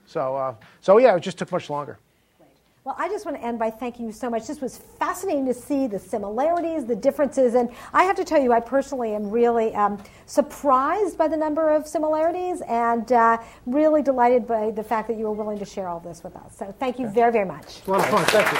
So, 0.06 0.36
uh, 0.36 0.54
so 0.80 0.98
yeah, 0.98 1.16
it 1.16 1.20
just 1.20 1.38
took 1.38 1.50
much 1.50 1.70
longer. 1.70 1.98
Well, 2.84 2.94
I 2.98 3.08
just 3.08 3.24
want 3.24 3.38
to 3.38 3.42
end 3.42 3.58
by 3.58 3.70
thanking 3.70 4.04
you 4.04 4.12
so 4.12 4.28
much. 4.28 4.46
This 4.46 4.60
was 4.60 4.76
fascinating 4.76 5.46
to 5.46 5.54
see 5.54 5.86
the 5.86 5.98
similarities, 5.98 6.84
the 6.84 6.94
differences, 6.94 7.54
and 7.54 7.70
I 7.94 8.04
have 8.04 8.14
to 8.16 8.24
tell 8.24 8.38
you, 8.38 8.52
I 8.52 8.60
personally 8.60 9.14
am 9.14 9.30
really 9.30 9.74
um, 9.74 9.96
surprised 10.26 11.16
by 11.16 11.26
the 11.28 11.36
number 11.38 11.70
of 11.70 11.88
similarities 11.88 12.60
and 12.68 13.10
uh, 13.10 13.38
really 13.64 14.02
delighted 14.02 14.46
by 14.46 14.70
the 14.70 14.84
fact 14.84 15.08
that 15.08 15.16
you 15.16 15.24
were 15.24 15.32
willing 15.32 15.58
to 15.60 15.64
share 15.64 15.88
all 15.88 15.98
this 15.98 16.22
with 16.22 16.36
us. 16.36 16.58
So 16.58 16.74
thank 16.78 16.98
you 16.98 17.08
very, 17.08 17.32
very 17.32 17.46
much. 17.46 17.80
a 17.86 17.90
lot 17.90 18.00
of 18.00 18.06
fun. 18.10 18.24
Thank 18.26 18.52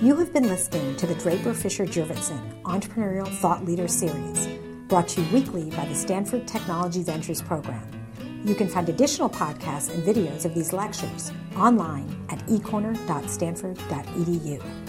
you. 0.00 0.06
You 0.06 0.16
have 0.16 0.32
been 0.32 0.48
listening 0.48 0.96
to 0.96 1.06
the 1.06 1.16
Draper 1.16 1.52
Fisher 1.52 1.84
Jurvetson 1.84 2.62
Entrepreneurial 2.62 3.28
Thought 3.28 3.66
Leader 3.66 3.88
Series 3.88 4.69
brought 4.90 5.06
to 5.06 5.22
you 5.22 5.32
weekly 5.32 5.70
by 5.70 5.86
the 5.86 5.94
Stanford 5.94 6.46
Technology 6.48 7.04
Ventures 7.04 7.40
Program. 7.40 7.86
You 8.44 8.56
can 8.56 8.66
find 8.66 8.88
additional 8.88 9.30
podcasts 9.30 9.94
and 9.94 10.02
videos 10.02 10.44
of 10.44 10.52
these 10.52 10.72
lectures 10.72 11.30
online 11.56 12.12
at 12.28 12.44
ecorner.stanford.edu. 12.48 14.79